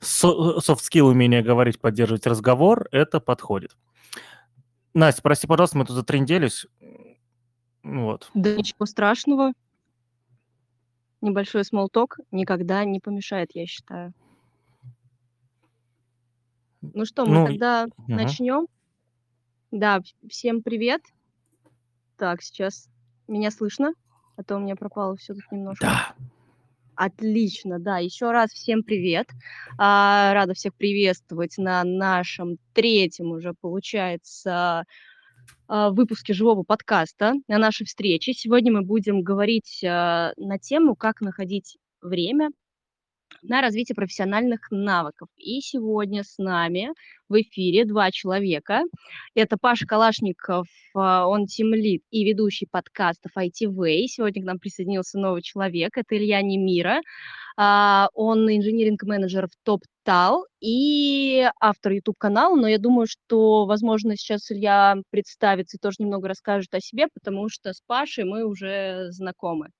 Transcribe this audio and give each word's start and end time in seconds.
софт-скилл, 0.00 1.08
умение 1.08 1.42
говорить, 1.42 1.80
поддерживать 1.80 2.26
разговор, 2.26 2.88
это 2.92 3.20
подходит. 3.20 3.76
Настя, 4.94 5.22
прости, 5.22 5.46
пожалуйста, 5.46 5.78
мы 5.78 5.84
тут 5.84 5.96
затренделись. 5.96 6.66
Вот. 7.82 8.30
Да 8.34 8.54
ничего 8.54 8.86
страшного. 8.86 9.52
Небольшой 11.20 11.64
small 11.64 11.94
talk 11.94 12.18
никогда 12.30 12.84
не 12.84 13.00
помешает, 13.00 13.50
я 13.54 13.66
считаю. 13.66 14.12
Ну 16.80 17.04
что, 17.04 17.24
мы 17.26 17.34
Ну, 17.34 17.46
тогда 17.46 17.86
мгм. 17.96 18.16
начнем. 18.16 18.66
Да, 19.70 20.00
всем 20.28 20.62
привет. 20.62 21.02
Так, 22.16 22.42
сейчас 22.42 22.88
меня 23.26 23.50
слышно, 23.50 23.92
а 24.36 24.42
то 24.42 24.56
у 24.56 24.60
меня 24.60 24.76
пропало 24.76 25.16
все 25.16 25.34
тут 25.34 25.44
немножко. 25.50 25.86
Да. 25.86 26.14
Отлично, 26.98 27.78
да. 27.78 27.98
Еще 27.98 28.32
раз 28.32 28.50
всем 28.50 28.82
привет. 28.82 29.28
А, 29.78 30.34
рада 30.34 30.54
всех 30.54 30.74
приветствовать 30.74 31.56
на 31.56 31.84
нашем 31.84 32.58
третьем 32.74 33.30
уже, 33.30 33.54
получается, 33.54 34.84
а, 35.68 35.90
выпуске 35.90 36.32
живого 36.32 36.64
подкаста, 36.64 37.34
на 37.46 37.58
нашей 37.58 37.86
встрече. 37.86 38.32
Сегодня 38.32 38.72
мы 38.72 38.82
будем 38.82 39.22
говорить 39.22 39.80
а, 39.84 40.32
на 40.36 40.58
тему, 40.58 40.96
как 40.96 41.20
находить 41.20 41.78
время 42.02 42.50
на 43.42 43.60
развитие 43.60 43.94
профессиональных 43.94 44.70
навыков. 44.70 45.28
И 45.36 45.60
сегодня 45.60 46.24
с 46.24 46.38
нами 46.38 46.90
в 47.28 47.40
эфире 47.40 47.84
два 47.84 48.10
человека. 48.10 48.82
Это 49.34 49.56
Паша 49.56 49.86
Калашников, 49.86 50.66
а, 50.94 51.26
он 51.26 51.46
тимлид 51.46 52.02
и 52.10 52.24
ведущий 52.24 52.66
подкастов 52.70 53.32
IT 53.36 53.66
Way. 53.66 54.06
Сегодня 54.06 54.42
к 54.42 54.46
нам 54.46 54.58
присоединился 54.58 55.18
новый 55.18 55.42
человек, 55.42 55.96
это 55.96 56.16
Илья 56.16 56.42
Немира. 56.42 57.00
А, 57.56 58.08
Он 58.14 58.48
инжиниринг-менеджер 58.48 59.48
в 59.48 59.68
TopTal 59.68 60.44
и 60.60 61.44
автор 61.60 61.92
YouTube-канала, 61.92 62.54
но 62.54 62.68
я 62.68 62.78
думаю, 62.78 63.08
что, 63.08 63.66
возможно, 63.66 64.16
сейчас 64.16 64.50
Илья 64.52 64.96
представится 65.10 65.76
и 65.76 65.80
тоже 65.80 65.96
немного 65.98 66.28
расскажет 66.28 66.72
о 66.74 66.80
себе, 66.80 67.08
потому 67.12 67.48
что 67.48 67.72
с 67.72 67.80
Пашей 67.84 68.24
мы 68.24 68.44
уже 68.44 69.08
знакомы. 69.10 69.70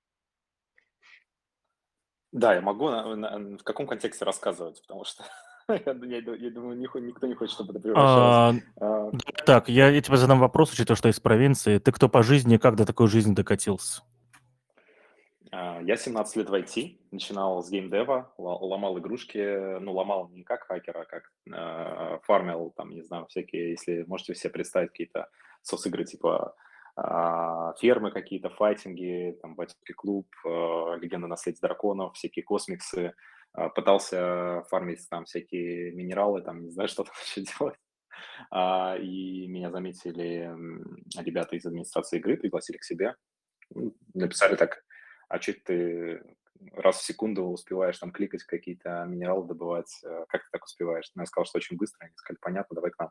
Да, 2.33 2.55
я 2.55 2.61
могу 2.61 2.91
на- 2.91 3.15
на- 3.17 3.57
в 3.57 3.63
каком 3.63 3.87
контексте 3.87 4.25
рассказывать, 4.25 4.83
потому 4.83 5.05
что 5.05 5.25
я, 5.69 5.79
я 5.85 6.35
я 6.35 6.51
думаю, 6.51 6.79
никто 6.79 6.99
не 7.27 7.35
хочет, 7.35 7.55
чтобы 7.55 7.73
это 7.73 7.81
превращалось. 7.81 8.63
А, 8.81 9.11
а, 9.11 9.13
Так, 9.47 9.69
я, 9.69 9.89
я 9.89 10.01
тебе 10.01 10.17
задам 10.17 10.39
вопрос, 10.39 10.73
учитывая, 10.73 10.97
что 10.97 11.09
из 11.09 11.21
провинции. 11.21 11.79
Ты 11.79 11.93
кто 11.93 12.09
по 12.09 12.23
жизни, 12.23 12.59
как 12.59 12.77
до 12.77 12.85
такой 12.85 13.09
жизни 13.09 13.35
докатился? 13.35 14.03
а, 15.51 15.81
Я 15.81 15.97
17 15.97 16.37
лет 16.37 16.51
в 16.51 16.55
IT, 16.55 16.99
начинал 17.11 17.63
с 17.63 17.71
геймдева, 17.71 18.33
ломал 18.37 18.99
игрушки, 18.99 19.79
ну, 19.81 19.93
ломал 19.93 20.29
не 20.29 20.43
как 20.43 20.65
хакер, 20.65 20.99
а 20.99 21.05
как 21.07 21.33
э, 21.51 22.19
фармил, 22.25 22.73
там, 22.77 22.91
не 22.91 23.03
знаю, 23.03 23.27
всякие, 23.29 23.71
если 23.71 24.05
можете 24.07 24.35
себе 24.35 24.51
представить 24.51 24.91
какие-то 24.91 25.29
сос-игры 25.63 26.05
типа 26.05 26.55
фермы 27.79 28.11
какие-то, 28.11 28.51
файтинги, 28.51 29.39
там, 29.43 29.55
бойцовский 29.55 29.95
клуб, 29.95 30.27
э, 30.45 30.49
легенда 31.01 31.27
наследия 31.27 31.61
драконов, 31.61 32.15
всякие 32.15 32.45
космиксы, 32.45 33.15
А, 33.55 33.69
пытался 33.71 34.63
фармить 34.69 35.09
там 35.09 35.25
всякие 35.25 35.93
минералы, 35.93 36.43
там, 36.43 36.65
не 36.65 36.71
знаю, 36.71 36.89
что 36.89 37.05
там 37.05 37.15
еще 37.25 37.43
делать. 37.43 37.79
А, 38.51 38.97
И 38.97 39.47
меня 39.49 39.71
заметили 39.71 40.51
ребята 41.17 41.57
из 41.57 41.67
администрации 41.67 42.19
игры, 42.19 42.37
пригласили 42.37 42.77
к 42.77 42.85
себе, 42.85 43.15
написали 44.15 44.57
так, 44.57 44.83
а 45.29 45.41
что 45.41 45.55
ты 45.65 46.23
раз 46.73 46.97
в 46.97 47.05
секунду 47.05 47.45
успеваешь 47.45 47.99
там 47.99 48.11
кликать 48.11 48.43
какие-то 48.45 49.05
минералы 49.05 49.47
добывать, 49.47 49.93
э, 50.05 50.25
как 50.29 50.43
ты 50.43 50.49
так 50.51 50.65
успеваешь? 50.65 51.11
Ну, 51.15 51.23
я 51.23 51.27
сказал, 51.27 51.47
что 51.47 51.59
очень 51.59 51.77
быстро, 51.77 52.05
они 52.05 52.15
сказали, 52.17 52.39
понятно, 52.41 52.75
давай 52.75 52.91
к 52.91 52.99
нам. 52.99 53.11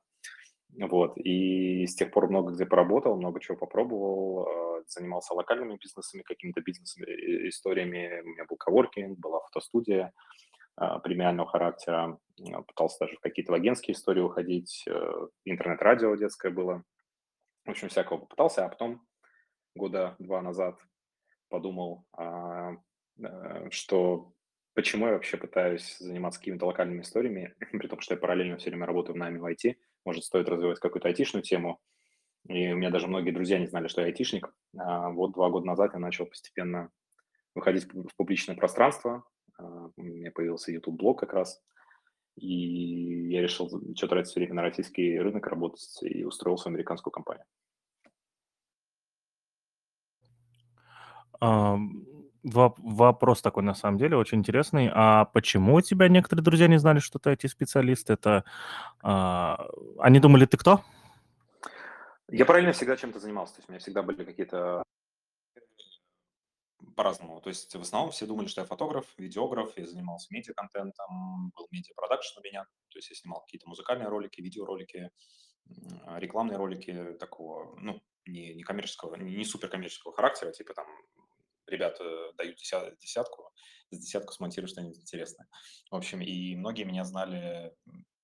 Вот, 0.80 1.18
и 1.18 1.88
с 1.88 1.96
тех 1.96 2.12
пор 2.12 2.30
много 2.30 2.54
где 2.54 2.66
поработал, 2.66 3.18
много 3.18 3.40
чего 3.40 3.58
попробовал, 3.58 4.48
э, 4.48 4.84
занимался 4.88 5.34
локальными 5.34 5.78
бизнесами, 5.82 6.22
какими-то 6.22 6.62
бизнес-историями, 6.62 8.22
у 8.22 8.28
меня 8.28 8.46
был 8.46 8.58
коворкинг, 8.58 9.18
была 9.18 9.40
фотостудия 9.40 10.14
э, 10.80 11.00
премиального 11.04 11.50
характера, 11.50 12.20
Э, 12.40 12.62
пытался 12.64 13.00
даже 13.00 13.16
в 13.18 13.20
какие-то 13.20 13.54
агентские 13.54 13.96
истории 13.96 14.22
уходить, 14.22 14.84
э, 14.88 15.28
интернет-радио 15.46 16.16
детское 16.16 16.52
было, 16.52 16.84
в 17.66 17.72
общем, 17.72 17.90
всякого 17.90 18.20
попытался, 18.20 18.66
а 18.66 18.70
потом 18.70 19.06
года 19.76 20.16
два 20.20 20.42
назад 20.42 20.80
подумал, 21.50 22.06
а, 22.14 22.74
э, 23.20 23.70
что 23.72 24.34
почему 24.74 25.08
я 25.08 25.14
вообще 25.14 25.38
пытаюсь 25.38 25.98
заниматься 25.98 26.40
какими-то 26.40 26.66
локальными 26.66 27.02
историями, 27.02 27.56
при 27.72 27.88
том, 27.88 28.00
что 28.00 28.14
я 28.14 28.20
параллельно 28.20 28.58
все 28.58 28.70
время 28.70 28.86
работаю 28.86 29.16
в 29.16 29.20
найме 29.20 29.40
в 29.40 29.46
IT, 29.46 29.76
может, 30.08 30.24
стоит 30.24 30.48
развивать 30.48 30.80
какую-то 30.80 31.10
айтишную 31.10 31.44
тему, 31.44 31.82
и 32.48 32.72
у 32.72 32.78
меня 32.78 32.92
даже 32.92 33.08
многие 33.08 33.32
друзья 33.32 33.60
не 33.60 33.68
знали, 33.68 33.90
что 33.90 34.00
я 34.00 34.08
айтишник. 34.08 34.54
А 34.78 35.10
вот 35.10 35.34
два 35.34 35.50
года 35.50 35.68
назад 35.68 35.92
я 35.94 36.00
начал 36.00 36.26
постепенно 36.26 36.90
выходить 37.54 37.84
в 37.84 37.90
пуб- 37.90 38.08
в 38.10 38.16
публичное 38.16 38.56
пространство, 38.56 39.26
а, 39.58 39.90
у 39.98 40.02
меня 40.02 40.32
появился 40.32 40.72
YouTube-блог 40.72 41.20
как 41.20 41.34
раз, 41.34 41.62
и 42.38 43.34
я 43.34 43.42
решил 43.42 43.68
что 43.98 44.08
тратить 44.08 44.34
время 44.34 44.54
на 44.54 44.62
российский 44.62 45.20
рынок 45.20 45.46
работать 45.48 46.00
и 46.04 46.24
устроился 46.24 46.66
в 46.66 46.68
американскую 46.68 47.12
компанию. 47.12 47.46
Вопрос 52.54 53.42
такой, 53.42 53.64
на 53.64 53.74
самом 53.74 53.98
деле, 53.98 54.16
очень 54.16 54.40
интересный. 54.40 54.90
А 54.94 55.26
почему 55.26 55.76
у 55.76 55.82
тебя 55.82 56.08
некоторые 56.08 56.44
друзья 56.44 56.68
не 56.68 56.80
знали, 56.80 57.00
что 57.00 57.20
ты 57.20 57.32
IT-специалист? 57.32 58.10
Это 58.10 58.46
а, 59.02 59.68
они 60.00 60.20
думали, 60.20 60.46
ты 60.46 60.58
кто? 60.58 60.82
Я 62.30 62.46
параллельно 62.46 62.74
всегда 62.74 62.96
чем-то 62.96 63.20
занимался, 63.20 63.56
то 63.56 63.60
есть 63.60 63.70
у 63.70 63.72
меня 63.72 63.80
всегда 63.80 64.02
были 64.02 64.24
какие-то 64.24 64.84
по-разному. 66.96 67.42
То 67.42 67.50
есть 67.50 67.76
в 67.76 67.82
основном 67.82 68.12
все 68.12 68.26
думали, 68.26 68.48
что 68.48 68.62
я 68.62 68.68
фотограф, 68.68 69.06
видеограф, 69.18 69.78
я 69.78 69.86
занимался 69.86 70.28
медиа-контентом, 70.32 71.52
был 71.56 71.68
медиа-продакшн 71.72 72.40
у 72.40 72.44
меня, 72.44 72.64
то 72.90 72.98
есть 72.98 73.10
я 73.10 73.16
снимал 73.16 73.42
какие-то 73.42 73.70
музыкальные 73.70 74.08
ролики, 74.08 74.42
видеоролики, 74.42 75.10
рекламные 76.16 76.58
ролики 76.58 77.14
такого, 77.20 77.76
ну, 77.80 78.02
не, 78.26 78.54
не 78.54 78.64
коммерческого, 78.64 79.16
не 79.16 79.46
суперкоммерческого 79.46 80.14
характера, 80.14 80.52
типа 80.52 80.74
там 80.74 80.88
ребята 81.68 82.04
дают 82.34 82.58
деся- 82.58 82.96
десятку, 83.00 83.52
десятку 83.92 84.34
смонтируют 84.34 84.72
что-нибудь 84.72 85.00
интересное. 85.00 85.48
В 85.92 85.96
общем, 85.96 86.22
и 86.22 86.56
многие 86.56 86.84
меня 86.84 87.04
знали 87.04 87.74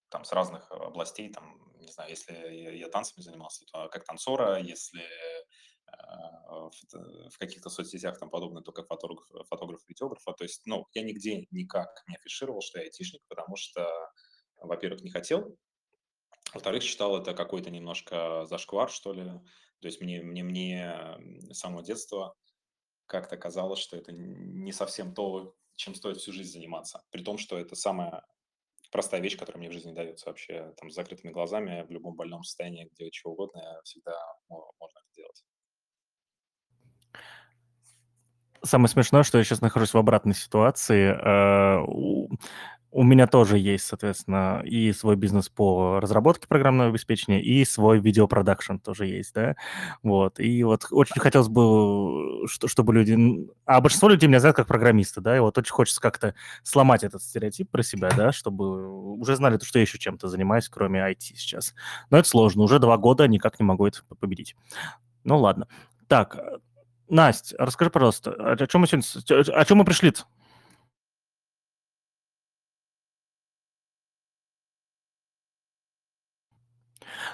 там 0.10 0.26
с 0.26 0.32
разных 0.32 0.72
областей, 0.72 1.32
там, 1.32 1.60
не 1.80 1.92
знаю, 1.92 2.12
если 2.12 2.34
я, 2.78 2.88
танцами 2.90 3.24
занимался, 3.24 3.66
то 3.72 3.90
как 3.90 4.06
танцора, 4.06 4.60
если 4.60 5.02
э, 5.02 6.70
в, 7.30 7.38
каких-то 7.40 7.70
соцсетях 7.70 8.20
там 8.20 8.30
подобное, 8.30 8.62
то 8.62 8.72
как 8.72 8.88
фотограф, 8.88 9.26
фотограф 9.50 9.82
видеографа. 9.88 10.34
То 10.34 10.44
есть, 10.44 10.62
ну, 10.66 10.86
я 10.94 11.02
нигде 11.02 11.48
никак 11.52 11.90
не 12.08 12.16
афишировал, 12.16 12.62
что 12.62 12.80
я 12.80 12.86
айтишник, 12.86 13.22
потому 13.28 13.56
что, 13.56 13.90
во-первых, 14.58 15.02
не 15.02 15.10
хотел, 15.10 15.58
во-вторых, 16.54 16.84
считал 16.84 17.20
это 17.20 17.34
какой-то 17.34 17.72
немножко 17.72 18.46
зашквар, 18.46 18.90
что 18.92 19.14
ли. 19.14 19.24
То 19.82 19.88
есть 19.88 20.02
мне, 20.02 20.22
мне, 20.22 20.44
мне 20.44 21.18
с 21.52 21.60
самого 21.60 21.84
детства 21.84 22.36
как-то 23.06 23.38
казалось, 23.38 23.80
что 23.80 23.98
это 23.98 24.12
не 24.12 24.72
совсем 24.72 25.14
то, 25.14 25.56
чем 25.76 25.96
стоит 25.96 26.18
всю 26.18 26.32
жизнь 26.32 26.52
заниматься. 26.52 27.04
При 27.12 27.24
том, 27.24 27.38
что 27.38 27.58
это 27.58 27.76
самая 27.76 28.26
простая 28.92 29.22
вещь, 29.22 29.38
которая 29.38 29.60
мне 29.60 29.70
в 29.70 29.74
жизни 29.74 29.92
дается 29.92 30.28
вообще 30.28 30.74
там 30.78 30.90
с 30.90 30.94
закрытыми 30.96 31.32
глазами, 31.32 31.84
в 31.88 31.92
любом 31.92 32.16
больном 32.16 32.44
состоянии, 32.44 32.90
где 32.94 33.10
чего 33.12 33.34
угодно, 33.34 33.82
всегда 33.84 34.16
мо- 34.50 34.72
можно 34.80 35.00
это 35.00 35.16
делать. 35.16 35.44
Самое 38.64 38.88
смешное, 38.88 39.24
что 39.24 39.40
я 39.40 39.44
сейчас 39.44 39.62
нахожусь 39.62 39.94
в 39.94 39.98
обратной 39.98 40.36
ситуации. 40.36 41.10
Э, 42.94 43.00
У 43.00 43.04
меня 43.04 43.28
тоже 43.28 43.58
есть, 43.58 43.86
соответственно, 43.86 44.62
и 44.66 44.92
свой 44.94 45.16
бизнес 45.16 45.50
по 45.50 46.00
разработке 46.00 46.48
программного 46.48 46.90
обеспечения, 46.90 47.42
и 47.42 47.66
свой 47.66 48.00
видеопродакшн 48.00 48.78
тоже 48.78 49.08
есть, 49.08 49.34
да. 49.34 49.56
Вот. 50.04 50.40
И 50.40 50.64
вот 50.64 50.86
очень 50.92 51.20
хотелось 51.20 51.48
бы, 51.50 52.48
что- 52.48 52.68
чтобы 52.68 52.94
люди... 52.94 53.18
А 53.66 53.82
большинство 53.82 54.10
людей 54.10 54.28
меня 54.30 54.40
знают 54.40 54.56
как 54.58 54.68
программиста, 54.68 55.22
да, 55.22 55.36
и 55.36 55.40
вот 55.40 55.58
очень 55.58 55.74
хочется 55.74 56.02
как-то 56.02 56.36
сломать 56.64 57.04
этот 57.04 57.22
стереотип 57.24 57.70
про 57.70 57.84
себя, 57.84 58.10
да, 58.16 58.32
чтобы 58.32 59.18
уже 59.18 59.36
знали, 59.36 59.58
что 59.64 59.80
я 59.80 59.84
еще 59.84 59.98
чем-то 59.98 60.28
занимаюсь, 60.28 60.70
кроме 60.70 61.00
IT 61.00 61.20
сейчас. 61.36 61.74
Но 62.10 62.18
это 62.18 62.28
сложно. 62.30 62.64
Уже 62.64 62.80
два 62.80 62.98
года 62.98 63.28
никак 63.28 63.60
не 63.60 63.66
могу 63.66 63.88
это 63.88 64.00
победить. 64.20 64.56
Ну 65.24 65.38
ладно. 65.40 65.68
Так, 66.08 66.36
э, 66.36 66.58
Настя, 67.10 67.56
расскажи, 67.60 67.90
пожалуйста, 67.92 68.32
о, 68.32 68.68
чем 68.68 68.82
мы 68.82 68.88
сегодня, 68.88 69.56
о 69.60 69.66
чем 69.66 69.78
мы 69.80 69.86
пришли 69.86 70.10
-то? 70.10 70.24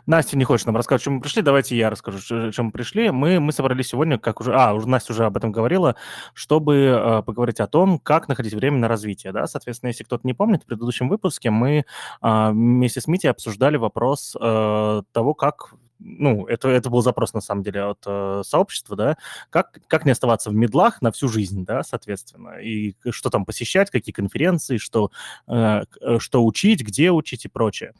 Настя 0.05 0.37
не 0.37 0.43
хочет 0.43 0.67
нам 0.67 0.77
рассказать, 0.77 1.03
чем 1.03 1.15
мы 1.15 1.21
пришли. 1.21 1.41
Давайте 1.41 1.77
я 1.77 1.89
расскажу, 1.89 2.51
чем 2.51 2.65
мы 2.65 2.71
пришли. 2.71 3.11
Мы, 3.11 3.39
мы 3.39 3.51
собрались 3.51 3.87
сегодня, 3.87 4.17
как 4.17 4.41
уже... 4.41 4.53
А, 4.53 4.73
уже 4.73 4.87
Настя 4.87 5.13
уже 5.13 5.25
об 5.25 5.37
этом 5.37 5.51
говорила, 5.51 5.95
чтобы 6.33 6.75
э, 6.75 7.23
поговорить 7.23 7.59
о 7.59 7.67
том, 7.67 7.99
как 7.99 8.27
находить 8.27 8.53
время 8.53 8.77
на 8.77 8.87
развитие. 8.87 9.33
Да? 9.33 9.47
Соответственно, 9.47 9.89
если 9.89 10.03
кто-то 10.03 10.25
не 10.25 10.33
помнит, 10.33 10.63
в 10.63 10.65
предыдущем 10.65 11.09
выпуске 11.09 11.49
мы 11.49 11.85
э, 12.21 12.49
вместе 12.51 13.01
с 13.01 13.07
Мити 13.07 13.27
обсуждали 13.27 13.77
вопрос 13.77 14.35
э, 14.39 15.01
того, 15.11 15.33
как 15.33 15.73
ну, 15.99 16.47
это, 16.47 16.69
это 16.69 16.89
был 16.89 17.01
запрос, 17.01 17.33
на 17.33 17.41
самом 17.41 17.63
деле, 17.63 17.83
от 17.83 18.03
э, 18.05 18.41
сообщества, 18.45 18.95
да, 18.95 19.17
как, 19.49 19.79
как 19.87 20.05
не 20.05 20.11
оставаться 20.11 20.49
в 20.49 20.53
медлах 20.53 21.01
на 21.01 21.11
всю 21.11 21.27
жизнь, 21.27 21.65
да, 21.65 21.83
соответственно, 21.83 22.59
и 22.61 22.95
что 23.09 23.29
там 23.29 23.45
посещать, 23.45 23.91
какие 23.91 24.13
конференции, 24.13 24.77
что, 24.77 25.11
э, 25.47 25.83
что 26.19 26.45
учить, 26.45 26.81
где 26.81 27.11
учить 27.11 27.45
и 27.45 27.49
прочее. 27.49 27.93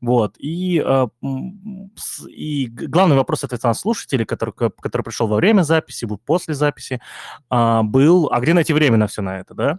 Вот, 0.00 0.34
и, 0.38 0.82
э, 0.84 1.06
и 2.28 2.66
главный 2.66 3.16
вопрос, 3.16 3.40
соответственно, 3.40 3.74
слушателей, 3.74 4.26
который, 4.26 4.52
который 4.52 5.02
пришел 5.02 5.26
во 5.28 5.36
время 5.36 5.62
записи, 5.62 6.06
после 6.26 6.54
записи, 6.54 7.00
э, 7.50 7.82
был, 7.82 8.28
а 8.32 8.40
где 8.40 8.52
найти 8.52 8.72
время 8.72 8.96
на 8.96 9.06
все 9.06 9.22
на 9.22 9.38
это, 9.38 9.54
да? 9.54 9.78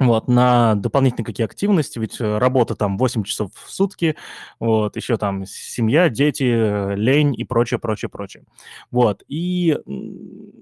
Вот, 0.00 0.26
на 0.26 0.74
дополнительные 0.74 1.24
какие 1.24 1.44
активности, 1.44 2.00
ведь 2.00 2.20
э, 2.20 2.38
работа 2.38 2.74
там 2.74 2.98
8 2.98 3.22
часов 3.22 3.52
в 3.54 3.70
сутки, 3.70 4.16
вот, 4.58 4.96
еще 4.96 5.16
там 5.16 5.46
семья, 5.46 6.08
дети, 6.08 6.96
лень 6.96 7.34
и 7.38 7.44
прочее, 7.44 7.78
прочее, 7.78 8.08
прочее. 8.08 8.44
Вот, 8.90 9.22
и 9.28 9.78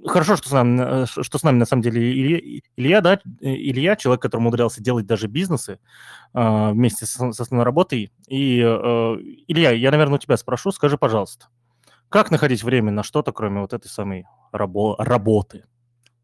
хорошо, 0.07 0.37
что 0.37 0.51
с 0.51 0.53
нами, 0.53 1.05
э, 1.05 1.07
что 1.07 1.39
с 1.39 1.43
нами 1.43 1.57
на 1.57 1.65
самом 1.65 1.83
деле 1.83 2.13
Илья, 2.13 2.61
Илья 2.77 3.01
да, 3.01 3.21
Илья, 3.41 3.97
человек, 3.97 4.21
который 4.21 4.43
умудрялся 4.43 4.83
делать 4.83 5.07
даже 5.07 5.29
бизнесы 5.29 5.79
э, 6.35 6.71
вместе 6.73 7.07
с, 7.07 7.13
с 7.13 7.41
основной 7.41 7.65
работой. 7.65 8.13
И, 8.29 8.61
э, 8.61 9.17
Илья, 9.49 9.71
я, 9.71 9.91
наверное, 9.91 10.17
у 10.17 10.19
тебя 10.19 10.37
спрошу, 10.37 10.73
скажи, 10.73 10.99
пожалуйста, 10.99 11.47
как 12.11 12.31
находить 12.31 12.63
время 12.63 12.93
на 12.93 13.03
что-то, 13.03 13.33
кроме 13.33 13.63
вот 13.63 13.73
этой 13.73 13.89
самой 13.89 14.27
рабо- 14.53 14.97
работы? 14.99 15.65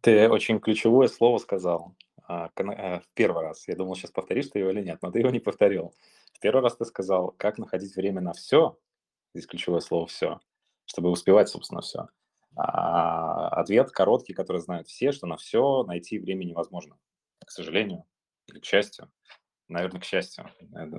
Ты 0.03 0.29
очень 0.29 0.61
ключевое 0.61 1.09
слово 1.09 1.39
сказал 1.39 1.95
в 2.29 3.05
первый 3.15 3.43
раз. 3.43 3.67
Я 3.67 3.75
думал, 3.75 3.95
сейчас 3.97 4.11
повторишь 4.11 4.49
ты 4.49 4.59
его 4.61 4.71
или 4.71 4.83
нет, 4.83 4.99
но 5.03 5.11
ты 5.11 5.21
его 5.21 5.31
не 5.31 5.41
повторил. 5.41 5.95
В 6.33 6.41
первый 6.41 6.63
раз 6.63 6.77
ты 6.77 6.85
сказал, 6.85 7.35
как 7.37 7.59
находить 7.59 7.97
время 7.97 8.21
на 8.21 8.33
все, 8.33 8.79
здесь 9.35 9.47
ключевое 9.47 9.81
слово 9.81 10.07
«все», 10.07 10.41
чтобы 10.85 11.11
успевать, 11.11 11.49
собственно, 11.49 11.81
все. 11.81 12.09
А 12.57 13.49
ответ 13.49 13.91
короткий, 13.91 14.35
который 14.35 14.61
знают 14.61 14.89
все, 14.89 15.13
что 15.13 15.27
на 15.27 15.37
все 15.37 15.85
найти 15.85 16.19
время 16.19 16.45
невозможно. 16.45 16.99
К 17.45 17.51
сожалению 17.51 18.05
или 18.47 18.59
к 18.61 18.65
счастью. 18.65 19.11
Наверное, 19.69 20.01
к 20.01 20.05
счастью. 20.05 20.51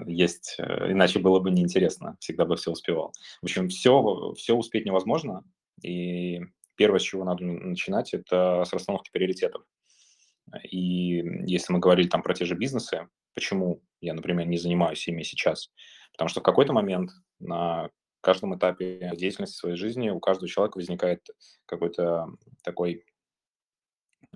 Есть, 0.05 0.55
э, 0.59 0.91
иначе 0.91 1.19
было 1.19 1.39
бы 1.39 1.49
неинтересно, 1.51 2.17
всегда 2.19 2.45
бы 2.45 2.55
все 2.55 2.71
успевал. 2.71 3.13
В 3.41 3.45
общем, 3.45 3.67
все, 3.69 4.33
все 4.37 4.55
успеть 4.55 4.85
невозможно, 4.85 5.43
и 5.81 6.39
первое, 6.75 6.99
с 6.99 7.03
чего 7.03 7.23
надо 7.23 7.43
начинать, 7.43 8.13
это 8.13 8.63
с 8.65 8.71
расстановки 8.71 9.09
приоритетов. 9.11 9.63
И 10.69 11.23
если 11.45 11.73
мы 11.73 11.79
говорили 11.79 12.07
там 12.07 12.21
про 12.21 12.33
те 12.33 12.45
же 12.45 12.55
бизнесы, 12.55 13.07
почему 13.33 13.81
я, 14.01 14.13
например, 14.13 14.47
не 14.47 14.57
занимаюсь 14.57 15.07
ими 15.07 15.23
сейчас? 15.23 15.71
Потому 16.13 16.29
что 16.29 16.39
в 16.41 16.43
какой-то 16.43 16.73
момент 16.73 17.11
на 17.39 17.89
каждом 18.21 18.57
этапе 18.57 19.11
деятельности 19.15 19.55
своей 19.55 19.75
жизни 19.75 20.09
у 20.09 20.19
каждого 20.19 20.49
человека 20.49 20.77
возникает 20.77 21.25
какой-то 21.65 22.27
такой 22.63 23.05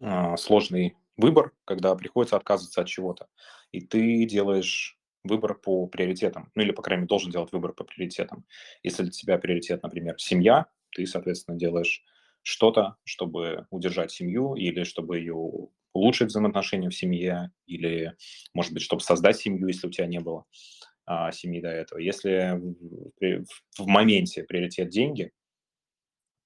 э, 0.01 0.37
сложный 0.37 0.95
выбор, 1.17 1.51
когда 1.65 1.95
приходится 1.95 2.37
отказываться 2.37 2.81
от 2.81 2.87
чего-то. 2.87 3.27
И 3.71 3.81
ты 3.81 4.25
делаешь 4.25 4.97
выбор 5.23 5.55
по 5.55 5.87
приоритетам, 5.87 6.51
ну 6.55 6.63
или, 6.63 6.71
по 6.71 6.81
крайней 6.81 7.01
мере, 7.01 7.09
должен 7.09 7.31
делать 7.31 7.51
выбор 7.51 7.73
по 7.73 7.83
приоритетам. 7.83 8.45
Если 8.83 9.03
для 9.03 9.11
тебя 9.11 9.37
приоритет, 9.37 9.83
например, 9.83 10.15
семья, 10.17 10.67
ты, 10.91 11.05
соответственно, 11.05 11.57
делаешь 11.57 12.03
что-то, 12.41 12.97
чтобы 13.05 13.67
удержать 13.69 14.11
семью 14.11 14.55
или 14.55 14.83
чтобы 14.83 15.19
ее 15.19 15.69
улучшить 15.93 16.29
взаимоотношения 16.29 16.89
в 16.89 16.95
семье, 16.95 17.51
или, 17.65 18.15
может 18.53 18.73
быть, 18.73 18.83
чтобы 18.83 19.01
создать 19.01 19.37
семью, 19.37 19.67
если 19.67 19.87
у 19.87 19.91
тебя 19.91 20.07
не 20.07 20.19
было 20.19 20.45
а, 21.05 21.31
семьи 21.31 21.61
до 21.61 21.69
этого. 21.69 21.99
Если 21.99 22.59
в, 23.77 23.85
моменте 23.87 24.43
приоритет 24.43 24.89
деньги, 24.89 25.31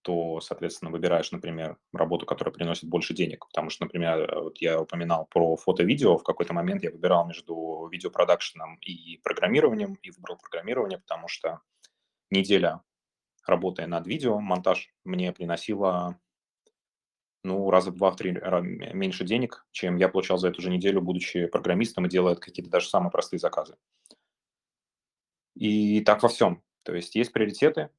то, 0.01 0.39
соответственно, 0.39 0.89
выбираешь, 0.89 1.31
например, 1.31 1.77
работу, 1.91 2.25
которая 2.25 2.53
приносит 2.53 2.85
больше 2.85 3.13
денег. 3.13 3.45
Потому 3.47 3.69
что, 3.69 3.83
например, 3.83 4.41
вот 4.41 4.57
я 4.59 4.79
упоминал 4.79 5.25
про 5.25 5.57
фото-видео, 5.57 6.17
в 6.17 6.23
какой-то 6.23 6.53
момент 6.53 6.83
я 6.83 6.91
выбирал 6.91 7.27
между 7.27 7.89
видеопродакшеном 7.91 8.77
и 8.77 9.17
программированием, 9.17 9.95
и 9.95 10.11
выбрал 10.11 10.37
программирование, 10.37 10.99
потому 10.99 11.27
что 11.27 11.59
неделя 12.29 12.81
работая 13.45 13.87
над 13.87 14.07
видео, 14.07 14.39
монтаж 14.39 14.93
мне 15.03 15.31
приносила 15.33 16.17
ну, 17.47 17.69
раза 17.71 17.91
в 17.91 17.95
два-три 17.95 18.31
меньше 18.93 19.25
денег, 19.25 19.65
чем 19.71 19.95
я 19.97 20.09
получал 20.09 20.37
за 20.37 20.49
эту 20.49 20.61
же 20.61 20.69
неделю, 20.69 21.01
будучи 21.01 21.47
программистом 21.47 22.05
и 22.05 22.09
делая 22.09 22.35
какие-то 22.35 22.69
даже 22.69 22.89
самые 22.89 23.11
простые 23.11 23.39
заказы. 23.39 23.75
И 25.55 26.01
так 26.01 26.21
во 26.21 26.29
всем. 26.29 26.61
То 26.83 26.93
есть 26.93 27.15
есть 27.15 27.33
приоритеты, 27.33 27.89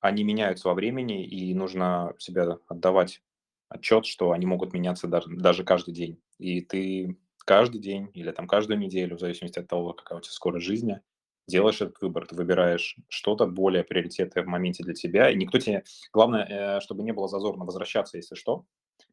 они 0.00 0.24
меняются 0.24 0.68
во 0.68 0.74
времени, 0.74 1.26
и 1.26 1.52
нужно 1.54 2.14
себя 2.18 2.58
отдавать 2.68 3.20
отчет, 3.68 4.06
что 4.06 4.32
они 4.32 4.46
могут 4.46 4.72
меняться 4.72 5.06
даже, 5.08 5.64
каждый 5.64 5.92
день. 5.92 6.22
И 6.38 6.60
ты 6.60 7.18
каждый 7.44 7.80
день 7.80 8.10
или 8.14 8.30
там 8.30 8.46
каждую 8.46 8.78
неделю, 8.78 9.16
в 9.16 9.20
зависимости 9.20 9.58
от 9.58 9.68
того, 9.68 9.92
какая 9.92 10.18
у 10.18 10.22
тебя 10.22 10.32
скорость 10.32 10.66
жизни, 10.66 11.00
делаешь 11.48 11.80
этот 11.80 12.00
выбор, 12.00 12.26
ты 12.26 12.36
выбираешь 12.36 12.96
что-то 13.08 13.46
более 13.46 13.82
приоритетное 13.82 14.44
в 14.44 14.46
моменте 14.46 14.84
для 14.84 14.94
тебя, 14.94 15.30
и 15.30 15.36
никто 15.36 15.58
тебе... 15.58 15.82
Главное, 16.12 16.46
э, 16.78 16.80
чтобы 16.80 17.02
не 17.02 17.12
было 17.12 17.28
зазорно 17.28 17.64
возвращаться, 17.64 18.16
если 18.18 18.34
что. 18.34 18.64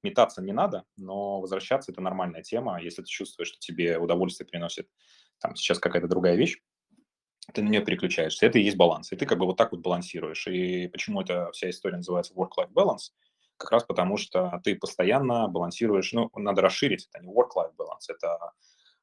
Метаться 0.03 0.41
не 0.41 0.51
надо, 0.51 0.83
но 0.97 1.41
возвращаться– 1.41 1.91
это 1.93 2.01
нормальная 2.01 2.43
тема. 2.43 2.81
Если 2.81 3.01
ты 3.01 3.07
чувствуешь, 3.07 3.49
что 3.49 3.59
тебе 3.59 3.97
удовольствие 3.97 4.47
приносит 4.47 4.87
там 5.39 5.55
сейчас 5.55 5.79
какая-то 5.79 6.07
другая 6.07 6.35
вещь, 6.35 6.57
ты 7.53 7.61
на 7.61 7.69
нее 7.69 7.81
переключаешься. 7.81 8.45
Это 8.45 8.59
и 8.59 8.63
есть 8.63 8.77
баланс. 8.77 9.11
И 9.11 9.15
ты 9.15 9.25
как 9.25 9.37
бы 9.37 9.45
вот 9.45 9.57
так 9.57 9.71
вот 9.71 9.81
балансируешь. 9.81 10.47
И 10.47 10.87
почему 10.87 11.21
эта 11.21 11.51
вся 11.51 11.69
история 11.69 11.97
называется 11.97 12.33
work-life 12.33 12.71
balance? 12.73 13.11
Как 13.57 13.71
раз 13.71 13.83
потому, 13.83 14.17
что 14.17 14.59
ты 14.63 14.75
постоянно 14.75 15.47
балансируешь, 15.47 16.11
ну, 16.11 16.29
надо 16.35 16.61
расширить, 16.61 17.07
это 17.11 17.23
не 17.23 17.31
work-life 17.31 17.73
balance, 17.77 18.09
это 18.09 18.51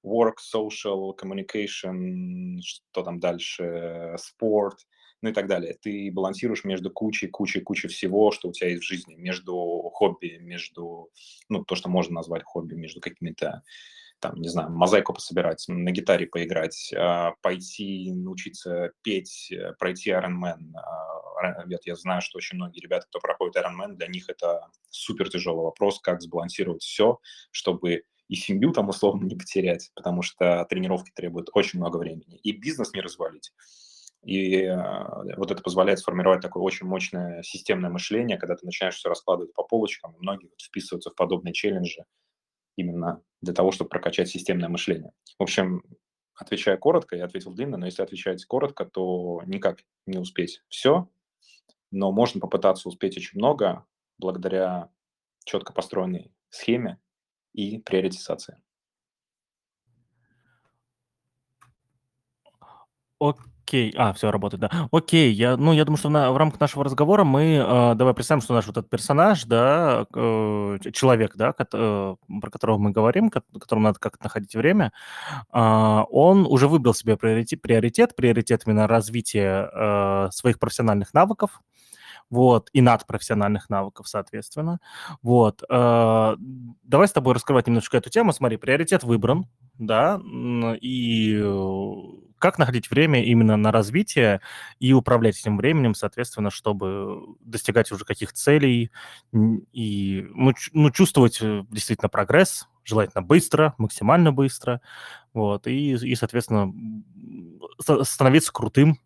work, 0.05 0.37
social, 0.55 1.17
communication, 1.17 2.59
что 2.63 3.03
там 3.03 3.21
дальше, 3.21 4.15
спорт, 4.19 4.79
ну 5.23 5.31
и 5.31 5.33
так 5.33 5.47
далее. 5.47 5.77
Ты 5.81 6.11
балансируешь 6.13 6.65
между 6.65 6.91
кучей, 6.91 7.29
кучей, 7.29 7.61
кучей 7.61 7.89
всего, 7.89 8.33
что 8.33 8.49
у 8.49 8.53
тебя 8.53 8.71
есть 8.71 8.83
в 8.83 8.87
жизни, 8.87 9.15
между 9.15 9.55
хобби, 9.95 10.39
между, 10.41 11.11
ну, 11.49 11.65
то, 11.65 11.77
что 11.77 11.89
можно 11.89 12.15
назвать 12.15 12.43
хобби, 12.45 12.75
между 12.75 13.01
какими-то 13.01 13.63
там, 14.23 14.37
не 14.37 14.49
знаю, 14.49 14.71
мозаику 14.71 15.13
пособирать, 15.13 15.65
на 15.67 15.91
гитаре 15.91 16.27
поиграть, 16.29 16.95
а, 16.97 17.33
пойти 17.43 18.13
научиться 18.13 18.93
петь, 19.03 19.51
э, 19.51 19.73
пройти 19.81 20.11
Ironman. 20.11 20.61
А, 20.77 21.65
я 21.85 21.97
знаю, 21.97 22.23
что 22.23 22.39
очень 22.39 22.57
многие 22.57 22.79
ребята, 22.79 23.07
кто 23.09 23.19
проходит 23.19 23.57
Ironman, 23.57 23.95
для 23.95 24.07
них 24.07 24.29
это 24.29 24.69
супер 24.91 25.29
тяжелый 25.29 25.65
вопрос, 25.65 25.99
как 26.01 26.23
сбалансировать 26.23 26.83
все, 26.83 27.19
чтобы 27.51 28.05
и 28.29 28.35
семью 28.35 28.73
там 28.73 28.89
условно 28.89 29.25
не 29.25 29.37
потерять, 29.37 29.91
потому 29.95 30.23
что 30.23 30.65
тренировки 30.69 31.11
требуют 31.15 31.49
очень 31.53 31.79
много 31.79 31.99
времени, 31.99 32.39
и 32.43 32.53
бизнес 32.53 32.93
не 32.93 33.01
развалить. 33.01 33.53
И 34.23 34.63
э, 34.63 35.37
вот 35.37 35.51
это 35.51 35.63
позволяет 35.63 35.99
сформировать 35.99 36.41
такое 36.41 36.63
очень 36.63 36.87
мощное 36.87 37.43
системное 37.43 37.91
мышление, 37.91 38.39
когда 38.39 38.55
ты 38.55 38.65
начинаешь 38.65 38.95
все 38.95 39.09
раскладывать 39.09 39.53
по 39.53 39.65
полочкам, 39.65 40.13
и 40.13 40.21
многие 40.21 40.47
вот 40.47 40.61
вписываются 40.61 41.11
в 41.11 41.17
подобные 41.17 41.53
челленджи 41.53 42.05
именно 42.77 43.21
для 43.41 43.53
того, 43.53 43.73
чтобы 43.73 43.91
прокачать 43.91 44.29
системное 44.29 44.69
мышление. 44.69 45.13
В 45.39 45.43
общем, 45.43 45.83
отвечая 46.35 46.77
коротко, 46.77 47.17
я 47.17 47.25
ответил 47.25 47.53
длинно, 47.53 47.77
но 47.77 47.87
если 47.87 48.03
отвечать 48.03 48.45
коротко, 48.45 48.85
то 48.85 49.43
никак 49.47 49.81
не 50.07 50.19
успеть 50.19 50.63
все, 50.69 51.11
но 51.91 52.13
можно 52.13 52.41
попытаться 52.41 52.89
успеть 52.89 53.17
очень 53.17 53.39
много 53.39 53.85
благодаря 54.19 54.91
четко 55.45 55.73
построенной 55.73 56.33
схеме, 56.49 56.99
и 57.55 57.79
приоритизация. 57.79 58.59
Окей, 63.21 63.95
а, 63.97 64.13
все 64.13 64.31
работает, 64.33 64.61
да. 64.63 64.89
Окей, 64.91 65.33
я, 65.33 65.57
ну, 65.57 65.73
я 65.73 65.85
думаю, 65.85 65.97
что 65.99 66.09
на, 66.09 66.33
в 66.33 66.37
рамках 66.37 66.61
нашего 66.61 66.83
разговора 66.85 67.23
мы, 67.23 67.55
э, 67.65 67.95
давай 67.95 68.15
представим, 68.15 68.43
что 68.43 68.53
наш 68.53 68.67
вот 68.67 68.77
этот 68.77 68.91
персонаж, 68.91 69.45
да, 69.45 70.07
э, 70.15 70.79
человек, 70.93 71.37
да, 71.37 71.53
ко- 71.53 71.69
э, 71.73 72.17
про 72.41 72.51
которого 72.51 72.79
мы 72.79 72.91
говорим, 72.91 73.31
ко- 73.31 73.43
которому 73.61 73.85
надо 73.85 74.01
как-то 74.01 74.25
находить 74.25 74.57
время, 74.57 74.93
э, 75.53 75.59
он 76.11 76.47
уже 76.47 76.69
выбрал 76.69 76.95
себе 76.95 77.17
приоритет, 77.17 77.63
приоритет, 77.63 78.17
приоритет 78.17 78.63
именно 78.67 78.89
развития 78.89 79.71
э, 79.73 80.31
своих 80.33 80.59
профессиональных 80.59 81.15
навыков, 81.15 81.61
вот, 82.33 82.71
и 82.73 82.81
надпрофессиональных 82.81 83.69
навыков, 83.69 84.09
соответственно. 84.09 84.81
Вот. 85.23 85.63
Э, 85.69 86.35
давай 86.83 87.07
с 87.07 87.13
тобой 87.13 87.35
раскрывать 87.35 87.67
немножечко 87.67 87.99
эту 87.99 88.09
тему. 88.09 88.33
Смотри, 88.33 88.57
приоритет 88.57 89.05
выбран, 89.05 89.47
да, 89.79 90.19
и 90.81 91.43
как 92.39 92.59
находить 92.59 92.91
время 92.91 93.23
именно 93.23 93.57
на 93.57 93.71
развитие 93.71 94.41
и 94.81 94.95
управлять 94.95 95.39
этим 95.39 95.59
временем, 95.59 95.95
соответственно, 95.95 96.51
чтобы 96.51 97.21
достигать 97.41 97.93
уже 97.93 98.07
каких 98.07 98.33
целей 98.33 98.91
и 99.73 100.27
ну, 100.35 100.53
ну, 100.73 100.91
чувствовать 100.91 101.39
э, 101.43 101.65
действительно 101.71 102.09
прогресс, 102.09 102.67
желательно 102.83 103.23
быстро, 103.23 103.75
максимально 103.77 104.33
быстро, 104.33 104.81
вот, 105.35 105.67
и, 105.67 105.93
и 105.93 106.15
соответственно, 106.15 106.73
становиться 108.03 108.53
крутым, 108.53 108.99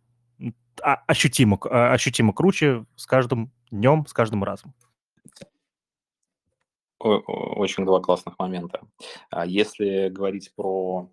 ощутимо, 0.81 1.59
а, 1.65 1.93
ощутимо 1.93 2.33
круче 2.33 2.85
с 2.97 3.07
каждым 3.07 3.53
днем, 3.71 4.07
с 4.07 4.13
каждым 4.13 4.45
разом. 4.45 4.75
Очень 6.99 7.85
два 7.85 8.01
классных 8.01 8.39
момента. 8.39 8.81
А 9.31 9.47
если 9.47 10.09
говорить 10.09 10.53
про 10.55 11.11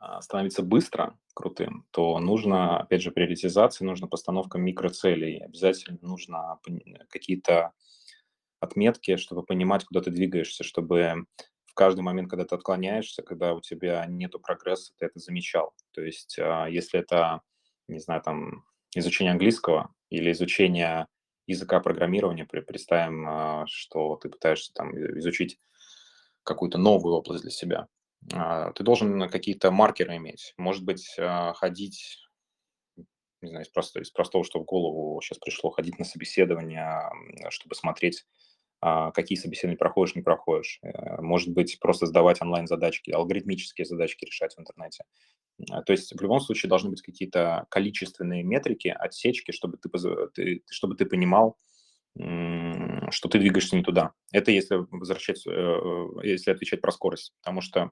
а, 0.00 0.20
становиться 0.20 0.62
быстро 0.62 1.16
крутым, 1.34 1.86
то 1.90 2.18
нужно, 2.18 2.80
опять 2.80 3.02
же, 3.02 3.10
приоритизация, 3.10 3.86
нужна 3.86 4.06
постановка 4.08 4.58
микроцелей. 4.58 5.38
Обязательно 5.38 5.98
нужно 6.02 6.58
какие-то 7.08 7.72
отметки, 8.58 9.16
чтобы 9.16 9.42
понимать, 9.42 9.84
куда 9.84 10.00
ты 10.00 10.10
двигаешься, 10.10 10.64
чтобы 10.64 11.26
в 11.66 11.74
каждый 11.74 12.00
момент, 12.00 12.28
когда 12.28 12.44
ты 12.44 12.56
отклоняешься, 12.56 13.22
когда 13.22 13.54
у 13.54 13.60
тебя 13.60 14.04
нет 14.06 14.34
прогресса, 14.42 14.92
ты 14.98 15.06
это 15.06 15.18
замечал. 15.18 15.72
То 15.92 16.02
есть 16.02 16.38
а, 16.38 16.66
если 16.66 16.98
это, 16.98 17.42
не 17.88 18.00
знаю, 18.00 18.20
там, 18.22 18.64
изучение 18.94 19.32
английского 19.32 19.94
или 20.10 20.32
изучение 20.32 21.06
языка 21.46 21.80
программирования, 21.80 22.44
представим, 22.44 23.26
а, 23.28 23.64
что 23.66 24.16
ты 24.16 24.28
пытаешься 24.28 24.72
там 24.72 24.96
изучить 25.18 25.58
какую-то 26.44 26.78
новую 26.78 27.14
область 27.14 27.42
для 27.42 27.50
себя, 27.50 27.88
а, 28.32 28.72
ты 28.72 28.84
должен 28.84 29.28
какие-то 29.28 29.70
маркеры 29.70 30.16
иметь. 30.16 30.54
Может 30.56 30.84
быть, 30.84 31.16
а, 31.18 31.52
ходить, 31.54 32.18
не 33.42 33.48
знаю, 33.50 33.64
из, 33.64 33.68
просто, 33.68 34.00
из 34.00 34.10
простого, 34.10 34.44
что 34.44 34.60
в 34.60 34.64
голову 34.64 35.20
сейчас 35.22 35.38
пришло, 35.38 35.70
ходить 35.70 35.98
на 35.98 36.04
собеседование, 36.04 37.02
чтобы 37.50 37.74
смотреть, 37.74 38.26
какие 38.80 39.36
собеседования 39.36 39.76
проходишь, 39.76 40.14
не 40.14 40.22
проходишь. 40.22 40.78
Э, 40.82 41.20
может 41.20 41.50
быть, 41.50 41.78
просто 41.80 42.06
сдавать 42.06 42.40
онлайн-задачки, 42.40 43.10
алгоритмические 43.10 43.84
задачки 43.84 44.24
решать 44.24 44.54
в 44.54 44.60
интернете. 44.60 45.04
То 45.84 45.92
есть 45.92 46.14
в 46.14 46.20
любом 46.22 46.40
случае 46.40 46.70
должны 46.70 46.88
быть 46.88 47.02
какие-то 47.02 47.66
количественные 47.68 48.42
метрики, 48.42 48.88
отсечки, 48.88 49.50
чтобы 49.52 49.76
ты, 49.76 50.62
чтобы 50.70 50.94
ты 50.94 51.04
понимал, 51.04 51.58
что 52.16 53.28
ты 53.28 53.38
двигаешься 53.38 53.76
не 53.76 53.82
туда. 53.82 54.12
Это 54.32 54.50
если 54.50 54.86
возвращать, 54.90 55.46
э, 55.46 55.50
э, 55.50 56.06
если 56.24 56.50
отвечать 56.50 56.80
про 56.80 56.92
скорость, 56.92 57.32
потому 57.40 57.60
что 57.60 57.90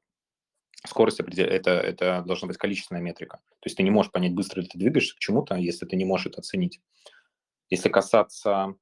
скорость 0.84 1.20
это, 1.20 1.70
это 1.70 2.22
должна 2.26 2.48
быть 2.48 2.56
количественная 2.56 3.02
метрика. 3.02 3.38
То 3.60 3.66
есть 3.66 3.76
ты 3.76 3.82
не 3.82 3.90
можешь 3.90 4.12
понять, 4.12 4.34
быстро 4.34 4.60
ли 4.60 4.68
ты 4.68 4.78
двигаешься 4.78 5.14
к 5.14 5.18
чему-то, 5.18 5.54
если 5.54 5.86
ты 5.86 5.96
не 5.96 6.04
можешь 6.04 6.26
это 6.26 6.40
оценить. 6.40 6.80
Если 7.70 7.88
касаться, 7.88 8.74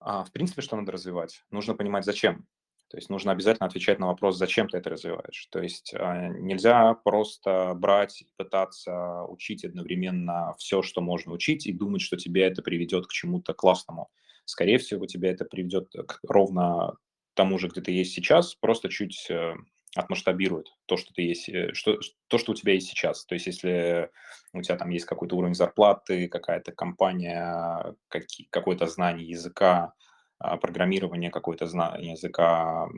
а, 0.00 0.24
в 0.24 0.32
принципе, 0.32 0.62
что 0.62 0.76
надо 0.76 0.92
развивать, 0.92 1.42
нужно 1.50 1.74
понимать, 1.74 2.04
зачем. 2.04 2.46
То 2.90 2.96
есть 2.96 3.08
нужно 3.08 3.30
обязательно 3.30 3.68
отвечать 3.68 4.00
на 4.00 4.08
вопрос, 4.08 4.36
зачем 4.36 4.68
ты 4.68 4.78
это 4.78 4.90
развиваешь. 4.90 5.46
То 5.52 5.62
есть 5.62 5.94
э, 5.94 6.28
нельзя 6.40 6.94
просто 6.94 7.72
брать 7.76 8.22
и 8.22 8.26
пытаться 8.36 9.22
учить 9.28 9.64
одновременно 9.64 10.54
все, 10.58 10.82
что 10.82 11.00
можно 11.00 11.32
учить, 11.32 11.68
и 11.68 11.72
думать, 11.72 12.02
что 12.02 12.16
тебе 12.16 12.42
это 12.42 12.62
приведет 12.62 13.06
к 13.06 13.12
чему-то 13.12 13.54
классному. 13.54 14.10
Скорее 14.44 14.78
всего, 14.78 15.06
тебя 15.06 15.30
это 15.30 15.44
приведет 15.44 15.92
к 15.92 16.18
ровно 16.28 16.96
тому 17.34 17.58
же, 17.58 17.68
где 17.68 17.80
ты 17.80 17.92
есть 17.92 18.12
сейчас, 18.12 18.56
просто 18.56 18.88
чуть 18.88 19.30
э, 19.30 19.54
отмасштабирует 19.96 20.68
то, 20.86 20.96
что 20.96 21.12
ты 21.12 21.22
есть, 21.22 21.48
э, 21.48 21.72
что, 21.74 21.98
то, 22.28 22.38
что 22.38 22.52
у 22.52 22.54
тебя 22.54 22.74
есть 22.74 22.88
сейчас. 22.88 23.24
То 23.24 23.34
есть, 23.34 23.46
если 23.46 24.10
у 24.52 24.62
тебя 24.62 24.76
там 24.76 24.90
есть 24.90 25.06
какой-то 25.06 25.36
уровень 25.36 25.54
зарплаты, 25.54 26.28
какая-то 26.28 26.72
компания, 26.72 27.94
какие, 28.08 28.46
какое-то 28.50 28.86
знание 28.86 29.28
языка, 29.28 29.94
а, 30.38 30.56
программирование, 30.56 31.30
какое-то 31.30 31.66
знание 31.66 32.12
языка, 32.12 32.88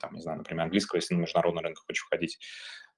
там, 0.00 0.14
не 0.14 0.20
знаю, 0.20 0.38
например, 0.38 0.64
английского, 0.64 0.98
если 0.98 1.14
на 1.14 1.20
международный 1.22 1.62
рынок 1.62 1.78
хочешь 1.86 2.04
входить. 2.04 2.38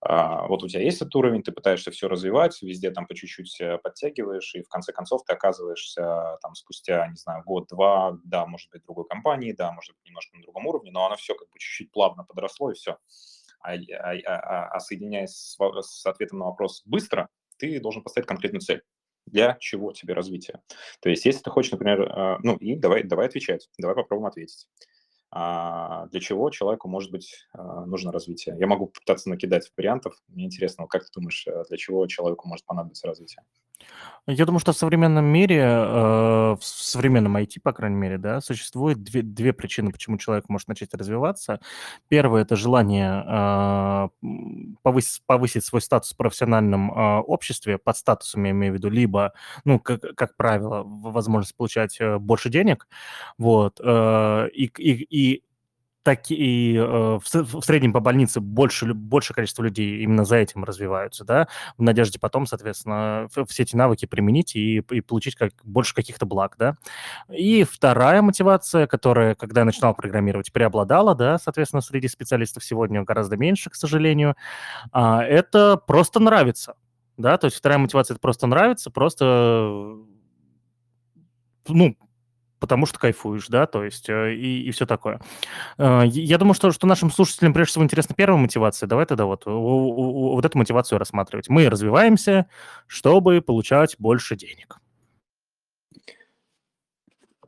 А, 0.00 0.46
вот 0.46 0.62
у 0.62 0.68
тебя 0.68 0.82
есть 0.82 0.98
этот 1.00 1.14
уровень, 1.16 1.42
ты 1.42 1.50
пытаешься 1.52 1.90
все 1.90 2.06
развивать, 2.06 2.60
везде 2.62 2.90
там 2.90 3.06
по 3.06 3.14
чуть-чуть 3.14 3.58
э, 3.62 3.78
подтягиваешь, 3.78 4.54
и 4.54 4.62
в 4.62 4.68
конце 4.68 4.92
концов 4.92 5.24
ты 5.24 5.32
оказываешься 5.32 6.36
там 6.42 6.54
спустя, 6.54 7.06
не 7.08 7.16
знаю, 7.16 7.42
год-два, 7.44 8.18
да, 8.22 8.44
может 8.46 8.70
быть, 8.70 8.82
другой 8.84 9.06
компании, 9.06 9.52
да, 9.52 9.72
может 9.72 9.94
быть, 9.96 10.04
немножко 10.04 10.36
на 10.36 10.42
другом 10.42 10.66
уровне, 10.66 10.90
но 10.92 11.06
оно 11.06 11.16
все 11.16 11.34
как 11.34 11.48
бы 11.48 11.58
чуть-чуть 11.58 11.90
плавно 11.90 12.24
подросло, 12.24 12.70
и 12.70 12.74
все. 12.74 12.98
А, 13.66 13.74
а, 13.74 14.36
а, 14.36 14.68
а 14.68 14.80
соединяясь 14.80 15.32
с, 15.32 15.56
с 15.56 16.06
ответом 16.06 16.38
на 16.38 16.44
вопрос 16.46 16.82
быстро, 16.84 17.28
ты 17.58 17.80
должен 17.80 18.02
поставить 18.02 18.28
конкретную 18.28 18.60
цель 18.60 18.82
для 19.26 19.56
чего 19.58 19.92
тебе 19.92 20.14
развитие. 20.14 20.62
То 21.00 21.10
есть, 21.10 21.24
если 21.26 21.42
ты 21.42 21.50
хочешь, 21.50 21.72
например, 21.72 22.02
э, 22.02 22.38
ну 22.42 22.56
и 22.56 22.76
давай, 22.76 23.02
давай 23.02 23.26
отвечать, 23.26 23.68
давай 23.76 23.96
попробуем 23.96 24.28
ответить. 24.28 24.68
А 25.32 26.06
для 26.06 26.20
чего 26.20 26.48
человеку, 26.50 26.88
может 26.88 27.10
быть, 27.10 27.34
э, 27.52 27.60
нужно 27.86 28.12
развитие? 28.12 28.56
Я 28.58 28.68
могу 28.68 28.86
попытаться 28.86 29.28
накидать 29.28 29.70
вариантов. 29.76 30.14
Мне 30.28 30.44
интересно, 30.44 30.86
как 30.86 31.02
ты 31.04 31.08
думаешь, 31.12 31.44
э, 31.48 31.64
для 31.68 31.76
чего 31.76 32.06
человеку 32.06 32.46
может 32.46 32.64
понадобиться 32.64 33.08
развитие? 33.08 33.42
Я 34.28 34.44
думаю, 34.44 34.58
что 34.58 34.72
в 34.72 34.76
современном 34.76 35.24
мире, 35.24 35.60
э, 35.60 36.56
в 36.58 36.58
современном 36.62 37.36
IT, 37.36 37.60
по 37.62 37.72
крайней 37.72 37.96
мере, 37.96 38.18
да, 38.18 38.40
существует 38.40 39.02
две, 39.04 39.22
две 39.22 39.52
причины, 39.52 39.92
почему 39.92 40.18
человек 40.18 40.48
может 40.48 40.66
начать 40.66 40.92
развиваться. 40.94 41.60
Первое– 42.08 42.42
это 42.42 42.56
желание 42.56 43.24
э, 43.24 44.08
повысить, 44.82 45.22
повысить 45.26 45.64
свой 45.64 45.80
статус 45.80 46.12
в 46.12 46.16
профессиональном 46.16 46.90
э, 46.90 47.20
обществе, 47.20 47.78
под 47.78 47.96
статусом 47.96 48.42
я 48.44 48.50
имею 48.50 48.72
в 48.72 48.76
виду, 48.76 48.90
либо, 48.90 49.32
ну, 49.64 49.78
как, 49.78 50.00
как 50.16 50.36
правило, 50.36 50.82
возможность 50.84 51.56
получать 51.56 51.96
э, 52.00 52.18
больше 52.18 52.50
денег, 52.50 52.88
вот, 53.38 53.80
э, 53.80 54.48
и, 54.52 54.64
и, 54.76 55.06
и 55.08 55.42
так 56.06 56.30
и 56.30 56.76
э, 56.76 57.18
в, 57.20 57.62
среднем 57.64 57.92
по 57.92 57.98
больнице 57.98 58.38
больше, 58.38 58.94
больше 58.94 59.34
количество 59.34 59.64
людей 59.64 60.04
именно 60.04 60.24
за 60.24 60.36
этим 60.36 60.62
развиваются, 60.62 61.24
да, 61.24 61.48
в 61.76 61.82
надежде 61.82 62.20
потом, 62.20 62.46
соответственно, 62.46 63.28
все 63.48 63.64
эти 63.64 63.74
навыки 63.74 64.06
применить 64.06 64.54
и, 64.54 64.76
и 64.88 65.00
получить 65.00 65.34
как, 65.34 65.50
больше 65.64 65.96
каких-то 65.96 66.24
благ, 66.24 66.54
да. 66.60 66.76
И 67.28 67.64
вторая 67.64 68.22
мотивация, 68.22 68.86
которая, 68.86 69.34
когда 69.34 69.62
я 69.62 69.64
начинал 69.64 69.94
программировать, 69.94 70.52
преобладала, 70.52 71.16
да, 71.16 71.38
соответственно, 71.38 71.80
среди 71.80 72.06
специалистов 72.06 72.62
сегодня 72.62 73.02
гораздо 73.02 73.36
меньше, 73.36 73.70
к 73.70 73.74
сожалению, 73.74 74.36
а, 74.92 75.24
это 75.24 75.76
просто 75.76 76.20
нравится, 76.20 76.76
да, 77.16 77.36
то 77.36 77.46
есть 77.46 77.56
вторая 77.56 77.80
мотивация– 77.80 78.14
это 78.16 78.20
просто 78.20 78.46
нравится, 78.46 78.92
просто 78.92 79.96
ну, 81.66 81.96
потому 82.58 82.86
что 82.86 82.98
кайфуешь, 82.98 83.48
да, 83.48 83.66
то 83.66 83.84
есть 83.84 84.08
э, 84.08 84.34
и, 84.34 84.62
и 84.62 84.70
все 84.70 84.86
такое. 84.86 85.20
Э, 85.78 86.02
я 86.06 86.38
думаю, 86.38 86.54
что, 86.54 86.72
что 86.72 86.86
нашим 86.86 87.10
слушателям 87.10 87.52
прежде 87.52 87.72
всего 87.72 87.84
интересна 87.84 88.14
первая 88.14 88.40
мотивация. 88.40 88.86
Давай 88.86 89.06
тогда 89.06 89.24
вот, 89.24 89.44
вот 89.46 90.44
эту 90.44 90.58
мотивацию 90.58 90.98
рассматривать. 90.98 91.48
Мы 91.48 91.68
развиваемся, 91.68 92.48
чтобы 92.86 93.40
получать 93.40 93.96
больше 93.98 94.36
денег. 94.36 94.78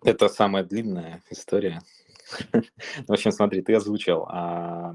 Это 0.04 0.28
самая 0.28 0.64
длинная 0.64 1.22
история. 1.30 1.80
В 3.06 3.12
общем, 3.12 3.32
смотри, 3.32 3.62
ты 3.62 3.74
озвучил 3.74 4.26
а, 4.28 4.94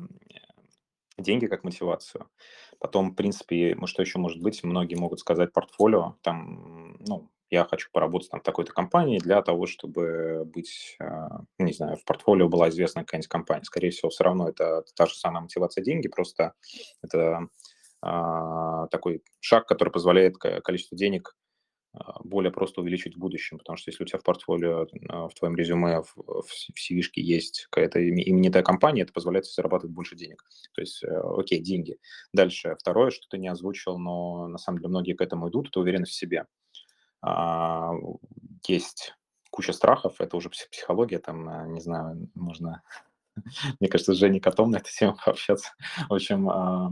деньги 1.18 1.48
как 1.48 1.64
мотивацию. 1.64 2.30
Потом, 2.80 3.12
в 3.12 3.16
принципе, 3.16 3.78
что 3.86 4.02
еще 4.02 4.20
может 4.20 4.42
быть? 4.42 4.64
Многие 4.64 4.96
могут 4.96 5.20
сказать 5.20 5.54
портфолио. 5.54 6.16
Там, 6.22 6.98
ну, 7.00 7.30
я 7.54 7.66
хочу 7.66 7.90
поработать 7.92 8.32
там 8.32 8.40
в 8.40 8.44
такой-то 8.44 8.74
компании 8.74 9.20
для 9.20 9.42
того, 9.44 9.68
чтобы 9.68 10.44
быть, 10.44 10.98
а, 11.00 11.42
не 11.60 11.72
знаю, 11.72 11.98
в 11.98 12.04
портфолио 12.04 12.50
была 12.50 12.70
известна 12.70 13.02
какая-нибудь 13.02 13.28
компания. 13.30 13.64
Скорее 13.64 13.92
всего, 13.92 14.10
все 14.10 14.24
равно 14.24 14.50
это 14.50 14.84
та 14.96 15.06
же 15.06 15.14
самая 15.14 15.42
мотивация 15.42 15.84
деньги, 15.84 16.08
просто 16.08 16.54
это 17.04 17.48
а, 18.02 18.88
такой 18.88 19.24
шаг, 19.40 19.68
который 19.68 19.92
позволяет 19.92 20.38
количество 20.38 20.98
денег 20.98 21.36
а, 21.94 22.20
более 22.24 22.52
просто 22.52 22.82
увеличить 22.82 23.16
в 23.16 23.20
будущем, 23.20 23.60
потому 23.60 23.78
что 23.78 23.92
если 23.92 24.04
у 24.04 24.08
тебя 24.08 24.18
в 24.18 24.24
портфолио, 24.24 24.88
в 25.30 25.34
твоем 25.36 25.56
резюме, 25.56 26.02
в, 26.02 26.16
в 26.16 26.50
cv 26.76 27.04
есть 27.18 27.68
какая-то 27.70 28.00
именитая 28.02 28.64
компания, 28.64 29.04
это 29.04 29.14
позволяет 29.14 29.46
зарабатывать 29.46 29.94
больше 29.94 30.16
денег. 30.16 30.44
То 30.74 30.82
есть, 30.82 31.04
э, 31.04 31.22
окей, 31.38 31.60
деньги. 31.60 32.00
Дальше, 32.34 32.76
второе, 32.80 33.12
что 33.12 33.28
ты 33.30 33.38
не 33.38 33.48
озвучил, 33.48 34.00
но 34.00 34.48
на 34.48 34.58
самом 34.58 34.80
деле 34.80 34.90
многие 34.90 35.14
к 35.14 35.22
этому 35.22 35.50
идут, 35.50 35.68
это 35.68 35.82
уверенность 35.82 36.14
в 36.14 36.16
себе. 36.16 36.48
А, 37.24 37.94
есть 38.68 39.16
куча 39.50 39.72
страхов, 39.72 40.20
это 40.20 40.36
уже 40.36 40.50
психология, 40.50 41.20
там, 41.20 41.48
а, 41.48 41.66
не 41.68 41.80
знаю, 41.80 42.30
можно, 42.36 42.84
мне 43.80 43.90
кажется, 43.90 44.14
с 44.14 44.18
Женей 44.18 44.42
Котом 44.42 44.72
на 44.72 44.78
эту 44.78 44.92
тему 44.92 45.16
пообщаться. 45.26 45.70
В 46.10 46.14
общем, 46.14 46.50
а, 46.50 46.92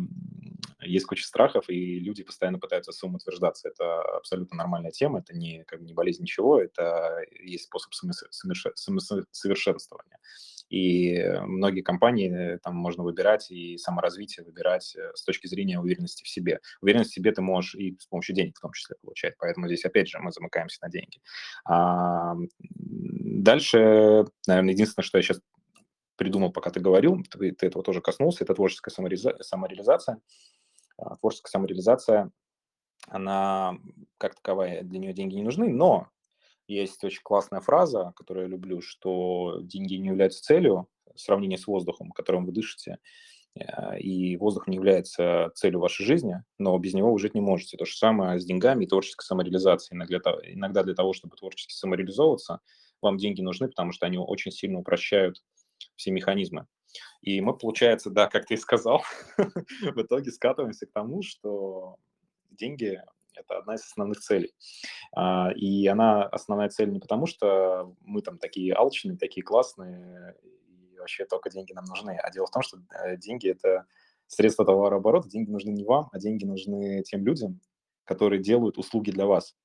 есть 0.79 1.05
куча 1.05 1.25
страхов, 1.25 1.69
и 1.69 1.99
люди 1.99 2.23
постоянно 2.23 2.59
пытаются 2.59 2.93
самоутверждаться. 2.93 3.67
Это 3.67 4.01
абсолютно 4.17 4.57
нормальная 4.57 4.91
тема, 4.91 5.19
это 5.19 5.35
не, 5.35 5.65
как 5.65 5.79
бы, 5.79 5.85
не 5.85 5.93
болезнь 5.93 6.23
ничего, 6.23 6.61
это 6.61 7.19
есть 7.43 7.65
способ 7.65 7.93
самосовершенствования. 7.93 10.17
И 10.71 11.21
многие 11.45 11.81
компании 11.81 12.57
там 12.63 12.75
можно 12.75 13.03
выбирать 13.03 13.51
и 13.51 13.77
саморазвитие 13.77 14.45
выбирать 14.45 14.95
с 15.13 15.23
точки 15.23 15.47
зрения 15.47 15.79
уверенности 15.79 16.23
в 16.23 16.29
себе. 16.29 16.61
Уверенность 16.81 17.11
в 17.11 17.13
себе 17.13 17.33
ты 17.33 17.41
можешь 17.41 17.75
и 17.75 17.97
с 17.99 18.05
помощью 18.07 18.35
денег 18.35 18.57
в 18.57 18.61
том 18.61 18.71
числе 18.71 18.95
получать. 19.01 19.35
Поэтому 19.37 19.67
здесь, 19.67 19.83
опять 19.83 20.07
же, 20.07 20.19
мы 20.19 20.31
замыкаемся 20.31 20.79
на 20.81 20.89
деньги. 20.89 21.19
А 21.65 22.35
дальше, 22.59 24.25
наверное, 24.47 24.73
единственное, 24.73 25.03
что 25.03 25.17
я 25.17 25.23
сейчас 25.23 25.41
придумал, 26.15 26.53
пока 26.53 26.69
ты 26.69 26.79
говорил, 26.79 27.21
ты, 27.29 27.51
ты 27.51 27.67
этого 27.67 27.83
тоже 27.83 27.99
коснулся, 27.99 28.45
это 28.45 28.53
творческая 28.53 28.91
самореализация. 28.91 30.19
А, 30.97 31.17
творческая 31.17 31.49
самореализация, 31.51 32.31
она 33.07 33.77
как 34.17 34.35
таковая, 34.35 34.83
для 34.83 34.99
нее 34.99 35.13
деньги 35.13 35.35
не 35.35 35.43
нужны, 35.43 35.67
но 35.67 36.07
есть 36.67 37.03
очень 37.03 37.21
классная 37.23 37.61
фраза, 37.61 38.13
которую 38.15 38.45
я 38.45 38.49
люблю, 38.49 38.81
что 38.81 39.59
деньги 39.61 39.95
не 39.95 40.07
являются 40.07 40.43
целью 40.43 40.87
в 41.13 41.19
сравнении 41.19 41.57
с 41.57 41.67
воздухом, 41.67 42.11
которым 42.11 42.45
вы 42.45 42.51
дышите, 42.51 42.99
э, 43.55 43.99
и 43.99 44.37
воздух 44.37 44.67
не 44.67 44.75
является 44.75 45.51
целью 45.55 45.79
вашей 45.79 46.05
жизни, 46.05 46.43
но 46.57 46.77
без 46.77 46.93
него 46.93 47.11
вы 47.11 47.19
жить 47.19 47.35
не 47.35 47.41
можете. 47.41 47.77
То 47.77 47.85
же 47.85 47.95
самое 47.95 48.39
с 48.39 48.45
деньгами 48.45 48.85
и 48.85 48.87
творческой 48.87 49.25
самореализацией. 49.25 50.01
Иногда, 50.53 50.83
для 50.83 50.93
того, 50.93 51.13
чтобы 51.13 51.35
творчески 51.35 51.73
самореализовываться, 51.73 52.59
вам 53.01 53.17
деньги 53.17 53.41
нужны, 53.41 53.67
потому 53.67 53.91
что 53.91 54.05
они 54.05 54.17
очень 54.17 54.51
сильно 54.51 54.79
упрощают 54.79 55.43
все 55.95 56.11
механизмы. 56.11 56.67
И 57.21 57.41
мы, 57.41 57.57
получается, 57.57 58.09
да, 58.09 58.27
как 58.27 58.45
ты 58.45 58.55
и 58.55 58.57
сказал, 58.57 59.03
в 59.37 60.01
итоге 60.01 60.31
скатываемся 60.31 60.85
к 60.85 60.91
тому, 60.91 61.21
что 61.23 61.97
деньги– 62.51 63.01
это 63.35 63.57
одна 63.57 63.75
из 63.75 63.81
основных 63.81 64.19
целей. 64.19 64.53
А, 65.15 65.51
и 65.55 65.87
она 65.87 66.23
основная 66.23 66.69
цель 66.69 66.91
не 66.91 66.99
потому, 66.99 67.25
что 67.25 67.95
мы 68.01 68.21
там 68.21 68.37
такие 68.37 68.73
алчные, 68.73 69.17
такие 69.17 69.43
классные, 69.43 70.35
и 70.43 70.97
вообще 70.97 71.25
только 71.25 71.49
деньги 71.49 71.73
нам 71.73 71.85
нужны, 71.85 72.17
а 72.17 72.31
дело 72.31 72.47
в 72.47 72.51
том, 72.51 72.61
что 72.61 72.77
э, 73.05 73.17
деньги– 73.17 73.49
это 73.51 73.85
средство 74.27 74.65
товарооборота, 74.65 75.29
деньги 75.29 75.49
нужны 75.49 75.71
не 75.71 75.83
вам, 75.83 76.09
а 76.11 76.19
деньги 76.19 76.45
нужны 76.45 77.03
тем 77.03 77.25
людям, 77.25 77.59
которые 78.05 78.41
делают 78.41 78.77
услуги 78.77 79.11
для 79.11 79.25
вас. 79.25 79.55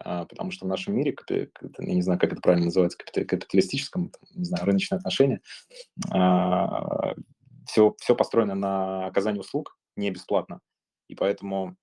А, 0.00 0.24
потому 0.26 0.50
что 0.50 0.66
в 0.66 0.68
нашем 0.68 0.94
мире, 0.94 1.16
я 1.28 1.48
не 1.78 2.02
знаю, 2.02 2.20
как 2.20 2.32
это 2.32 2.40
правильно 2.40 2.66
называется, 2.66 2.98
капиталистическом, 2.98 4.12
не 4.34 4.44
знаю, 4.44 4.64
рыночные 4.64 4.98
отношения, 4.98 5.40
все, 7.66 7.94
все 7.98 8.14
построено 8.16 8.54
на 8.54 9.06
оказании 9.06 9.40
услуг 9.40 9.76
не 9.96 10.10
бесплатно. 10.10 10.60
И 11.08 11.14
поэтому 11.14 11.76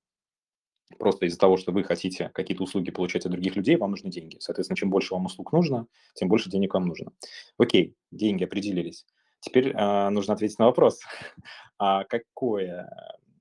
просто 1.00 1.26
из-за 1.26 1.40
того, 1.40 1.58
что 1.58 1.72
вы 1.72 1.84
хотите 1.84 2.30
какие-то 2.34 2.64
услуги 2.64 2.92
получать 2.92 3.26
от 3.26 3.32
других 3.32 3.56
людей, 3.56 3.76
вам 3.76 3.92
нужны 3.92 4.10
деньги. 4.10 4.38
Соответственно, 4.40 4.78
чем 4.78 4.90
больше 4.90 5.14
вам 5.14 5.26
услуг 5.26 5.52
нужно, 5.52 5.88
тем 6.14 6.28
больше 6.28 6.50
денег 6.50 6.74
вам 6.74 6.86
нужно. 6.86 7.12
Окей, 7.58 7.96
деньги 8.12 8.44
определились. 8.44 9.06
Теперь 9.40 9.70
э, 9.70 10.10
нужно 10.10 10.34
ответить 10.34 10.60
на 10.60 10.66
вопрос, 10.66 11.02
а 11.78 12.04
какое 12.06 12.90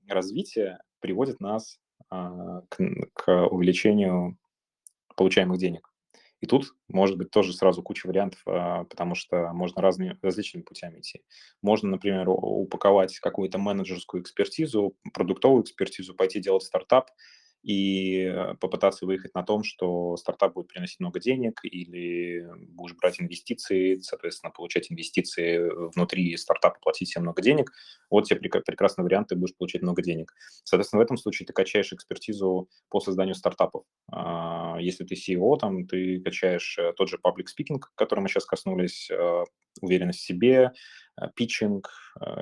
развитие 0.07 0.79
приводит 0.99 1.39
нас 1.39 1.79
э, 2.11 2.61
к, 2.69 2.77
к 3.13 3.47
увеличению 3.47 4.37
получаемых 5.15 5.57
денег. 5.57 5.94
И 6.45 6.47
тут 6.47 6.75
может 6.89 7.17
быть 7.17 7.31
тоже 7.31 7.53
сразу 7.53 7.81
куча 7.81 8.05
вариантов, 8.05 8.39
а, 8.45 8.83
потому 8.83 9.15
что 9.15 9.51
можно 9.51 9.81
разными, 9.81 10.19
различными 10.21 10.61
путями 10.61 10.99
идти. 10.99 11.23
Можно, 11.63 11.89
например, 11.89 12.29
упаковать 12.29 13.17
какую-то 13.17 13.57
менеджерскую 13.57 14.21
экспертизу, 14.21 14.95
продуктовую 15.11 15.63
экспертизу, 15.63 16.13
пойти 16.13 16.39
делать 16.39 16.61
стартап, 16.61 17.09
и 17.65 18.19
э, 18.19 18.53
попытаться 18.59 19.07
выехать 19.07 19.33
на 19.33 19.41
том, 19.41 19.63
что 19.63 20.15
стартап 20.17 20.53
будет 20.53 20.67
приносить 20.67 20.99
много 20.99 21.19
денег, 21.19 21.61
или 21.63 22.45
будешь 22.67 22.95
брать 22.95 23.19
инвестиции, 23.19 23.95
соответственно, 24.01 24.51
получать 24.51 24.91
инвестиции 24.91 25.67
внутри 25.95 26.37
стартапа, 26.37 26.77
платить 26.79 27.09
себе 27.09 27.23
много 27.23 27.41
денег. 27.41 27.71
Вот 28.11 28.25
тебе 28.25 28.39
прекрасный 28.39 29.03
вариант, 29.03 29.29
ты 29.29 29.35
будешь 29.35 29.55
получать 29.57 29.81
много 29.81 30.03
денег. 30.03 30.31
Соответственно, 30.63 31.01
в 31.01 31.05
этом 31.05 31.17
случае 31.17 31.47
ты 31.47 31.53
качаешь 31.53 31.91
экспертизу 31.91 32.69
по 32.89 32.99
созданию 32.99 33.33
стартапов. 33.33 33.83
А, 34.11 34.77
если 34.79 35.03
ты 35.03 35.15
CEO, 35.15 35.57
там, 35.57 35.87
ты 35.87 36.19
качаешь 36.21 36.77
э, 36.77 36.93
тот 36.93 37.09
же 37.09 37.17
public 37.17 37.45
speaking, 37.45 37.81
который 37.95 38.19
мы 38.19 38.29
сейчас 38.29 38.45
коснулись, 38.45 39.09
э, 39.09 39.43
уверенность 39.81 40.19
в 40.19 40.25
себе, 40.25 40.71
питчинг 41.35 41.89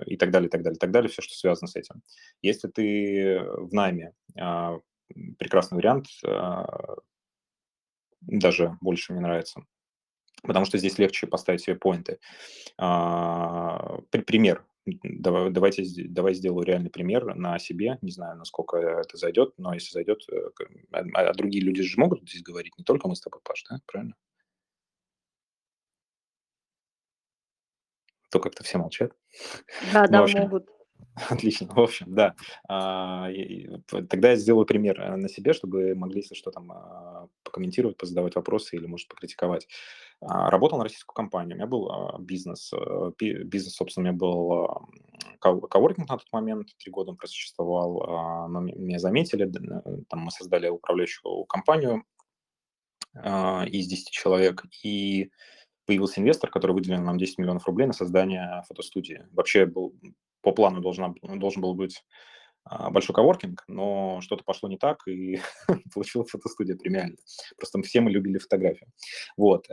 и 0.05 0.17
так 0.17 0.31
далее, 0.31 0.47
и 0.47 0.51
так 0.51 0.63
далее, 0.63 0.75
и 0.75 0.79
так 0.79 0.91
далее, 0.91 1.09
все, 1.09 1.21
что 1.21 1.33
связано 1.35 1.67
с 1.67 1.75
этим. 1.75 2.01
Если 2.41 2.67
ты 2.67 3.39
в 3.39 3.73
найме, 3.73 4.13
а, 4.39 4.77
прекрасный 5.37 5.75
вариант, 5.75 6.07
а, 6.25 6.95
даже 8.21 8.77
больше 8.81 9.13
мне 9.13 9.21
нравится, 9.21 9.65
потому 10.43 10.65
что 10.65 10.77
здесь 10.77 10.97
легче 10.97 11.27
поставить 11.27 11.61
себе 11.61 11.75
поинты. 11.75 12.19
А, 12.77 13.99
пример. 14.09 14.65
Давай, 14.85 15.49
давайте, 15.49 15.83
давай 16.09 16.33
сделаю 16.33 16.65
реальный 16.65 16.89
пример 16.89 17.35
на 17.35 17.57
себе. 17.57 17.97
Не 18.01 18.11
знаю, 18.11 18.37
насколько 18.37 18.77
это 18.77 19.15
зайдет, 19.15 19.53
но 19.57 19.73
если 19.73 19.91
зайдет, 19.91 20.23
э, 20.29 20.49
а, 20.91 20.99
а 20.99 21.33
другие 21.33 21.63
люди 21.63 21.83
же 21.83 21.97
могут 21.97 22.29
здесь 22.29 22.43
говорить, 22.43 22.77
не 22.77 22.83
только 22.83 23.07
мы 23.07 23.15
с 23.15 23.21
тобой, 23.21 23.39
Паш, 23.43 23.63
да? 23.69 23.77
Правильно? 23.85 24.15
То 28.29 28.39
как-то 28.39 28.63
все 28.63 28.77
молчат. 28.77 29.13
Да, 29.93 30.03
ну, 30.09 30.27
да, 30.27 30.41
могут. 30.41 30.67
Отлично. 31.29 31.67
В 31.67 31.79
общем, 31.79 32.13
да. 32.13 32.35
А, 32.67 33.29
тогда 33.87 34.31
я 34.31 34.35
сделаю 34.35 34.65
пример 34.65 34.99
э, 34.99 35.15
на 35.15 35.29
себе, 35.29 35.53
чтобы 35.53 35.95
могли, 35.95 36.21
если 36.21 36.35
что, 36.35 36.51
там 36.51 36.71
а, 36.71 37.27
покомментировать, 37.43 37.97
позадавать 37.97 38.35
вопросы 38.35 38.75
или, 38.75 38.85
может, 38.85 39.07
покритиковать. 39.07 39.67
А, 40.21 40.49
работал 40.49 40.77
на 40.77 40.83
российскую 40.83 41.15
компанию. 41.15 41.55
У 41.55 41.57
меня 41.57 41.67
был 41.67 41.89
бизнес. 42.19 42.71
Э, 42.73 43.11
бизнес, 43.19 43.75
собственно, 43.75 44.09
у 44.09 44.11
меня 44.11 44.17
был 44.17 44.87
коворкинг 45.39 46.09
на 46.09 46.17
тот 46.17 46.31
момент. 46.31 46.69
Три 46.77 46.91
года 46.91 47.11
он 47.11 47.17
просуществовал. 47.17 48.49
Но 48.49 48.61
меня 48.61 48.99
заметили. 48.99 49.45
Э, 49.45 50.03
там 50.09 50.21
мы 50.21 50.31
создали 50.31 50.67
управляющую 50.69 51.45
компанию 51.45 52.03
из 53.15 53.87
10 53.87 54.09
человек. 54.09 54.63
И 54.83 55.29
появился 55.85 56.21
инвестор, 56.21 56.49
который 56.49 56.71
выделил 56.71 57.01
нам 57.01 57.17
10 57.17 57.37
миллионов 57.37 57.67
рублей 57.67 57.85
на 57.85 57.93
создание 57.93 58.63
фотостудии. 58.67 59.27
Вообще 59.31 59.65
был 59.65 59.93
по 60.43 60.51
плану 60.51 60.81
должна, 60.81 61.13
должен 61.23 61.61
был 61.61 61.73
быть 61.73 62.03
а, 62.65 62.91
большой 62.91 63.15
коворкинг, 63.15 63.63
но 63.67 64.21
что-то 64.21 64.43
пошло 64.43 64.69
не 64.69 64.77
так, 64.77 65.07
и 65.07 65.39
получилась 65.93 66.29
фотостудия 66.29 66.75
премиальная. 66.75 67.17
Просто 67.57 67.81
все 67.81 68.01
мы 68.01 68.11
любили 68.11 68.37
фотографию. 68.37 68.89
Вот. 69.37 69.67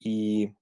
И 0.00 0.52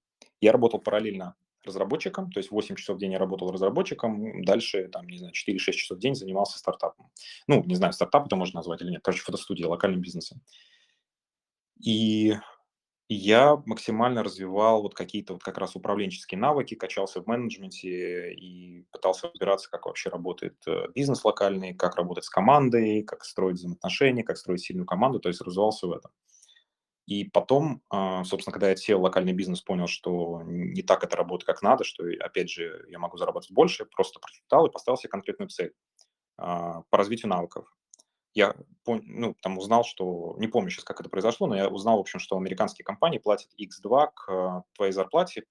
я 0.41 0.51
работал 0.51 0.79
параллельно 0.79 1.35
разработчиком, 1.63 2.31
то 2.31 2.39
есть 2.39 2.51
8 2.51 2.75
часов 2.75 2.97
в 2.97 2.99
день 2.99 3.13
я 3.13 3.19
работал 3.19 3.51
разработчиком, 3.51 4.43
дальше, 4.43 4.87
там, 4.87 5.07
не 5.07 5.17
знаю, 5.17 5.33
4-6 5.33 5.71
часов 5.71 5.97
в 5.97 6.01
день 6.01 6.15
занимался 6.15 6.57
стартапом. 6.57 7.09
Ну, 7.47 7.63
не 7.63 7.75
знаю, 7.75 7.93
стартап 7.93 8.27
это 8.27 8.35
можно 8.35 8.59
назвать 8.59 8.81
или 8.81 8.91
нет, 8.91 9.01
короче, 9.03 9.23
фотостудия, 9.23 9.67
локальным 9.67 10.01
бизнесом. 10.01 10.41
И 11.83 12.35
я 13.07 13.61
максимально 13.65 14.23
развивал 14.23 14.81
вот 14.81 14.95
какие-то 14.95 15.33
вот 15.33 15.43
как 15.43 15.57
раз 15.59 15.75
управленческие 15.75 16.39
навыки, 16.39 16.75
качался 16.75 17.21
в 17.21 17.27
менеджменте 17.27 18.33
и 18.33 18.83
пытался 18.91 19.27
разбираться, 19.27 19.69
как 19.69 19.85
вообще 19.85 20.09
работает 20.09 20.55
э, 20.67 20.87
бизнес 20.95 21.23
локальный, 21.23 21.75
как 21.75 21.95
работать 21.97 22.23
с 22.25 22.29
командой, 22.29 23.03
как 23.03 23.23
строить 23.23 23.57
взаимоотношения, 23.57 24.23
как 24.23 24.37
строить 24.37 24.61
сильную 24.61 24.87
команду, 24.87 25.19
то 25.19 25.29
есть 25.29 25.41
развивался 25.41 25.87
в 25.87 25.91
этом. 25.91 26.11
И 27.05 27.23
потом, 27.25 27.83
а, 27.91 28.23
собственно, 28.23 28.51
когда 28.51 28.69
я 28.69 28.75
сел 28.75 28.99
локальный 29.01 29.33
бизнес, 29.33 29.61
понял, 29.61 29.85
что 29.87 30.41
не 30.43 30.81
так 30.81 31.03
это 31.03 31.15
работает, 31.15 31.45
как 31.45 31.61
надо, 31.61 31.83
что, 31.83 32.03
опять 32.19 32.49
же, 32.49 32.83
я 32.89 32.97
могу 32.97 33.17
зарабатывать 33.17 33.53
больше, 33.53 33.85
просто 33.85 34.19
прочитал 34.19 34.65
и 34.65 34.71
поставил 34.71 34.97
себе 34.97 35.09
конкретную 35.11 35.49
цель 35.49 35.73
а, 36.37 36.83
по 36.89 36.97
развитию 36.97 37.29
навыков 37.29 37.67
я 38.35 38.53
ну, 38.85 39.35
там 39.41 39.57
узнал, 39.57 39.83
что, 39.83 40.35
не 40.37 40.47
помню 40.47 40.69
сейчас, 40.69 40.83
как 40.83 40.99
это 40.99 41.09
произошло, 41.09 41.47
но 41.47 41.55
я 41.55 41.69
узнал, 41.69 41.97
в 41.97 42.01
общем, 42.01 42.19
что 42.19 42.37
американские 42.37 42.85
компании 42.85 43.17
платят 43.17 43.49
X2 43.59 44.09
к 44.13 44.31
э, 44.31 44.61
твоей 44.75 44.91
зарплате. 44.91 45.45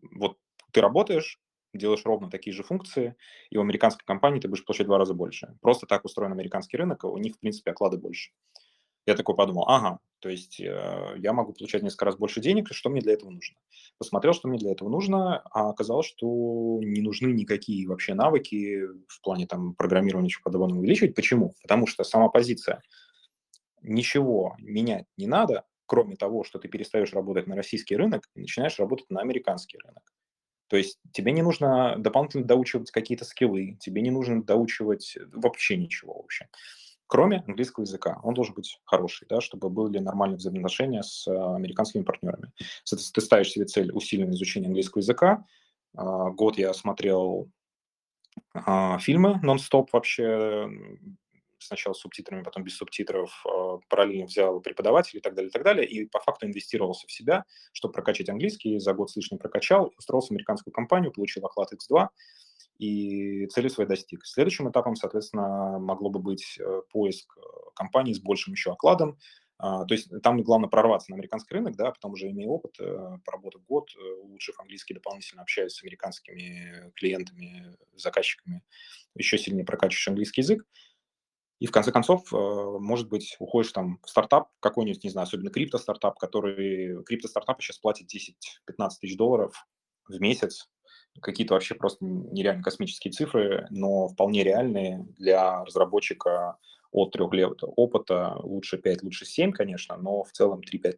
Вот 0.00 0.38
ты 0.72 0.80
работаешь, 0.80 1.38
делаешь 1.74 2.04
ровно 2.04 2.30
такие 2.30 2.54
же 2.54 2.62
функции, 2.62 3.14
и 3.50 3.58
у 3.58 3.60
американской 3.60 4.04
компании 4.04 4.40
ты 4.40 4.48
будешь 4.48 4.64
получать 4.64 4.86
в 4.86 4.88
два 4.88 4.98
раза 4.98 5.14
больше. 5.14 5.56
Просто 5.60 5.86
так 5.86 6.04
устроен 6.04 6.32
американский 6.32 6.78
рынок, 6.78 7.04
у 7.04 7.18
них, 7.18 7.36
в 7.36 7.38
принципе, 7.38 7.70
оклады 7.70 7.98
больше. 7.98 8.32
Я 9.06 9.14
такой 9.14 9.36
подумал, 9.36 9.68
ага, 9.68 9.98
то 10.22 10.28
есть 10.28 10.60
э, 10.60 11.14
я 11.18 11.32
могу 11.32 11.52
получать 11.52 11.82
несколько 11.82 12.04
раз 12.04 12.16
больше 12.16 12.40
денег, 12.40 12.68
что 12.70 12.88
мне 12.90 13.00
для 13.00 13.14
этого 13.14 13.30
нужно? 13.30 13.56
Посмотрел, 13.98 14.32
что 14.32 14.46
мне 14.46 14.56
для 14.56 14.70
этого 14.70 14.88
нужно, 14.88 15.40
а 15.50 15.68
оказалось, 15.70 16.06
что 16.06 16.78
не 16.80 17.02
нужны 17.02 17.32
никакие 17.32 17.88
вообще 17.88 18.14
навыки 18.14 18.82
в 19.08 19.20
плане 19.20 19.48
там 19.48 19.74
программирования 19.74 20.28
чего 20.28 20.44
подобного 20.44 20.78
увеличивать. 20.78 21.16
Почему? 21.16 21.54
Потому 21.62 21.88
что 21.88 22.04
сама 22.04 22.28
позиция 22.28 22.82
ничего 23.82 24.54
менять 24.60 25.06
не 25.16 25.26
надо, 25.26 25.64
кроме 25.86 26.14
того, 26.14 26.44
что 26.44 26.60
ты 26.60 26.68
перестаешь 26.68 27.12
работать 27.12 27.48
на 27.48 27.56
российский 27.56 27.96
рынок 27.96 28.28
и 28.36 28.40
начинаешь 28.42 28.78
работать 28.78 29.10
на 29.10 29.20
американский 29.22 29.78
рынок. 29.78 30.14
То 30.68 30.76
есть 30.76 31.00
тебе 31.12 31.32
не 31.32 31.42
нужно 31.42 31.96
дополнительно 31.98 32.44
доучивать 32.44 32.92
какие-то 32.92 33.24
скиллы, 33.24 33.76
тебе 33.80 34.00
не 34.02 34.12
нужно 34.12 34.44
доучивать 34.44 35.18
вообще 35.32 35.76
ничего 35.76 36.14
вообще 36.14 36.46
кроме 37.12 37.44
английского 37.46 37.84
языка. 37.84 38.18
Он 38.22 38.32
должен 38.32 38.54
быть 38.54 38.80
хороший, 38.86 39.26
да, 39.28 39.42
чтобы 39.42 39.68
были 39.68 39.98
нормальные 39.98 40.38
взаимоотношения 40.38 41.02
с 41.02 41.28
американскими 41.28 42.04
партнерами. 42.04 42.52
Ты 42.88 43.20
ставишь 43.20 43.50
себе 43.50 43.66
цель 43.66 43.92
усиленное 43.92 44.32
изучение 44.32 44.68
английского 44.68 45.02
языка. 45.02 45.44
Год 45.92 46.56
я 46.56 46.72
смотрел 46.72 47.50
фильмы 49.00 49.38
нон-стоп 49.42 49.92
вообще, 49.92 50.70
сначала 51.58 51.92
с 51.92 51.98
субтитрами, 51.98 52.44
потом 52.44 52.64
без 52.64 52.76
субтитров, 52.78 53.44
а, 53.46 53.78
параллельно 53.90 54.24
взял 54.24 54.58
преподавателей 54.60 55.20
и 55.20 55.22
так 55.22 55.34
далее, 55.34 55.50
и 55.50 55.52
так 55.52 55.62
далее, 55.62 55.86
и 55.86 56.06
по 56.06 56.18
факту 56.18 56.46
инвестировался 56.46 57.06
в 57.06 57.12
себя, 57.12 57.44
чтобы 57.74 57.92
прокачать 57.92 58.30
английский, 58.30 58.78
за 58.78 58.94
год 58.94 59.10
с 59.10 59.16
лишним 59.16 59.38
прокачал, 59.38 59.92
устроился 59.98 60.28
в 60.28 60.30
американскую 60.30 60.72
компанию, 60.72 61.12
получил 61.12 61.44
оклад 61.44 61.74
X2, 61.74 62.08
и 62.82 63.46
цели 63.46 63.68
свои 63.68 63.86
достиг. 63.86 64.26
Следующим 64.26 64.68
этапом, 64.68 64.96
соответственно, 64.96 65.78
могло 65.78 66.10
бы 66.10 66.18
быть 66.18 66.58
э, 66.58 66.82
поиск 66.90 67.36
э, 67.36 67.40
компании 67.76 68.12
с 68.12 68.18
большим 68.20 68.54
еще 68.54 68.72
окладом, 68.72 69.18
а, 69.58 69.84
то 69.84 69.94
есть 69.94 70.10
там 70.24 70.42
главное 70.42 70.68
прорваться 70.68 71.12
на 71.12 71.14
американский 71.14 71.54
рынок, 71.54 71.76
да, 71.76 71.92
потом 71.92 72.12
уже 72.12 72.28
имея 72.30 72.48
опыт, 72.48 72.74
э, 72.80 73.18
поработав 73.24 73.64
год, 73.66 73.88
улучшив 74.22 74.58
английский, 74.58 74.94
дополнительно 74.94 75.42
общаясь 75.42 75.74
с 75.74 75.82
американскими 75.84 76.90
клиентами, 76.96 77.76
заказчиками, 77.94 78.64
еще 79.14 79.38
сильнее 79.38 79.64
прокачиваешь 79.64 80.08
английский 80.08 80.40
язык, 80.40 80.66
и 81.60 81.66
в 81.66 81.70
конце 81.70 81.92
концов, 81.92 82.32
может 82.32 83.08
быть, 83.08 83.36
уходишь 83.38 83.70
там 83.70 84.00
в 84.02 84.10
стартап 84.10 84.48
какой-нибудь, 84.58 85.04
не 85.04 85.10
знаю, 85.10 85.26
особенно 85.26 85.50
крипто-стартап, 85.50 86.18
который... 86.18 87.04
Крипто-стартапы 87.04 87.62
сейчас 87.62 87.78
платят 87.78 88.08
10-15 88.12 88.88
тысяч 89.00 89.16
долларов 89.16 89.64
в 90.08 90.20
месяц. 90.20 90.68
Какие-то 91.20 91.54
вообще 91.54 91.74
просто 91.74 92.04
нереально 92.04 92.62
космические 92.62 93.12
цифры, 93.12 93.66
но 93.70 94.08
вполне 94.08 94.42
реальные 94.44 95.06
для 95.18 95.64
разработчика 95.64 96.56
от 96.92 97.12
трех 97.12 97.32
лет 97.32 97.58
опыта, 97.62 98.36
лучше 98.42 98.76
5, 98.76 99.02
лучше 99.02 99.24
7, 99.24 99.52
конечно, 99.52 99.96
но 99.96 100.24
в 100.24 100.32
целом 100.32 100.60
3-5 100.60 100.94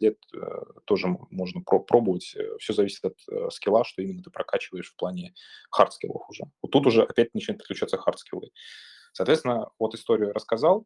лет 0.00 0.18
э, 0.34 0.38
тоже 0.84 1.08
можно 1.30 1.62
пробовать. 1.62 2.36
Все 2.58 2.72
зависит 2.74 3.04
от 3.06 3.16
э, 3.30 3.48
скилла, 3.50 3.84
что 3.84 4.02
именно 4.02 4.22
ты 4.22 4.30
прокачиваешь 4.30 4.90
в 4.90 4.96
плане 4.96 5.32
хард-скиллов 5.70 6.24
уже. 6.28 6.44
Вот 6.60 6.70
тут 6.70 6.86
уже 6.86 7.02
опять 7.04 7.34
начинают 7.34 7.60
подключаться 7.60 7.96
хард-скиллы. 7.96 8.50
Соответственно, 9.12 9.70
вот 9.78 9.94
историю 9.94 10.32
рассказал, 10.34 10.84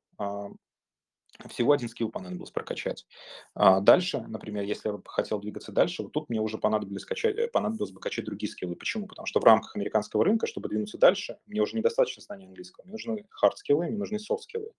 всего 1.48 1.72
один 1.72 1.88
скилл 1.88 2.10
понадобилось 2.10 2.50
прокачать. 2.50 3.06
А 3.54 3.80
дальше, 3.80 4.24
например, 4.28 4.64
если 4.64 4.88
я 4.88 4.94
бы 4.94 5.02
хотел 5.04 5.40
двигаться 5.40 5.72
дальше, 5.72 6.02
вот 6.02 6.12
тут 6.12 6.28
мне 6.28 6.40
уже 6.40 6.58
понадобилось, 6.58 7.04
качать, 7.04 7.36
э, 7.36 7.48
понадобилось 7.48 7.92
бы 7.92 8.00
качать 8.00 8.24
другие 8.24 8.50
скиллы. 8.50 8.76
Почему? 8.76 9.06
Потому 9.06 9.26
что 9.26 9.40
в 9.40 9.44
рамках 9.44 9.74
американского 9.76 10.24
рынка, 10.24 10.46
чтобы 10.46 10.68
двинуться 10.68 10.98
дальше, 10.98 11.38
мне 11.46 11.60
уже 11.60 11.76
недостаточно 11.76 12.22
знания 12.22 12.46
английского. 12.46 12.84
Мне 12.84 12.92
нужны 12.92 13.26
хард-скиллы, 13.30 13.86
мне 13.86 13.98
нужны 13.98 14.18
софт-скиллы. 14.18 14.72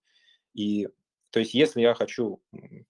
И 0.54 0.88
то 1.30 1.40
есть 1.40 1.54
если 1.54 1.82
я 1.82 1.94
хочу, 1.94 2.40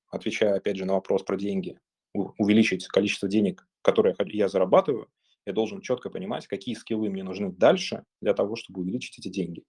отвечая 0.08 0.54
опять 0.54 0.76
же 0.76 0.84
на 0.84 0.94
вопрос 0.94 1.22
про 1.24 1.36
деньги, 1.36 1.78
увеличить 2.14 2.86
количество 2.86 3.28
денег, 3.28 3.66
которые 3.82 4.14
я 4.28 4.48
зарабатываю, 4.48 5.08
я 5.46 5.52
должен 5.52 5.80
четко 5.80 6.10
понимать, 6.10 6.46
какие 6.46 6.74
скиллы 6.74 7.08
мне 7.08 7.22
нужны 7.22 7.52
дальше 7.52 8.04
для 8.20 8.34
того, 8.34 8.56
чтобы 8.56 8.80
увеличить 8.80 9.18
эти 9.18 9.28
деньги. 9.28 9.64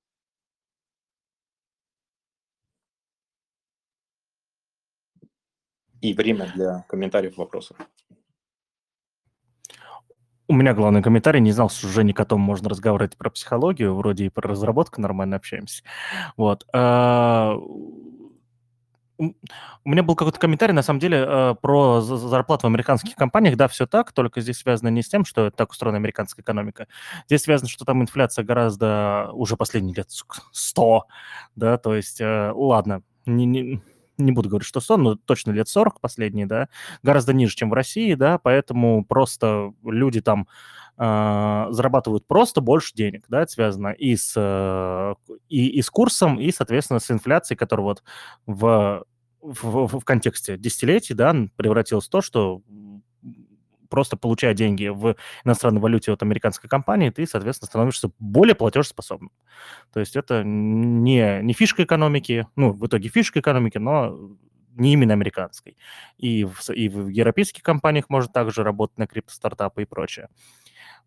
И 6.01 6.13
время 6.13 6.51
для 6.55 6.85
комментариев, 6.87 7.37
вопросов. 7.37 7.77
У 10.49 10.53
меня 10.53 10.73
главный 10.73 11.03
комментарий. 11.03 11.41
Не 11.41 11.51
знал, 11.51 11.69
что 11.69 11.87
уже 11.87 12.03
не 12.03 12.13
котом 12.13 12.39
можно 12.39 12.69
разговаривать 12.69 13.17
про 13.17 13.29
психологию. 13.29 13.93
Вроде 13.95 14.25
и 14.25 14.29
про 14.29 14.49
разработку 14.49 15.01
нормально 15.01 15.35
общаемся. 15.35 15.83
Вот. 16.37 16.65
А, 16.73 17.57
у 19.19 19.33
меня 19.89 20.03
был 20.03 20.15
какой-то 20.15 20.39
комментарий, 20.39 20.73
на 20.73 20.83
самом 20.83 20.99
деле, 20.99 21.25
э, 21.27 21.55
про 21.59 22.01
зарплату 22.01 22.63
в 22.63 22.69
американских 22.69 23.15
компаниях. 23.15 23.57
Да, 23.57 23.67
все 23.67 23.87
так, 23.87 24.11
только 24.11 24.41
здесь 24.41 24.57
связано 24.59 24.89
не 24.89 25.01
с 25.01 25.09
тем, 25.09 25.25
что 25.25 25.49
так 25.49 25.71
устроена 25.71 25.97
американская 25.97 26.43
экономика. 26.43 26.87
Здесь 27.25 27.41
связано, 27.41 27.69
что 27.69 27.83
там 27.83 28.01
инфляция 28.01 28.45
гораздо 28.45 29.29
уже 29.33 29.57
последние 29.57 29.95
лет 29.95 30.09
100, 30.51 31.05
да, 31.55 31.77
то 31.77 31.95
есть, 31.95 32.21
э, 32.21 32.51
ладно, 32.53 33.01
не, 33.25 33.45
не, 33.45 33.81
не 34.17 34.31
буду 34.31 34.49
говорить, 34.49 34.67
что 34.67 34.79
100, 34.79 34.97
но 34.97 35.15
точно 35.15 35.51
лет 35.51 35.67
40 35.67 35.99
последние, 36.01 36.45
да, 36.45 36.69
гораздо 37.03 37.33
ниже, 37.33 37.55
чем 37.55 37.69
в 37.69 37.73
России, 37.73 38.13
да, 38.13 38.37
поэтому 38.37 39.05
просто 39.05 39.73
люди 39.83 40.21
там 40.21 40.47
э, 40.97 41.67
зарабатывают 41.69 42.27
просто 42.27 42.61
больше 42.61 42.93
денег, 42.95 43.25
да, 43.29 43.43
это 43.43 43.51
связано 43.51 43.89
и 43.89 44.15
с, 44.15 44.33
э, 44.35 45.15
и, 45.49 45.67
и 45.67 45.81
с 45.81 45.89
курсом, 45.89 46.39
и, 46.39 46.51
соответственно, 46.51 46.99
с 46.99 47.11
инфляцией, 47.11 47.57
которая 47.57 47.85
вот 47.85 48.03
в, 48.45 49.03
в, 49.41 49.99
в 49.99 50.03
контексте 50.03 50.57
десятилетий, 50.57 51.13
да, 51.13 51.35
превратилась 51.55 52.07
в 52.07 52.09
то, 52.09 52.21
что 52.21 52.61
просто 53.89 54.17
получая 54.17 54.53
деньги 54.53 54.87
в 54.87 55.15
иностранной 55.43 55.81
валюте 55.81 56.11
от 56.11 56.23
американской 56.23 56.69
компании, 56.69 57.09
ты, 57.09 57.25
соответственно, 57.25 57.67
становишься 57.67 58.11
более 58.19 58.55
платежеспособным. 58.55 59.31
То 59.93 59.99
есть 59.99 60.15
это 60.15 60.43
не, 60.43 61.41
не 61.41 61.53
фишка 61.53 61.83
экономики, 61.83 62.47
ну, 62.55 62.71
в 62.71 62.85
итоге 62.85 63.09
фишка 63.09 63.39
экономики, 63.39 63.77
но 63.77 64.17
не 64.75 64.93
именно 64.93 65.13
американской. 65.13 65.77
И 66.17 66.45
в, 66.45 66.69
и 66.69 66.87
в 66.89 67.07
европейских 67.07 67.63
компаниях 67.63 68.09
можно 68.09 68.31
также 68.31 68.63
работать 68.63 68.97
на 68.97 69.07
криптостартапы 69.07 69.83
и 69.83 69.85
прочее. 69.85 70.29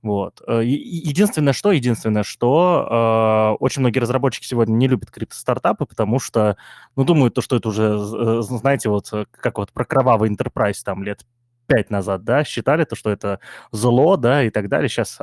Вот. 0.02 0.40
Э, 0.46 0.62
единственное, 0.64 1.52
что, 1.52 1.72
единственное, 1.72 2.22
что 2.22 3.56
э, 3.60 3.62
очень 3.62 3.80
многие 3.80 3.98
разработчики 3.98 4.46
сегодня 4.46 4.72
не 4.72 4.88
любят 4.88 5.10
криптостартапы, 5.10 5.84
потому 5.84 6.18
что, 6.18 6.56
ну, 6.96 7.04
думают, 7.04 7.34
то, 7.34 7.42
что 7.42 7.56
это 7.56 7.68
уже, 7.68 7.98
э, 7.98 8.42
знаете, 8.42 8.88
вот 8.88 9.10
как 9.30 9.58
вот 9.58 9.72
про 9.72 9.84
кровавый 9.84 10.30
enterprise 10.30 10.78
там 10.84 11.02
лет 11.02 11.26
пять 11.70 11.88
назад, 11.88 12.24
да, 12.24 12.42
считали 12.42 12.84
то, 12.84 12.96
что 12.96 13.10
это 13.10 13.38
зло, 13.70 14.16
да, 14.16 14.42
и 14.42 14.50
так 14.50 14.68
далее. 14.68 14.88
Сейчас, 14.88 15.16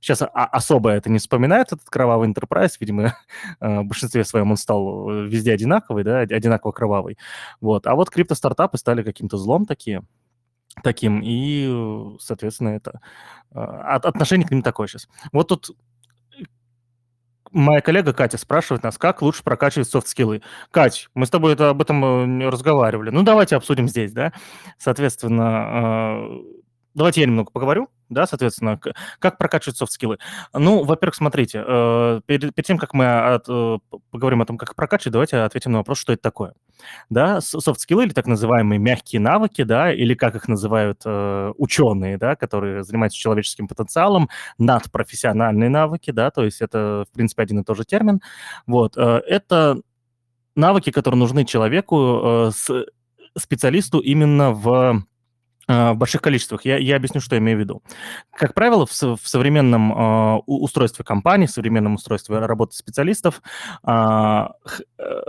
сейчас 0.00 0.20
а, 0.20 0.26
особо 0.26 0.90
это 0.90 1.08
не 1.08 1.18
вспоминают, 1.18 1.72
этот 1.72 1.88
кровавый 1.88 2.28
Enterprise, 2.28 2.72
видимо, 2.78 3.16
в 3.60 3.84
большинстве 3.84 4.22
своем 4.24 4.50
он 4.50 4.58
стал 4.58 5.08
э, 5.10 5.26
везде 5.28 5.50
одинаковый, 5.54 6.04
да, 6.04 6.18
одинаково 6.20 6.72
кровавый. 6.72 7.16
Вот. 7.62 7.86
А 7.86 7.94
вот 7.94 8.10
криптостартапы 8.10 8.76
стали 8.76 9.02
каким-то 9.02 9.38
злом 9.38 9.64
такие, 9.64 10.02
таким, 10.82 11.22
и, 11.24 12.14
соответственно, 12.20 12.68
это 12.68 13.00
а, 13.52 13.96
отношение 13.96 14.46
к 14.46 14.50
ним 14.50 14.60
такое 14.60 14.88
сейчас. 14.88 15.08
Вот 15.32 15.48
тут 15.48 15.70
моя 17.52 17.80
коллега 17.80 18.12
Катя 18.12 18.38
спрашивает 18.38 18.82
нас, 18.82 18.98
как 18.98 19.22
лучше 19.22 19.42
прокачивать 19.42 19.88
софт-скиллы. 19.88 20.42
Кать, 20.70 21.08
мы 21.14 21.26
с 21.26 21.30
тобой 21.30 21.54
это, 21.54 21.70
об 21.70 21.82
этом 21.82 22.42
э, 22.42 22.48
разговаривали. 22.48 23.10
Ну, 23.10 23.22
давайте 23.22 23.56
обсудим 23.56 23.88
здесь, 23.88 24.12
да. 24.12 24.32
Соответственно, 24.78 26.20
э, 26.22 26.58
давайте 26.94 27.20
я 27.20 27.26
немного 27.26 27.50
поговорю 27.50 27.88
да, 28.08 28.26
соответственно, 28.26 28.80
как 29.18 29.38
прокачивать 29.38 29.76
софт-скиллы? 29.76 30.18
Ну, 30.54 30.84
во-первых, 30.84 31.14
смотрите, 31.14 31.62
э, 31.66 32.20
перед, 32.26 32.54
перед 32.54 32.66
тем, 32.66 32.78
как 32.78 32.94
мы 32.94 33.34
от, 33.34 33.46
э, 33.48 33.78
поговорим 34.10 34.42
о 34.42 34.46
том, 34.46 34.56
как 34.56 34.74
прокачивать, 34.74 35.12
давайте 35.12 35.38
ответим 35.38 35.72
на 35.72 35.78
вопрос, 35.78 35.98
что 35.98 36.12
это 36.12 36.22
такое. 36.22 36.54
Да, 37.10 37.40
софт-скиллы 37.40 38.04
или 38.04 38.12
так 38.12 38.26
называемые 38.26 38.78
мягкие 38.78 39.20
навыки, 39.20 39.62
да, 39.62 39.92
или 39.92 40.14
как 40.14 40.36
их 40.36 40.48
называют 40.48 41.02
э, 41.04 41.52
ученые, 41.56 42.18
да, 42.18 42.36
которые 42.36 42.82
занимаются 42.82 43.18
человеческим 43.18 43.68
потенциалом, 43.68 44.30
надпрофессиональные 44.58 45.68
навыки, 45.68 46.10
да, 46.10 46.30
то 46.30 46.44
есть 46.44 46.62
это, 46.62 47.04
в 47.10 47.14
принципе, 47.14 47.42
один 47.42 47.60
и 47.60 47.64
тот 47.64 47.76
же 47.76 47.84
термин. 47.84 48.20
Вот, 48.66 48.96
это 48.96 49.80
навыки, 50.54 50.90
которые 50.90 51.18
нужны 51.18 51.44
человеку, 51.44 52.50
специалисту 53.36 54.00
именно 54.00 54.52
в 54.52 55.04
в 55.68 55.94
больших 55.94 56.22
количествах. 56.22 56.64
Я, 56.64 56.78
я 56.78 56.96
объясню, 56.96 57.20
что 57.20 57.36
я 57.36 57.40
имею 57.40 57.58
в 57.58 57.60
виду. 57.60 57.82
Как 58.32 58.54
правило, 58.54 58.86
в, 58.86 58.90
в 58.90 59.20
современном 59.22 59.92
э, 59.92 60.38
устройстве 60.46 61.04
компании, 61.04 61.46
в 61.46 61.50
современном 61.50 61.94
устройстве 61.94 62.38
работы 62.38 62.74
специалистов 62.74 63.42
э, 63.86 64.46
э, 64.98 65.22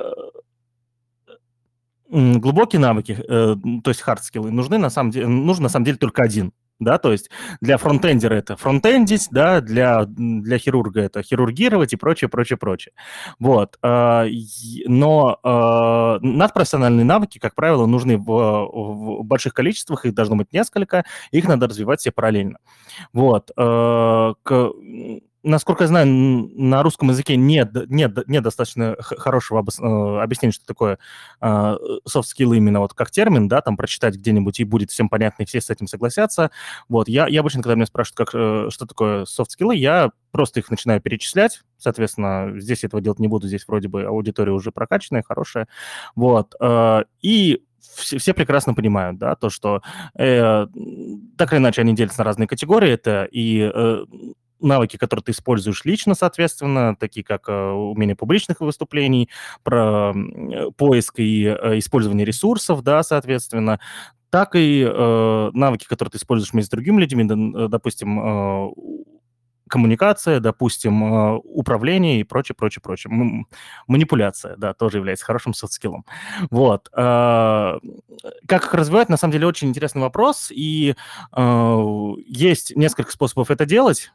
глубокие 2.09 2.79
навыки, 2.79 3.17
э, 3.19 3.55
то 3.83 3.89
есть 3.89 4.01
хардскиллы, 4.01 4.49
нужны 4.51 4.77
на 4.77 4.89
самом 4.89 5.11
деле, 5.11 5.27
нужен 5.27 5.63
на 5.63 5.69
самом 5.69 5.85
деле 5.85 5.97
только 5.97 6.23
один 6.23 6.53
да, 6.79 6.97
то 6.97 7.11
есть 7.11 7.29
для 7.61 7.77
фронтендера 7.77 8.35
это 8.35 8.55
фронтендить, 8.55 9.27
да, 9.31 9.61
для, 9.61 10.05
для 10.05 10.57
хирурга 10.57 11.01
это 11.01 11.21
хирургировать 11.21 11.93
и 11.93 11.97
прочее, 11.97 12.29
прочее, 12.29 12.57
прочее. 12.57 12.93
Вот. 13.37 13.77
А, 13.81 14.25
но 14.85 15.39
а, 15.43 16.19
надпрофессиональные 16.21 17.05
навыки, 17.05 17.37
как 17.37 17.55
правило, 17.55 17.85
нужны 17.85 18.17
в, 18.17 18.23
в 18.23 19.23
больших 19.23 19.53
количествах, 19.53 20.05
их 20.05 20.13
должно 20.13 20.35
быть 20.37 20.53
несколько, 20.53 21.03
их 21.31 21.47
надо 21.47 21.67
развивать 21.67 21.99
все 21.99 22.11
параллельно. 22.11 22.59
Вот. 23.13 23.51
А, 23.57 24.33
к, 24.43 24.71
насколько 25.49 25.83
я 25.83 25.87
знаю, 25.87 26.07
на 26.07 26.83
русском 26.83 27.09
языке 27.09 27.35
нет, 27.35 27.71
нет, 27.89 28.27
нет 28.27 28.43
достаточно 28.43 28.95
хорошего 28.99 29.59
э, 29.59 30.21
объяснения, 30.21 30.53
что 30.53 30.65
такое 30.65 30.99
софт-скиллы 32.05 32.57
именно 32.57 32.79
вот 32.79 32.93
как 32.93 33.11
термин, 33.11 33.47
да, 33.47 33.61
там 33.61 33.77
прочитать 33.77 34.15
где-нибудь 34.15 34.59
и 34.59 34.63
будет 34.63 34.91
всем 34.91 35.09
понятно, 35.09 35.43
и 35.43 35.45
все 35.45 35.61
с 35.61 35.69
этим 35.69 35.87
согласятся. 35.87 36.51
Вот, 36.87 37.07
я, 37.07 37.27
я 37.27 37.41
обычно, 37.41 37.61
когда 37.61 37.75
меня 37.75 37.85
спрашивают, 37.85 38.17
как, 38.17 38.29
э, 38.33 38.69
что 38.69 38.85
такое 38.85 39.25
софт-скиллы, 39.25 39.75
я 39.75 40.11
просто 40.31 40.59
их 40.59 40.69
начинаю 40.69 41.01
перечислять, 41.01 41.61
соответственно, 41.77 42.53
здесь 42.59 42.83
этого 42.83 43.01
делать 43.01 43.19
не 43.19 43.27
буду, 43.27 43.47
здесь 43.47 43.67
вроде 43.67 43.87
бы 43.87 44.03
аудитория 44.03 44.51
уже 44.51 44.71
прокачанная, 44.71 45.23
хорошая, 45.27 45.67
вот, 46.15 46.55
э, 46.59 47.03
и 47.21 47.63
все, 47.79 48.17
все 48.17 48.33
прекрасно 48.33 48.73
понимают, 48.73 49.17
да, 49.17 49.35
то, 49.35 49.49
что 49.49 49.81
э, 50.17 50.67
так 51.37 51.53
или 51.53 51.59
иначе 51.59 51.81
они 51.81 51.95
делятся 51.95 52.19
на 52.19 52.25
разные 52.25 52.47
категории, 52.47 52.91
это 52.91 53.27
и 53.31 53.71
э, 53.73 54.05
навыки, 54.59 54.97
которые 54.97 55.23
ты 55.23 55.31
используешь 55.31 55.85
лично, 55.85 56.15
соответственно, 56.15 56.95
такие 56.95 57.23
как 57.23 57.49
э, 57.49 57.71
умение 57.71 58.15
публичных 58.15 58.59
выступлений, 58.61 59.29
про 59.63 60.13
э, 60.13 60.71
поиск 60.75 61.19
и 61.19 61.45
э, 61.45 61.77
использование 61.79 62.25
ресурсов, 62.25 62.81
да, 62.81 63.03
соответственно, 63.03 63.79
так 64.29 64.55
и 64.55 64.83
э, 64.87 65.49
навыки, 65.53 65.85
которые 65.85 66.11
ты 66.11 66.17
используешь 66.17 66.53
вместе 66.53 66.67
с 66.67 66.71
другими 66.71 67.01
людьми, 67.01 67.25
допустим, 67.67 68.19
э, 68.19 68.69
коммуникация, 69.67 70.39
допустим, 70.39 71.03
управление 71.43 72.19
и 72.19 72.23
прочее, 72.23 72.55
прочее, 72.55 72.81
прочее. 72.81 73.45
Манипуляция, 73.85 74.55
да, 74.57 74.73
тоже 74.73 74.97
является 74.97 75.25
хорошим 75.25 75.53
софт-скиллом. 75.53 76.05
Вот. 76.49 76.89
Как 76.89 77.79
их 78.49 78.73
развивать, 78.73 79.09
на 79.09 79.17
самом 79.17 79.33
деле, 79.33 79.45
очень 79.45 79.69
интересный 79.69 80.01
вопрос, 80.01 80.49
и 80.49 80.95
есть 82.25 82.75
несколько 82.75 83.11
способов 83.11 83.51
это 83.51 83.67
делать. 83.67 84.11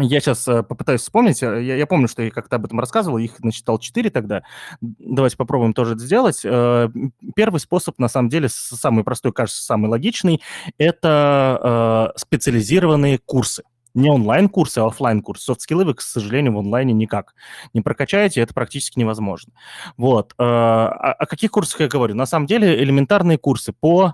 Я 0.00 0.20
сейчас 0.20 0.46
э, 0.48 0.62
попытаюсь 0.62 1.02
вспомнить. 1.02 1.42
Э, 1.42 1.62
я, 1.62 1.76
я 1.76 1.86
помню, 1.86 2.08
что 2.08 2.22
я 2.22 2.30
как-то 2.30 2.56
об 2.56 2.64
этом 2.64 2.80
рассказывал. 2.80 3.18
Их 3.18 3.38
насчитал 3.40 3.78
четыре 3.78 4.10
тогда. 4.10 4.42
Давайте 4.80 5.36
попробуем 5.36 5.72
тоже 5.72 5.94
это 5.94 6.02
сделать. 6.02 6.40
Э, 6.44 6.88
первый 7.34 7.58
способ, 7.58 7.98
на 7.98 8.08
самом 8.08 8.28
деле, 8.28 8.48
самый 8.48 9.04
простой, 9.04 9.32
кажется, 9.32 9.62
самый 9.62 9.88
логичный, 9.88 10.42
это 10.78 12.12
специализированные 12.16 13.18
курсы. 13.18 13.62
Не 13.92 14.08
онлайн-курсы, 14.08 14.78
а 14.78 14.86
офлайн-курсы. 14.86 15.44
Софт-скиллы 15.44 15.84
вы, 15.84 15.94
к 15.94 16.00
сожалению, 16.00 16.54
в 16.54 16.58
онлайне 16.58 16.92
никак 16.92 17.34
не 17.74 17.80
прокачаете, 17.80 18.40
это 18.40 18.54
практически 18.54 18.98
невозможно. 18.98 19.52
Вот. 19.96 20.32
О, 20.38 20.86
о 20.86 21.26
каких 21.26 21.50
курсах 21.50 21.80
я 21.80 21.88
говорю? 21.88 22.14
На 22.14 22.26
самом 22.26 22.46
деле 22.46 22.80
элементарные 22.82 23.36
курсы 23.36 23.72
по 23.72 24.04
а, 24.04 24.12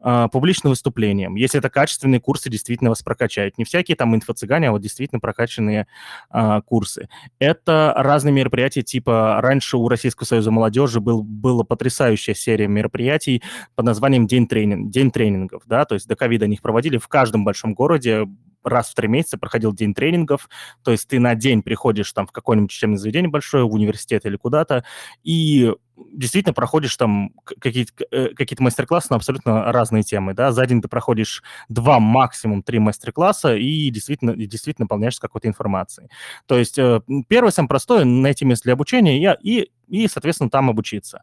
публичным 0.00 0.70
выступлением. 0.70 1.34
Если 1.34 1.58
это 1.58 1.70
качественные 1.70 2.20
курсы, 2.20 2.48
действительно 2.48 2.90
вас 2.90 3.02
прокачают. 3.02 3.58
Не 3.58 3.64
всякие 3.64 3.96
там 3.96 4.14
инфо-цыгане, 4.14 4.68
а 4.68 4.72
вот 4.72 4.80
действительно 4.80 5.20
прокачанные 5.20 5.86
а, 6.30 6.60
курсы. 6.60 7.08
Это 7.38 7.92
разные 7.96 8.32
мероприятия, 8.32 8.82
типа 8.82 9.40
раньше 9.40 9.76
у 9.76 9.88
Российского 9.88 10.26
союза 10.26 10.50
молодежи 10.50 11.00
был, 11.00 11.22
была 11.22 11.64
потрясающая 11.64 12.34
серия 12.34 12.68
мероприятий 12.68 13.42
под 13.74 13.86
названием 13.86 14.26
День, 14.26 14.46
тренинг, 14.46 14.90
День 14.90 15.10
тренингов, 15.10 15.62
да, 15.66 15.84
то 15.84 15.94
есть 15.94 16.06
до 16.06 16.16
ковида 16.16 16.44
они 16.44 16.54
их 16.54 16.62
проводили 16.62 16.98
в 16.98 17.08
каждом 17.08 17.44
большом 17.44 17.74
городе, 17.74 18.26
раз 18.64 18.90
в 18.90 18.94
три 18.94 19.08
месяца 19.08 19.38
проходил 19.38 19.72
день 19.72 19.94
тренингов, 19.94 20.48
то 20.82 20.90
есть 20.90 21.08
ты 21.08 21.18
на 21.20 21.34
день 21.34 21.62
приходишь 21.62 22.12
там 22.12 22.26
в 22.26 22.32
какое-нибудь 22.32 22.70
учебное 22.70 22.98
заведение 22.98 23.30
большое, 23.30 23.64
в 23.64 23.72
университет 23.72 24.26
или 24.26 24.36
куда-то, 24.36 24.84
и 25.22 25.72
действительно 26.12 26.54
проходишь 26.54 26.96
там 26.96 27.32
какие-то 27.44 27.92
э, 28.10 28.28
какие 28.34 28.60
мастер-классы 28.60 29.08
на 29.10 29.16
абсолютно 29.16 29.72
разные 29.72 30.02
темы, 30.02 30.34
да, 30.34 30.52
за 30.52 30.66
день 30.66 30.82
ты 30.82 30.88
проходишь 30.88 31.42
два, 31.68 32.00
максимум 32.00 32.62
три 32.62 32.78
мастер-класса 32.78 33.54
и 33.54 33.90
действительно, 33.90 34.34
действительно 34.34 34.84
наполняешься 34.84 35.20
какой-то 35.20 35.48
информацией. 35.48 36.08
То 36.46 36.58
есть 36.58 36.78
э, 36.78 37.00
первое, 37.28 37.50
самое 37.50 37.68
простое, 37.68 38.04
найти 38.04 38.44
место 38.44 38.64
для 38.64 38.72
обучения 38.74 39.36
и, 39.42 39.60
и, 39.60 39.70
и 39.88 40.08
соответственно, 40.08 40.50
там 40.50 40.70
обучиться. 40.70 41.22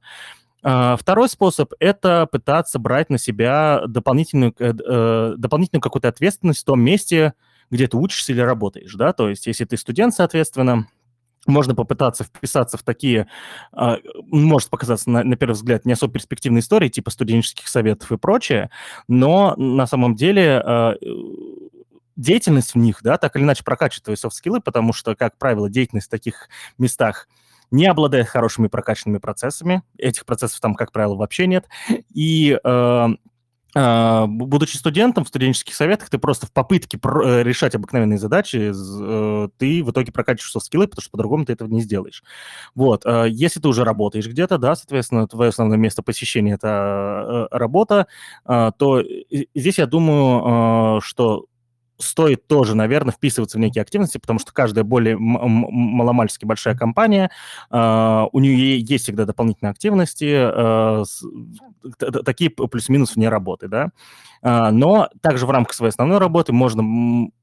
А, 0.68 0.98
второй 0.98 1.30
способ– 1.30 1.74
это 1.80 2.28
пытаться 2.32 2.80
брать 2.80 3.12
на 3.12 3.20
себя 3.20 3.84
дополнительную, 3.88 4.54
э, 4.58 5.36
дополнительную 5.38 5.82
какую-то 5.82 6.08
ответственность 6.08 6.62
в 6.62 6.66
том 6.66 6.82
месте, 6.82 7.34
где 7.70 7.88
ты 7.88 7.98
учишься 7.98 8.32
или 8.32 8.42
работаешь, 8.42 8.94
да, 8.96 9.14
то 9.14 9.30
есть 9.30 9.46
если 9.48 9.66
ты 9.66 9.78
студент, 9.78 10.14
соответственно, 10.14 10.88
можно 11.45 11.75
попытаться 11.75 12.23
вписаться 12.23 12.77
в 12.77 12.84
такие, 12.84 13.27
а, 13.71 13.97
может 14.27 14.69
показаться 14.69 15.10
на, 15.10 15.23
на 15.23 15.36
первый 15.36 15.53
взгляд 15.53 15.86
не 15.86 15.93
особо 15.93 16.13
перспективные 16.13 16.62
истории, 16.62 16.89
типа 16.89 17.12
студенческих 17.12 17.67
советов 17.67 18.12
и 18.12 18.17
прочее, 18.17 18.69
но 19.08 19.55
на 19.58 19.88
самом 19.88 20.15
деле 20.15 20.62
а, 20.65 20.95
деятельность 22.15 22.73
в 22.73 22.77
них, 22.77 22.99
да, 23.01 23.17
так 23.17 23.36
или 23.36 23.43
иначе 23.43 23.63
прокачивает 23.63 24.05
твои 24.05 24.15
софт-скиллы, 24.15 24.62
потому 24.62 24.93
что, 24.93 25.15
как 25.15 25.38
правило, 25.38 25.69
деятельность 25.69 26.08
в 26.08 26.12
таких 26.12 26.49
местах 26.77 27.27
не 27.71 27.88
обладает 27.88 28.27
хорошими 28.27 28.67
прокачанными 28.67 29.17
процессами, 29.17 29.84
этих 29.97 30.25
процессов 30.25 30.60
там, 30.60 30.75
как 30.75 30.91
правило, 30.91 31.15
вообще 31.15 31.47
нет, 31.47 31.67
и 32.13 32.58
а, 32.63 33.10
будучи 33.76 34.78
студентом 34.78 35.26
в 35.26 35.28
студенческих 35.28 35.76
советах, 35.76 36.10
ты 36.10 36.18
просто 36.18 36.48
в 36.48 36.52
попытке 36.54 36.98
э, 36.98 37.44
решать 37.44 37.76
обыкновенные 37.76 38.18
задачи, 38.18 38.72
э, 38.74 39.50
ты 39.58 39.84
в 39.84 39.92
итоге 39.92 40.14
прокачиваешь 40.14 40.64
скиллы, 40.64 40.88
потому 40.88 41.02
что 41.02 41.12
по-другому 41.12 41.46
ты 41.46 41.54
этого 41.54 41.68
не 41.68 41.82
сделаешь. 41.82 42.24
Вот. 42.74 43.06
А, 43.06 43.26
если 43.26 43.60
ты 43.60 43.68
уже 43.68 43.84
работаешь 43.84 44.28
где-то, 44.28 44.58
да, 44.58 44.76
соответственно, 44.76 45.28
твое 45.28 45.50
основное 45.50 45.78
место 45.78 46.04
посещения– 46.04 46.54
это 46.56 47.48
э, 47.52 47.58
работа, 47.58 48.08
а, 48.46 48.72
то 48.72 49.04
здесь 49.54 49.78
я 49.78 49.88
думаю, 49.88 51.02
что 51.02 51.46
стоит 51.97 52.47
тоже, 52.47 52.75
наверное, 52.75 53.13
вписываться 53.13 53.58
в 53.58 53.62
некие 53.62 53.81
активности, 53.81 54.17
потому 54.17 54.39
что 54.39 54.53
каждая 54.53 54.84
более 54.84 55.17
маломальски 55.17 56.45
большая 56.45 56.75
компания, 56.75 57.31
э, 57.71 58.25
у 58.31 58.39
нее 58.39 58.79
есть 58.79 59.05
всегда 59.05 59.25
дополнительные 59.25 59.71
активности, 59.71 61.05
с, 61.05 61.23
такие 62.25 62.49
плюс-минус 62.49 63.15
вне 63.15 63.29
работы, 63.29 63.67
да. 63.67 63.89
Э, 64.41 64.69
но 64.71 65.10
также 65.21 65.45
в 65.45 65.51
рамках 65.51 65.73
своей 65.73 65.89
основной 65.89 66.17
работы 66.17 66.53
можно, 66.53 66.84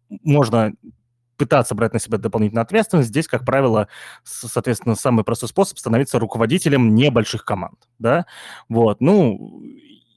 можно 0.09 0.73
пытаться 1.37 1.75
брать 1.75 1.93
на 1.93 1.99
себя 1.99 2.19
дополнительную 2.19 2.63
ответственность. 2.63 3.09
Здесь, 3.09 3.27
как 3.27 3.45
правило, 3.45 3.89
соответственно, 4.23 4.95
самый 4.95 5.25
простой 5.25 5.49
способ 5.49 5.79
становиться 5.79 6.19
руководителем 6.19 6.95
небольших 6.95 7.45
команд, 7.45 7.79
да. 7.99 8.27
Вот, 8.69 9.01
ну, 9.01 9.63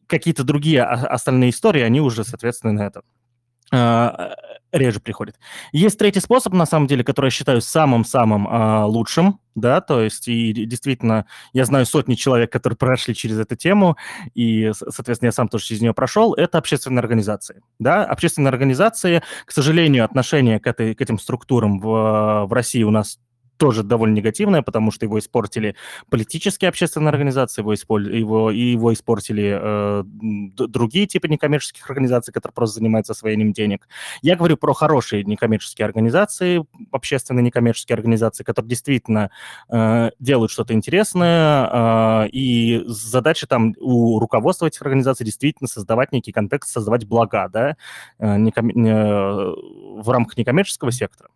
какие-то 0.07 0.43
другие 0.43 0.83
остальные 0.83 1.49
истории, 1.49 1.81
они 1.81 1.99
уже, 2.01 2.23
соответственно, 2.23 2.73
на 2.73 2.81
это 2.81 2.99
а, 2.99 3.24
реже 3.71 4.99
приходит. 4.99 5.35
Есть 5.71 5.97
третий 5.97 6.19
способ, 6.19 6.53
на 6.53 6.65
самом 6.65 6.87
деле, 6.87 7.03
который 7.03 7.27
я 7.27 7.31
считаю 7.31 7.61
самым-самым 7.61 8.47
а, 8.49 8.85
лучшим, 8.85 9.39
да, 9.55 9.79
то 9.79 10.01
есть 10.01 10.27
и 10.27 10.51
действительно 10.51 11.25
я 11.53 11.65
знаю 11.65 11.85
сотни 11.85 12.15
человек, 12.15 12.51
которые 12.51 12.77
прошли 12.77 13.15
через 13.15 13.39
эту 13.39 13.55
тему, 13.55 13.97
и, 14.33 14.71
соответственно, 14.73 15.27
я 15.27 15.31
сам 15.31 15.47
тоже 15.47 15.65
через 15.65 15.81
нее 15.81 15.93
прошел, 15.93 16.33
это 16.33 16.57
общественные 16.57 16.99
организации, 16.99 17.61
да, 17.79 18.03
общественные 18.05 18.49
организации, 18.49 19.23
к 19.45 19.51
сожалению, 19.51 20.05
отношение 20.05 20.59
к, 20.59 20.67
этой, 20.67 20.93
к 20.93 21.01
этим 21.01 21.17
структурам 21.17 21.79
в, 21.79 22.45
в 22.45 22.53
России 22.53 22.83
у 22.83 22.91
нас 22.91 23.19
тоже 23.57 23.83
довольно 23.83 24.15
негативное, 24.15 24.61
потому 24.61 24.91
что 24.91 25.05
его 25.05 25.19
испортили 25.19 25.75
политические 26.09 26.69
общественные 26.69 27.09
организации, 27.09 27.61
его, 27.61 27.73
исполь... 27.73 28.15
его... 28.15 28.51
его 28.51 28.93
испортили 28.93 29.57
э, 29.59 30.03
другие 30.05 31.07
типы 31.07 31.27
некоммерческих 31.27 31.89
организаций, 31.89 32.33
которые 32.33 32.53
просто 32.53 32.79
занимаются 32.79 33.13
освоением 33.13 33.53
денег. 33.53 33.87
Я 34.21 34.35
говорю 34.35 34.57
про 34.57 34.73
хорошие 34.73 35.23
некоммерческие 35.23 35.85
организации, 35.85 36.65
общественные 36.91 37.43
некоммерческие 37.43 37.95
организации, 37.95 38.43
которые 38.43 38.69
действительно 38.69 39.31
э, 39.69 40.11
делают 40.19 40.51
что-то 40.51 40.73
интересное, 40.73 42.25
э, 42.25 42.29
и 42.29 42.83
задача 42.87 43.47
там 43.47 43.73
у 43.79 44.19
руководства 44.19 44.65
этих 44.65 44.81
организаций 44.81 45.25
действительно 45.25 45.67
создавать 45.67 46.11
некий 46.11 46.31
контекст, 46.31 46.71
создавать 46.71 47.05
блага, 47.05 47.47
да, 47.49 47.77
э, 48.19 48.37
неком... 48.37 48.69
э, 48.69 49.53
в 50.01 50.09
рамках 50.09 50.37
некоммерческого 50.37 50.91
сектора. 50.91 51.29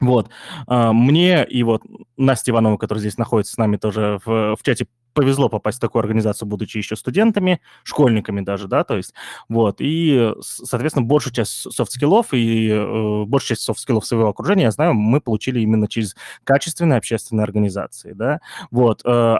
Вот. 0.00 0.28
А, 0.66 0.92
мне 0.92 1.44
и 1.44 1.62
вот 1.62 1.82
Настя 2.16 2.52
Иванова, 2.52 2.76
которая 2.76 3.00
здесь 3.00 3.18
находится 3.18 3.54
с 3.54 3.56
нами 3.56 3.76
тоже 3.76 4.20
в, 4.24 4.56
в 4.56 4.62
чате, 4.62 4.86
повезло 5.18 5.48
попасть 5.48 5.78
в 5.78 5.80
такую 5.80 6.00
организацию, 6.00 6.48
будучи 6.48 6.76
еще 6.76 6.94
студентами, 6.94 7.60
школьниками 7.82 8.40
даже, 8.40 8.68
да, 8.68 8.84
то 8.84 8.96
есть, 8.96 9.14
вот, 9.48 9.78
и, 9.80 10.32
соответственно, 10.40 11.06
большую 11.06 11.34
часть 11.34 11.72
софт-скиллов 11.72 12.32
и 12.32 12.68
э, 12.70 13.24
большую 13.24 13.56
часть 13.56 13.62
софт-скиллов 13.62 14.06
своего 14.06 14.28
окружения, 14.28 14.64
я 14.64 14.70
знаю, 14.70 14.94
мы 14.94 15.20
получили 15.20 15.58
именно 15.58 15.88
через 15.88 16.14
качественные 16.44 16.98
общественные 16.98 17.42
организации, 17.42 18.12
да, 18.12 18.40
вот. 18.70 19.02
Э, 19.04 19.38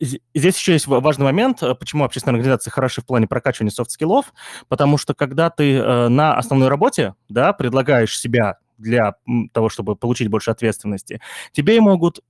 здесь 0.00 0.56
еще 0.56 0.74
есть 0.74 0.86
важный 0.86 1.24
момент, 1.24 1.62
почему 1.80 2.04
общественные 2.04 2.36
организации 2.36 2.70
хороши 2.70 3.00
в 3.00 3.06
плане 3.06 3.26
прокачивания 3.26 3.72
софт-скиллов, 3.72 4.32
потому 4.68 4.98
что 4.98 5.14
когда 5.14 5.50
ты 5.50 5.78
э, 5.78 6.08
на 6.08 6.36
основной 6.38 6.68
работе, 6.68 7.14
да, 7.28 7.52
предлагаешь 7.52 8.16
себя 8.16 8.58
для 8.78 9.14
того, 9.52 9.68
чтобы 9.68 9.96
получить 9.96 10.28
больше 10.28 10.50
ответственности, 10.50 11.20
тебе 11.52 11.80
могут, 11.80 12.20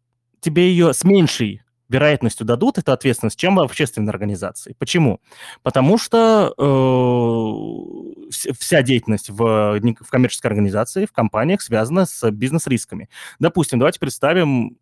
тебе 0.40 0.68
ее 0.70 0.92
с 0.94 1.04
меньшей 1.04 1.62
вероятностью 1.88 2.46
дадут 2.46 2.78
эту 2.78 2.92
ответственность, 2.92 3.38
чем 3.38 3.56
в 3.56 3.60
общественной 3.60 4.10
организации. 4.10 4.74
Почему? 4.78 5.20
Потому 5.62 5.98
что 5.98 6.52
э, 6.58 8.32
вся 8.58 8.82
деятельность 8.82 9.30
в, 9.30 9.78
в 9.78 10.10
коммерческой 10.10 10.48
организации, 10.48 11.06
в 11.06 11.12
компаниях 11.12 11.62
связана 11.62 12.06
с 12.06 12.28
бизнес-рисками. 12.30 13.08
Допустим, 13.38 13.78
давайте 13.78 14.00
представим 14.00 14.76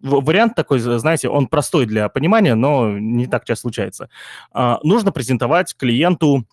вариант 0.00 0.54
такой, 0.54 0.78
знаете, 0.78 1.28
он 1.28 1.46
простой 1.48 1.86
для 1.86 2.08
понимания, 2.08 2.54
но 2.54 2.98
не 2.98 3.26
так 3.26 3.44
часто 3.44 3.62
случается. 3.62 4.08
А, 4.52 4.78
нужно 4.82 5.12
презентовать 5.12 5.76
клиенту 5.76 6.46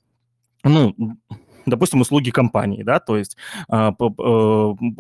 ну, 0.64 0.96
допустим, 1.66 2.02
услуги 2.02 2.30
компании, 2.32 2.84
да, 2.84 3.00
то 3.00 3.18
есть 3.18 3.38
э, 3.72 3.92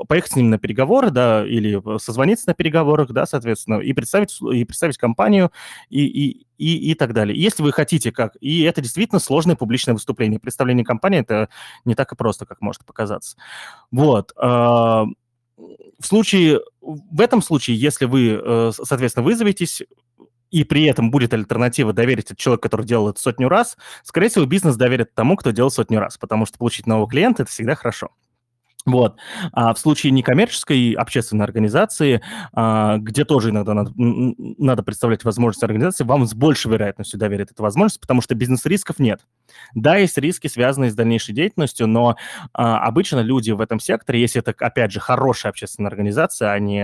поехать 0.07 0.31
с 0.31 0.35
ним 0.35 0.49
на 0.49 0.57
переговоры, 0.57 1.11
да, 1.11 1.45
или 1.45 1.81
созвониться 1.99 2.47
на 2.47 2.53
переговорах, 2.53 3.11
да, 3.11 3.25
соответственно, 3.25 3.79
и 3.79 3.93
представить, 3.93 4.37
и 4.41 4.63
представить 4.63 4.97
компанию 4.97 5.51
и, 5.89 6.05
и, 6.05 6.47
и, 6.57 6.91
и 6.91 6.95
так 6.95 7.13
далее. 7.13 7.39
Если 7.39 7.63
вы 7.63 7.71
хотите 7.71 8.11
как... 8.11 8.35
И 8.39 8.61
это 8.63 8.81
действительно 8.81 9.19
сложное 9.19 9.55
публичное 9.55 9.93
выступление. 9.93 10.39
Представление 10.39 10.85
компании– 10.85 11.19
это 11.21 11.49
не 11.85 11.95
так 11.95 12.11
и 12.11 12.15
просто, 12.15 12.45
как 12.45 12.61
может 12.61 12.85
показаться. 12.85 13.37
Вот. 13.91 14.33
Э, 14.41 15.05
в 15.99 16.05
случае, 16.05 16.59
в 16.81 17.21
этом 17.21 17.41
случае, 17.41 17.77
если 17.77 18.05
вы, 18.05 18.39
э, 18.41 18.71
соответственно, 18.73 19.25
вызоветесь, 19.25 19.83
и 20.55 20.63
при 20.63 20.85
этом 20.85 21.11
будет 21.11 21.33
альтернатива 21.33 21.91
доверить 21.91 22.31
это 22.31 22.37
человеку, 22.37 22.61
который 22.61 22.85
делал 22.85 23.09
это 23.09 23.19
сотню 23.19 23.49
раз, 23.49 23.75
скорее 24.03 24.29
всего, 24.29 24.45
бизнес 24.45 24.77
доверит 24.77 25.13
тому, 25.13 25.35
кто 25.35 25.51
делал 25.51 25.69
сотню 25.69 25.99
раз, 25.99 26.17
потому 26.17 26.45
что 26.45 26.57
получить 26.57 26.87
нового 26.87 27.09
клиента– 27.09 27.43
это 27.43 27.51
всегда 27.51 27.75
хорошо. 27.75 28.11
Вот. 28.85 29.17
А 29.51 29.73
в 29.73 29.79
случае 29.79 30.11
некоммерческой 30.11 30.93
общественной 30.93 31.43
организации, 31.43 32.21
а, 32.53 32.99
где 32.99 33.25
тоже 33.25 33.49
иногда 33.49 33.73
надо, 33.73 33.91
надо 33.97 34.81
представлять 34.81 35.25
возможность 35.25 35.63
организации, 35.63 36.05
вам 36.05 36.25
с 36.25 36.33
большей 36.33 36.71
вероятностью 36.71 37.19
доверят 37.19 37.51
эту 37.51 37.61
возможность, 37.61 37.99
потому 37.99 38.21
что 38.21 38.33
бизнес-рисков 38.33 38.99
нет. 38.99 39.25
Да, 39.73 39.97
есть 39.97 40.17
риски, 40.17 40.47
связанные 40.47 40.89
с 40.89 40.95
дальнейшей 40.95 41.35
деятельностью, 41.35 41.87
но 41.87 42.15
а, 42.53 42.79
обычно 42.79 43.19
люди 43.19 43.51
в 43.51 43.59
этом 43.59 43.81
секторе, 43.81 44.21
если 44.21 44.39
это, 44.39 44.53
опять 44.57 44.93
же, 44.93 45.01
хорошая 45.01 45.49
общественная 45.49 45.89
организация, 45.89 46.51
а 46.51 46.59
не 46.59 46.79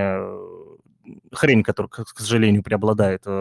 хрень, 1.33 1.63
которая, 1.63 1.89
к 1.89 2.19
сожалению, 2.19 2.63
преобладает 2.63 3.23
э, 3.25 3.31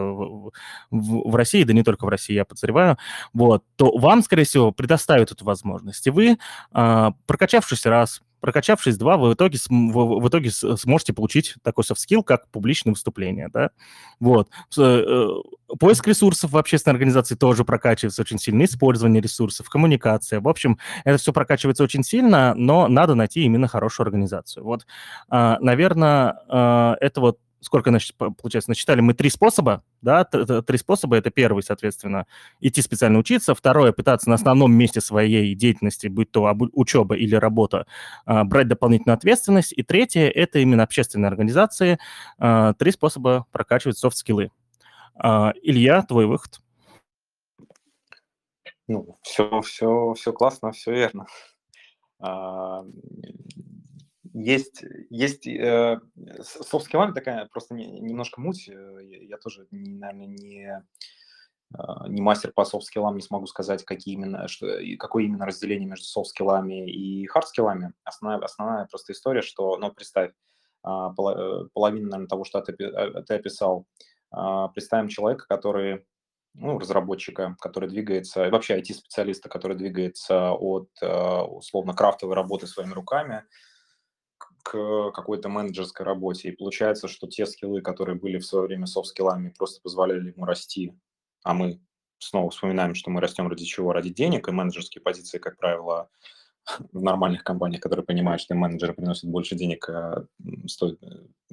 в, 0.91 1.37
России, 1.37 1.65
да 1.65 1.73
не 1.73 1.83
только 1.83 2.05
в 2.05 2.09
России, 2.09 2.35
я 2.35 2.45
подозреваю, 2.45 2.99
вот, 3.33 3.65
то 3.77 3.97
вам, 3.97 4.23
скорее 4.23 4.45
всего, 4.45 4.73
предоставят 4.73 5.33
эту 5.33 5.45
возможность. 5.45 6.07
И 6.07 6.11
вы, 6.11 6.39
а, 6.73 7.13
прокачавшись 7.27 7.87
раз, 7.87 8.23
прокачавшись 8.41 8.97
два, 8.97 9.17
вы 9.17 9.31
в 9.31 9.35
итоге, 9.35 9.59
в, 9.69 10.29
итоге 10.29 10.51
сможете 10.51 11.13
получить 11.13 11.55
такой 11.63 11.85
soft-skill, 11.85 12.23
как 12.23 12.49
публичное 12.49 12.93
выступление, 12.93 13.49
да, 13.53 13.71
вот. 14.19 14.49
Э, 14.79 15.29
поиск 15.79 16.07
ресурсов 16.07 16.51
в 16.53 16.57
общественной 16.57 16.95
организации 16.95 17.35
тоже 17.35 17.65
прокачивается 17.65 18.23
очень 18.23 18.39
сильно, 18.39 18.65
использование 18.65 19.23
ресурсов, 19.23 19.69
коммуникация, 19.69 20.41
в 20.41 20.49
общем, 20.49 20.79
это 21.05 21.19
все 21.19 21.33
прокачивается 21.33 21.85
очень 21.85 22.03
сильно, 22.03 22.55
но 22.55 22.89
надо 22.89 23.15
найти 23.15 23.43
именно 23.43 23.69
хорошую 23.69 24.05
организацию. 24.05 24.65
Вот, 24.65 24.87
а, 25.29 25.59
наверное, 25.61 26.43
а, 26.49 26.97
это 27.01 27.21
вот 27.21 27.39
сколько, 27.61 27.91
значит, 27.91 28.17
получается, 28.17 28.71
насчитали 28.71 29.01
мы 29.01 29.15
три 29.15 29.31
способа, 29.31 29.85
да, 30.03 30.25
три 30.25 30.79
способа, 30.79 31.17
это 31.17 31.31
первый, 31.31 31.63
соответственно, 31.63 32.27
идти 32.61 32.83
специально 32.83 33.19
учиться, 33.19 33.55
второе, 33.55 33.93
пытаться 33.93 34.29
на 34.29 34.35
основном 34.35 34.73
месте 34.73 35.01
своей 35.01 35.55
деятельности, 35.55 36.09
будь 36.09 36.31
то 36.31 36.53
учеба 36.73 37.17
или 37.17 37.35
работа, 37.35 37.87
а, 38.25 38.45
брать 38.45 38.69
дополнительную 38.69 39.17
ответственность, 39.17 39.73
и 39.77 39.83
третье, 39.83 40.29
это 40.29 40.59
именно 40.59 40.83
общественные 40.83 41.29
организации, 41.29 41.99
а, 42.39 42.75
три 42.75 42.91
способа 42.93 43.47
прокачивать 43.53 43.99
софт-скиллы. 43.99 44.51
А, 45.15 45.53
Илья, 45.63 46.03
твой 46.03 46.27
выход. 46.27 46.61
Ну, 48.89 49.19
все, 49.23 49.61
все, 49.61 50.15
все 50.15 50.33
классно, 50.33 50.73
все 50.73 50.93
верно 50.93 51.27
есть, 54.33 54.85
есть 55.11 55.47
э, 55.47 56.01
с 56.17 56.65
софт-скиллами 56.69 57.13
такая 57.13 57.47
просто 57.47 57.75
не, 57.75 57.87
немножко 58.01 58.41
муть. 58.41 58.69
Э, 58.69 58.99
я, 59.03 59.23
я 59.25 59.37
тоже, 59.39 59.67
наверное, 59.71 60.27
не, 60.27 60.85
э, 61.75 62.09
не 62.09 62.21
мастер 62.21 62.53
по 62.53 62.65
софт-скиллам, 62.65 63.17
не 63.17 63.23
смогу 63.23 63.47
сказать, 63.47 63.85
какие 63.85 64.15
именно, 64.15 64.47
что, 64.49 64.67
какое 64.99 65.25
именно 65.25 65.47
разделение 65.47 65.89
между 65.89 66.05
софт-скиллами 66.05 66.89
и 66.91 67.27
хард-скиллами. 67.27 67.93
Основная, 68.05 68.41
основная 68.41 68.87
просто 68.87 69.13
история, 69.13 69.43
что, 69.43 69.77
ну, 69.77 69.91
представь, 69.91 70.33
а, 70.83 71.11
э, 71.11 71.65
половина, 71.73 72.09
наверное, 72.09 72.29
того, 72.29 72.45
что 72.45 72.61
ты, 72.61 72.73
ты 72.73 73.35
описал, 73.35 73.87
а, 74.31 74.69
представим 74.69 75.09
человека, 75.09 75.47
который 75.49 76.07
ну, 76.55 76.79
разработчика, 76.81 77.57
который 77.61 77.89
двигается, 77.89 78.45
и 78.45 78.51
вообще 78.51 78.81
IT-специалиста, 78.81 79.49
который 79.49 79.77
двигается 79.77 80.51
от 80.51 80.89
условно 81.01 81.95
крафтовой 81.95 82.35
работы 82.35 82.67
своими 82.67 82.93
руками 82.93 83.45
к 84.63 85.11
какой-то 85.13 85.49
менеджерской 85.49 86.05
работе. 86.05 86.49
И 86.49 86.57
получается, 86.57 87.09
что 87.09 87.27
те 87.27 87.47
скиллы, 87.47 87.83
которые 87.83 88.17
были 88.17 88.39
в 88.39 88.47
свое 88.47 88.67
время 88.67 88.87
софт-скиллами, 88.87 89.55
просто 89.57 89.81
позволяли 89.83 90.31
ему 90.31 90.45
расти, 90.45 90.95
а 91.43 91.55
мы 91.55 91.81
снова 92.19 92.51
вспоминаем, 92.51 92.95
что 92.95 93.11
мы 93.11 93.21
растем 93.21 93.49
ради 93.49 93.65
чего? 93.65 93.93
Ради 93.93 94.11
денег, 94.11 94.49
и 94.49 94.53
менеджерские 94.53 95.03
позиции, 95.03 95.39
как 95.39 95.57
правило, 95.57 96.11
в 96.93 97.03
нормальных 97.03 97.45
компаниях, 97.45 97.81
которые 97.81 98.05
понимают, 98.05 98.43
что 98.43 98.55
менеджеры 98.55 98.93
приносят 98.93 99.31
больше 99.31 99.57
денег, 99.57 99.89
а, 99.89 100.27
стоит, 100.67 101.01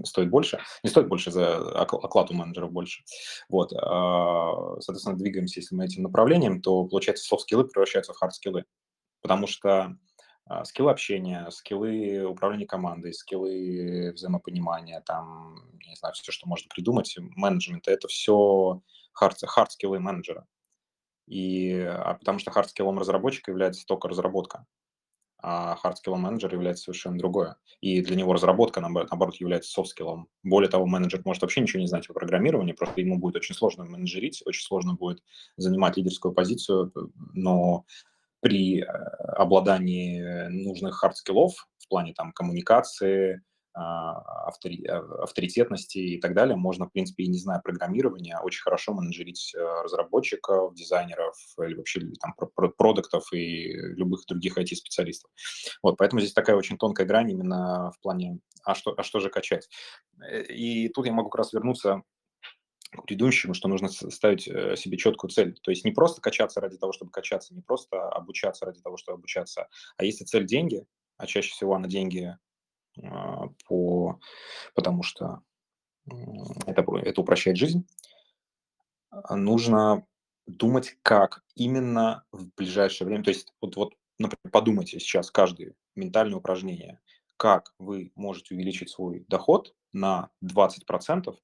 стоит 0.04 0.30
больше, 0.30 0.60
не 0.84 0.90
стоит 0.90 1.08
больше 1.08 1.32
за 1.32 1.58
оклад 1.80 2.32
у 2.32 2.34
менеджеров 2.34 2.72
больше. 2.72 3.04
Вот, 3.50 3.74
а, 3.74 4.80
соответственно, 4.80 5.18
двигаемся, 5.18 5.60
если 5.60 5.76
мы 5.76 5.86
этим 5.86 6.04
направлением, 6.04 6.62
то, 6.62 6.86
получается, 6.86 7.26
софт-скиллы 7.26 7.66
превращаются 7.66 8.14
в 8.14 8.22
хард-скиллы, 8.22 8.66
потому 9.22 9.48
что 9.48 9.98
скиллы 10.64 10.92
общения, 10.92 11.50
скиллы 11.52 12.26
управления 12.26 12.66
командой, 12.66 13.14
скиллы 13.14 14.12
взаимопонимания, 14.14 15.02
там, 15.02 15.70
не 15.86 15.96
знаю, 15.96 16.14
все, 16.14 16.32
что 16.32 16.48
можно 16.48 16.70
придумать, 16.70 17.16
менеджмент, 17.18 17.88
это 17.88 18.08
все 18.08 18.82
хард-скиллы 19.14 20.00
менеджера. 20.00 20.48
И, 21.28 21.74
а 21.80 22.14
потому 22.14 22.40
что 22.40 22.52
хард-скиллом 22.52 23.00
разработчика 23.00 23.52
является 23.52 23.86
только 23.86 24.08
разработка, 24.08 24.66
а 25.40 25.76
хард-скиллом 25.76 26.20
менеджера 26.20 26.54
является 26.54 26.86
совершенно 26.86 27.18
другое. 27.18 27.58
И 27.82 28.02
для 28.02 28.16
него 28.16 28.34
разработка, 28.34 28.80
наоборот, 28.80 29.36
является 29.36 29.72
софт-скиллом. 29.72 30.30
Более 30.44 30.70
того, 30.70 30.86
менеджер 30.86 31.22
может 31.26 31.42
вообще 31.42 31.62
ничего 31.62 31.82
не 31.82 31.88
знать 31.88 32.10
о 32.10 32.14
программировании, 32.14 32.72
просто 32.72 33.02
ему 33.02 33.20
будет 33.20 33.36
очень 33.36 33.56
сложно 33.56 33.84
менеджерить, 33.84 34.42
очень 34.46 34.64
сложно 34.64 34.94
будет 34.94 35.22
занимать 35.58 35.98
лидерскую 35.98 36.34
позицию, 36.34 36.92
но 37.34 37.86
при 38.48 38.80
э, 38.80 38.86
обладании 38.86 40.48
нужных 40.48 40.96
хардскиллов 40.96 41.68
в 41.80 41.90
плане 41.90 42.14
там 42.14 42.32
коммуникации, 42.32 43.42
а, 43.74 44.50
э, 44.64 44.88
авторитетности 45.22 45.98
и 45.98 46.22
так 46.22 46.34
далее, 46.34 46.56
можно, 46.56 46.86
в 46.86 46.94
принципе, 46.94 47.26
и 47.26 47.28
не 47.28 47.40
зная 47.40 47.60
программирования, 47.60 48.40
очень 48.42 48.62
хорошо 48.62 48.94
менеджерить 48.94 49.54
э, 49.54 49.60
разработчиков, 49.84 50.74
дизайнеров 50.76 51.36
или 51.62 51.76
вообще 51.76 52.00
там 52.22 52.34
продуктов 52.78 53.34
и 53.34 53.74
любых 53.98 54.26
других 54.26 54.58
IT-специалистов. 54.58 55.30
Вот, 55.84 55.98
поэтому 55.98 56.22
здесь 56.22 56.34
такая 56.34 56.56
очень 56.56 56.78
тонкая 56.78 57.06
грань 57.06 57.32
именно 57.32 57.92
в 57.92 58.02
плане, 58.02 58.40
а 58.64 58.76
что, 58.76 58.94
а 58.98 59.04
что 59.04 59.20
же 59.20 59.30
качать. 59.30 59.68
И 60.48 60.88
тут 60.88 61.06
я 61.06 61.12
могу 61.12 61.30
как 61.30 61.40
раз 61.40 61.52
вернуться 61.52 62.02
к 62.92 63.06
предыдущему, 63.06 63.54
что 63.54 63.68
нужно 63.68 63.90
ставить 63.90 64.48
э, 64.48 64.76
себе 64.76 64.98
четкую 64.98 65.32
цель. 65.32 65.54
То 65.62 65.72
есть 65.72 65.86
не 65.86 65.92
просто 65.92 66.22
качаться 66.22 66.62
ради 66.62 66.78
того, 66.78 66.94
чтобы 66.94 67.12
качаться, 67.12 67.54
не 67.54 67.62
просто 67.62 68.02
обучаться 68.10 68.66
ради 68.66 68.82
того, 68.82 68.98
чтобы 68.98 69.18
обучаться, 69.18 69.68
а 69.98 70.04
если 70.04 70.26
цель 70.26 70.46
деньги, 70.46 70.86
а 71.18 71.28
чаще 71.28 71.52
всего 71.52 71.76
она 71.76 71.88
деньги 71.88 72.38
а, 73.04 73.48
по, 73.68 74.20
потому 74.74 75.04
что 75.04 75.42
это, 76.66 76.86
это 77.04 77.22
упрощает 77.22 77.58
жизнь, 77.58 77.88
а, 79.10 79.36
нужно 79.36 80.06
думать, 80.46 80.98
как 81.02 81.44
именно 81.56 82.24
в 82.32 82.50
ближайшее 82.56 83.08
время, 83.08 83.24
то 83.24 83.32
есть 83.32 83.54
вот, 83.62 83.76
вот 83.76 83.94
например, 84.18 84.52
подумайте 84.52 85.00
сейчас 85.00 85.30
каждое 85.30 85.74
ментальное 85.96 86.38
упражнение, 86.38 87.02
как 87.36 87.74
вы 87.78 88.12
можете 88.16 88.56
увеличить 88.56 88.90
свой 88.90 89.26
доход 89.28 89.76
на 89.92 90.30
20% 90.44 91.36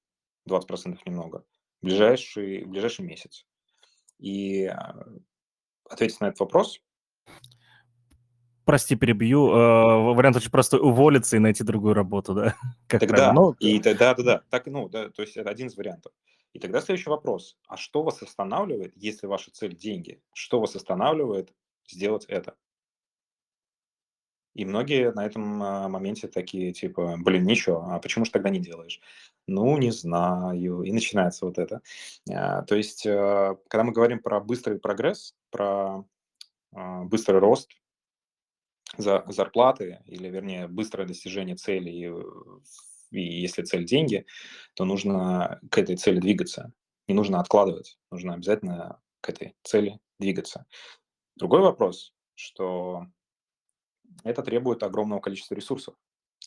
20% 0.48 0.98
немного, 1.06 1.46
в 1.82 1.86
ближайший, 1.86 2.64
в 2.66 2.70
ближайший 2.70 3.06
месяц. 3.06 3.46
И 4.20 4.66
а, 4.66 5.06
ответить 5.90 6.20
на 6.22 6.28
этот 6.28 6.40
вопрос. 6.40 6.82
Прости, 8.66 8.96
перебью. 8.96 9.50
Э, 9.50 10.14
вариант 10.14 10.38
очень 10.38 10.52
простой. 10.52 10.80
Уволиться 10.80 11.36
и 11.36 11.40
найти 11.40 11.64
другую 11.64 11.94
работу, 11.94 12.34
да? 12.34 12.56
Как 12.88 13.02
тогда, 13.02 13.34
ну, 13.34 13.52
и 13.60 13.80
тогда, 13.80 14.14
да, 14.14 14.24
да, 14.24 14.44
так, 14.50 14.68
ну, 14.68 14.88
да, 14.88 15.10
то 15.10 15.22
есть 15.22 15.36
это 15.36 15.50
один 15.50 15.68
из 15.68 15.76
вариантов. 15.76 16.14
И 16.54 16.60
тогда 16.60 16.82
следующий 16.82 17.10
вопрос. 17.10 17.58
А 17.68 17.78
что 17.78 18.04
вас 18.04 18.22
останавливает, 18.22 18.94
если 18.96 19.28
ваша 19.28 19.52
цель– 19.52 19.76
деньги? 19.78 20.22
Что 20.34 20.62
вас 20.62 20.76
останавливает 20.76 21.52
сделать 21.88 22.26
это? 22.28 22.56
И 24.54 24.66
многие 24.66 25.12
на 25.12 25.26
этом 25.26 25.64
а, 25.64 25.90
моменте 25.90 26.28
такие, 26.28 26.72
типа, 26.74 27.16
блин, 27.18 27.44
ничего, 27.44 27.88
а 27.90 28.00
почему 28.00 28.24
же 28.24 28.32
тогда 28.32 28.50
не 28.50 28.60
делаешь? 28.60 29.02
Ну, 29.48 29.78
не 29.78 29.92
знаю. 29.92 30.84
И 30.84 30.92
начинается 30.92 31.46
вот 31.46 31.58
это. 31.58 31.82
А, 32.32 32.64
то 32.64 32.76
есть, 32.76 33.06
а, 33.06 33.58
когда 33.68 33.84
мы 33.84 33.92
говорим 33.92 34.20
про 34.20 34.40
быстрый 34.40 34.80
прогресс, 34.80 35.36
про 35.52 36.06
а, 36.74 37.04
быстрый 37.04 37.40
рост 37.40 37.70
за 38.98 39.24
зарплаты, 39.28 40.02
или, 40.06 40.30
вернее, 40.30 40.68
быстрое 40.68 41.08
достижение 41.08 41.56
цели, 41.56 41.90
и, 41.90 43.18
и 43.18 43.42
если 43.42 43.64
цель 43.64 43.86
деньги, 43.86 44.26
то 44.76 44.86
нужно 44.86 45.60
к 45.70 45.78
этой 45.78 45.98
цели 45.98 46.20
двигаться. 46.20 46.72
Не 47.08 47.16
нужно 47.16 47.40
откладывать, 47.40 47.98
нужно 48.12 48.36
обязательно 48.36 49.02
к 49.20 49.30
этой 49.30 49.56
цели 49.64 50.00
двигаться. 50.20 50.66
Другой 51.36 51.62
вопрос, 51.62 52.14
что 52.36 53.08
это 54.24 54.42
требует 54.42 54.84
огромного 54.84 55.20
количества 55.20 55.56
ресурсов. 55.56 55.96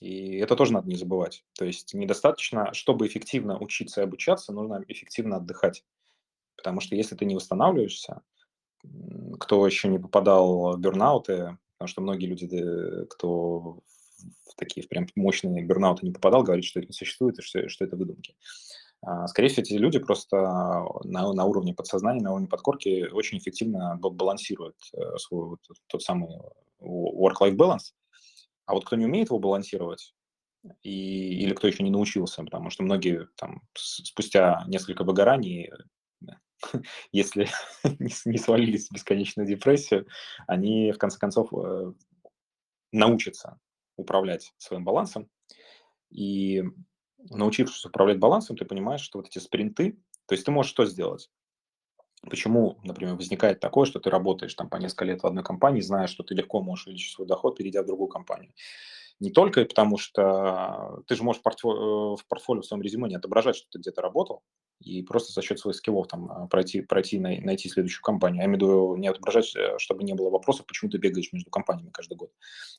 И 0.00 0.36
это 0.36 0.56
тоже 0.56 0.72
надо 0.72 0.88
не 0.88 0.96
забывать. 0.96 1.44
То 1.54 1.64
есть 1.64 1.94
недостаточно, 1.94 2.72
чтобы 2.74 3.06
эффективно 3.06 3.58
учиться 3.58 4.00
и 4.00 4.04
обучаться, 4.04 4.52
нужно 4.52 4.84
эффективно 4.88 5.36
отдыхать. 5.36 5.84
Потому 6.56 6.80
что 6.80 6.96
если 6.96 7.14
ты 7.14 7.24
не 7.24 7.34
восстанавливаешься, 7.34 8.22
кто 9.40 9.66
еще 9.66 9.88
не 9.88 9.98
попадал 9.98 10.76
в 10.76 10.80
бернауты, 10.80 11.58
потому 11.78 11.88
что 11.88 12.00
многие 12.02 12.26
люди, 12.26 13.06
кто 13.10 13.80
в 14.44 14.54
такие 14.56 14.86
прям 14.86 15.06
мощные 15.14 15.62
бернауты 15.64 16.06
не 16.06 16.12
попадал, 16.12 16.42
говорят, 16.42 16.64
что 16.64 16.80
это 16.80 16.88
не 16.88 16.94
существует 16.94 17.38
и 17.38 17.42
что, 17.42 17.68
что 17.68 17.84
это 17.84 17.96
выдумки. 17.96 18.34
А, 19.02 19.26
скорее 19.28 19.48
всего, 19.48 19.62
эти 19.62 19.74
люди 19.74 19.98
просто 19.98 20.36
на, 21.04 21.32
на 21.32 21.44
уровне 21.44 21.74
подсознания, 21.74 22.22
на 22.22 22.32
уровне 22.32 22.48
подкорки 22.48 23.08
очень 23.12 23.38
эффективно 23.38 23.98
балансируют 24.00 24.76
э, 24.94 25.18
свой 25.18 25.50
вот, 25.50 25.60
тот 25.86 26.02
самый 26.02 26.40
work-life 26.80 27.56
balance. 27.56 27.92
А 28.66 28.74
вот 28.74 28.84
кто 28.84 28.96
не 28.96 29.06
умеет 29.06 29.28
его 29.28 29.38
балансировать, 29.38 30.14
и, 30.82 31.42
или 31.42 31.54
кто 31.54 31.68
еще 31.68 31.82
не 31.82 31.90
научился, 31.90 32.42
потому 32.42 32.70
что 32.70 32.82
многие 32.82 33.28
там 33.36 33.62
спустя 33.74 34.64
несколько 34.66 35.04
выгораний, 35.04 35.70
если 37.12 37.48
не 38.24 38.38
свалились 38.38 38.88
в 38.88 38.92
бесконечную 38.92 39.46
депрессию, 39.46 40.06
они 40.46 40.92
в 40.92 40.98
конце 40.98 41.18
концов 41.18 41.52
э, 41.52 41.92
научатся 42.92 43.58
управлять 43.96 44.52
своим 44.58 44.84
балансом. 44.84 45.30
И 46.10 46.62
научившись 47.18 47.84
управлять 47.84 48.18
балансом, 48.18 48.56
ты 48.56 48.64
понимаешь, 48.64 49.00
что 49.00 49.18
вот 49.18 49.28
эти 49.28 49.38
спринты, 49.38 49.98
то 50.26 50.34
есть 50.34 50.44
ты 50.44 50.50
можешь 50.50 50.70
что 50.70 50.86
сделать? 50.86 51.30
Почему, 52.22 52.78
например, 52.82 53.14
возникает 53.14 53.60
такое, 53.60 53.86
что 53.86 54.00
ты 54.00 54.10
работаешь 54.10 54.54
там 54.54 54.68
по 54.68 54.76
несколько 54.76 55.04
лет 55.04 55.22
в 55.22 55.26
одной 55.26 55.44
компании, 55.44 55.80
зная, 55.80 56.06
что 56.06 56.24
ты 56.24 56.34
легко 56.34 56.60
можешь 56.60 56.86
увеличить 56.86 57.14
свой 57.14 57.26
доход, 57.26 57.56
перейдя 57.56 57.82
в 57.82 57.86
другую 57.86 58.08
компанию? 58.08 58.52
Не 59.20 59.30
только 59.30 59.64
потому, 59.64 59.98
что 59.98 61.02
ты 61.06 61.14
же 61.14 61.22
можешь 61.22 61.42
портфолио, 61.42 62.16
в 62.16 62.26
портфолио 62.26 62.62
в 62.62 62.66
своем 62.66 62.82
резюме 62.82 63.08
не 63.08 63.16
отображать, 63.16 63.56
что 63.56 63.68
ты 63.70 63.78
где-то 63.78 64.02
работал, 64.02 64.42
и 64.80 65.02
просто 65.02 65.32
за 65.32 65.42
счет 65.42 65.58
своих 65.58 65.76
скиллов 65.76 66.06
там 66.06 66.30
а, 66.30 66.46
пройти, 66.46 66.82
пройти 66.82 67.18
найти 67.18 67.68
следующую 67.68 68.02
компанию. 68.02 68.40
Я 68.40 68.46
имею 68.46 68.58
в 68.58 68.62
виду 68.62 68.96
не 68.96 69.08
отображать, 69.08 69.54
э, 69.56 69.78
чтобы 69.78 70.04
не 70.04 70.14
было 70.14 70.30
вопросов, 70.30 70.66
почему 70.66 70.90
ты 70.90 70.98
бегаешь 70.98 71.32
между 71.32 71.50
компаниями 71.50 71.90
каждый 71.90 72.16
год. 72.16 72.30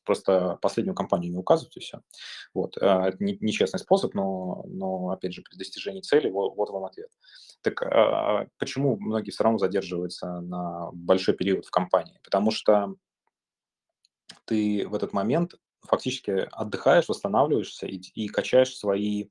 Просто 0.03 0.57
последнюю 0.61 0.95
компанию 0.95 1.31
не 1.31 1.37
указывать 1.37 1.75
и 1.75 1.79
все. 1.79 2.01
Вот. 2.53 2.77
А, 2.79 3.07
это 3.07 3.17
нечестный 3.19 3.79
способ, 3.79 4.13
но, 4.13 4.63
но, 4.67 5.09
опять 5.09 5.33
же, 5.33 5.41
при 5.41 5.57
достижении 5.57 6.01
цели, 6.01 6.29
вот, 6.29 6.55
вот 6.55 6.69
вам 6.69 6.85
ответ. 6.85 7.09
Так 7.61 7.81
а 7.81 8.47
почему 8.59 8.97
многие 8.97 9.31
все 9.31 9.43
равно 9.43 9.57
задерживаются 9.57 10.41
на 10.41 10.91
большой 10.93 11.35
период 11.35 11.65
в 11.65 11.71
компании? 11.71 12.19
Потому 12.23 12.51
что 12.51 12.95
ты 14.45 14.87
в 14.87 14.95
этот 14.95 15.13
момент 15.13 15.55
фактически 15.87 16.47
отдыхаешь, 16.51 17.07
восстанавливаешься 17.07 17.87
и, 17.87 17.97
и 17.97 18.27
качаешь 18.27 18.75
свои, 18.75 19.29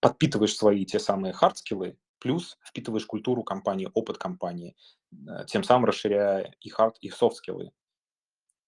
подпитываешь 0.00 0.56
свои 0.56 0.84
те 0.84 0.98
самые 0.98 1.32
хардскиллы, 1.32 1.98
плюс 2.18 2.58
впитываешь 2.64 3.06
культуру 3.06 3.42
компании, 3.42 3.90
опыт 3.94 4.18
компании, 4.18 4.76
э, 5.12 5.44
тем 5.46 5.62
самым 5.62 5.86
расширяя 5.86 6.54
и 6.60 6.68
хард, 6.68 6.98
и 7.00 7.10
софт-скиллы. 7.10 7.72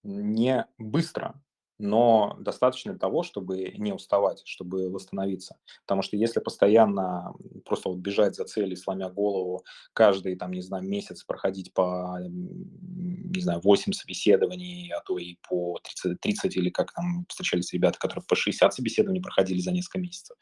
Не 0.03 0.67
быстро, 0.79 1.43
но 1.81 2.37
достаточно 2.39 2.93
для 2.93 2.99
того, 2.99 3.23
чтобы 3.23 3.73
не 3.77 3.93
уставать, 3.93 4.43
чтобы 4.45 4.91
восстановиться. 4.91 5.57
Потому 5.87 6.03
что 6.03 6.17
если 6.17 6.41
постоянно 6.41 7.33
просто 7.65 7.89
вот 7.89 7.99
бежать 7.99 8.37
за 8.37 8.45
целью, 8.45 8.77
сломя 8.77 9.09
голову, 9.09 9.65
каждый, 9.93 10.37
там, 10.37 10.53
не 10.53 10.61
знаю, 10.61 10.85
месяц 10.85 11.25
проходить 11.25 11.73
по, 11.73 12.19
не 12.21 13.41
знаю, 13.41 13.61
8 13.63 13.93
собеседований, 13.93 14.93
а 14.93 15.01
то 15.01 15.19
и 15.19 15.37
по 15.49 15.79
30, 15.83 16.21
30 16.21 16.57
или 16.57 16.71
как 16.71 16.93
там 16.93 17.25
встречались 17.29 17.73
ребята, 17.73 17.99
которые 17.99 18.25
по 18.29 18.37
60 18.37 18.73
собеседований 18.73 19.23
проходили 19.23 19.61
за 19.61 19.73
несколько 19.73 19.99
месяцев, 19.99 20.37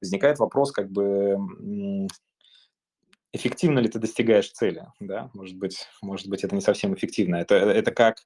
возникает 0.00 0.38
вопрос, 0.38 0.72
как 0.72 0.90
бы, 0.90 1.36
эффективно 3.32 3.80
ли 3.80 3.88
ты 3.88 3.98
достигаешь 3.98 4.50
цели, 4.50 4.86
да, 5.00 5.30
может 5.34 5.56
быть, 5.56 5.86
может 6.02 6.28
быть, 6.28 6.44
это 6.44 6.54
не 6.54 6.62
совсем 6.62 6.94
эффективно. 6.94 7.36
Это, 7.36 7.56
это 7.56 7.90
как 7.90 8.18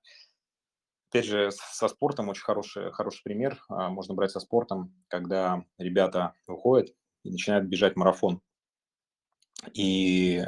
Опять 1.13 1.27
же, 1.27 1.51
со 1.51 1.89
спортом 1.89 2.31
очень 2.31 2.43
хороший, 2.43 2.91
хороший 2.91 3.23
пример. 3.23 3.63
А, 3.69 3.91
можно 3.91 4.15
брать 4.15 4.31
со 4.31 4.41
спортом, 4.41 4.95
когда 5.09 5.63
ребята 5.77 6.33
выходят 6.47 6.89
и 7.23 7.31
начинают 7.31 7.67
бежать 7.67 7.97
марафон. 7.97 8.41
И 9.75 10.43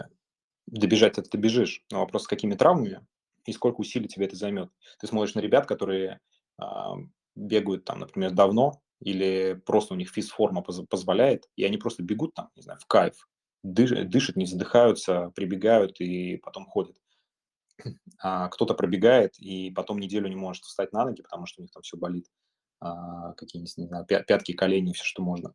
добежать 0.66 1.18
это 1.18 1.28
ты 1.28 1.36
бежишь. 1.36 1.84
Но 1.92 2.00
вопрос, 2.00 2.22
с 2.22 2.28
какими 2.28 2.54
травмами 2.54 3.06
и 3.44 3.52
сколько 3.52 3.82
усилий 3.82 4.08
тебе 4.08 4.24
это 4.24 4.36
займет. 4.36 4.70
Ты 4.98 5.06
смотришь 5.06 5.34
на 5.34 5.40
ребят, 5.40 5.66
которые 5.66 6.20
а, 6.56 6.94
бегают 7.34 7.84
там, 7.84 7.98
например, 7.98 8.30
давно, 8.30 8.80
или 9.00 9.60
просто 9.66 9.92
у 9.92 9.98
них 9.98 10.08
физформа 10.08 10.62
поз- 10.62 10.86
позволяет, 10.88 11.46
и 11.56 11.64
они 11.64 11.76
просто 11.76 12.02
бегут 12.02 12.32
там, 12.32 12.48
не 12.56 12.62
знаю, 12.62 12.78
в 12.80 12.86
кайф, 12.86 13.28
дышат, 13.62 14.36
не 14.36 14.46
задыхаются, 14.46 15.30
прибегают 15.36 16.00
и 16.00 16.38
потом 16.38 16.64
ходят 16.64 16.96
а 18.22 18.48
кто-то 18.48 18.74
пробегает 18.74 19.38
и 19.38 19.70
потом 19.70 19.98
неделю 19.98 20.28
не 20.28 20.36
может 20.36 20.64
встать 20.64 20.92
на 20.92 21.04
ноги, 21.04 21.22
потому 21.22 21.46
что 21.46 21.60
у 21.60 21.64
них 21.64 21.72
там 21.72 21.82
все 21.82 21.96
болит, 21.96 22.26
а, 22.80 23.32
какие-нибудь, 23.34 23.76
не 23.76 23.86
знаю, 23.86 24.06
пятки, 24.06 24.52
колени, 24.52 24.92
все, 24.92 25.04
что 25.04 25.22
можно. 25.22 25.54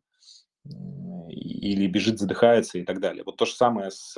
Или 1.28 1.86
бежит, 1.86 2.18
задыхается 2.18 2.78
и 2.78 2.84
так 2.84 3.00
далее. 3.00 3.24
Вот 3.24 3.36
то 3.36 3.46
же 3.46 3.52
самое 3.52 3.90
с 3.90 4.14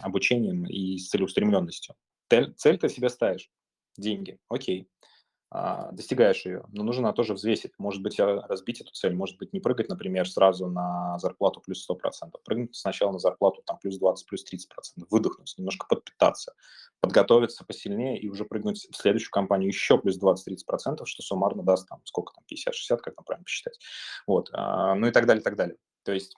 обучением 0.00 0.64
и 0.66 0.98
с 0.98 1.08
целеустремленностью. 1.08 1.94
Цель 2.28 2.78
ты 2.78 2.88
себе 2.88 3.08
ставишь, 3.08 3.50
деньги, 3.96 4.38
окей. 4.48 4.82
А, 4.82 5.08
достигаешь 5.50 6.46
ее, 6.46 6.64
но 6.68 6.84
нужно 6.84 7.12
тоже 7.12 7.34
взвесить. 7.34 7.72
Может 7.78 8.02
быть, 8.02 8.20
разбить 8.20 8.80
эту 8.80 8.92
цель, 8.92 9.14
может 9.14 9.36
быть, 9.38 9.52
не 9.52 9.58
прыгать, 9.58 9.88
например, 9.88 10.28
сразу 10.28 10.68
на 10.68 11.18
зарплату 11.18 11.60
плюс 11.60 11.84
100%, 11.90 11.96
прыгнуть 12.44 12.76
сначала 12.76 13.10
на 13.10 13.18
зарплату 13.18 13.60
там 13.66 13.78
плюс 13.78 13.98
20, 13.98 14.26
плюс 14.28 14.44
30%, 14.44 15.06
выдохнуть, 15.10 15.52
немножко 15.58 15.86
подпитаться, 15.88 16.54
подготовиться 17.00 17.64
посильнее 17.64 18.20
и 18.20 18.28
уже 18.28 18.44
прыгнуть 18.44 18.86
в 18.92 18.96
следующую 18.96 19.32
компанию 19.32 19.68
еще 19.68 19.98
плюс 19.98 20.20
20-30%, 20.22 21.04
что 21.04 21.22
суммарно 21.22 21.64
даст 21.64 21.88
там 21.88 22.00
сколько 22.04 22.32
там, 22.32 22.44
50-60, 22.48 22.98
как 22.98 23.16
там 23.16 23.24
правильно 23.24 23.44
посчитать. 23.44 23.80
Вот, 24.28 24.50
а, 24.52 24.94
ну 24.94 25.08
и 25.08 25.10
так 25.10 25.26
далее, 25.26 25.42
так 25.42 25.56
далее. 25.56 25.76
То 26.04 26.12
есть, 26.12 26.36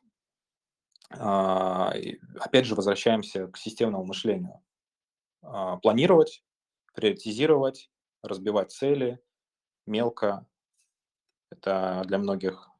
а, 1.11 1.93
опять 2.41 2.65
же, 2.65 2.75
возвращаемся 2.75 3.49
к 3.49 3.59
системному 3.59 4.05
мышлению. 4.05 4.63
Планировать, 5.83 6.45
приоритизировать, 6.95 7.91
разбивать 8.23 8.73
цели 8.73 9.21
мелко. 9.87 10.47
Это 11.51 12.03
для 12.07 12.19
многих 12.19 12.71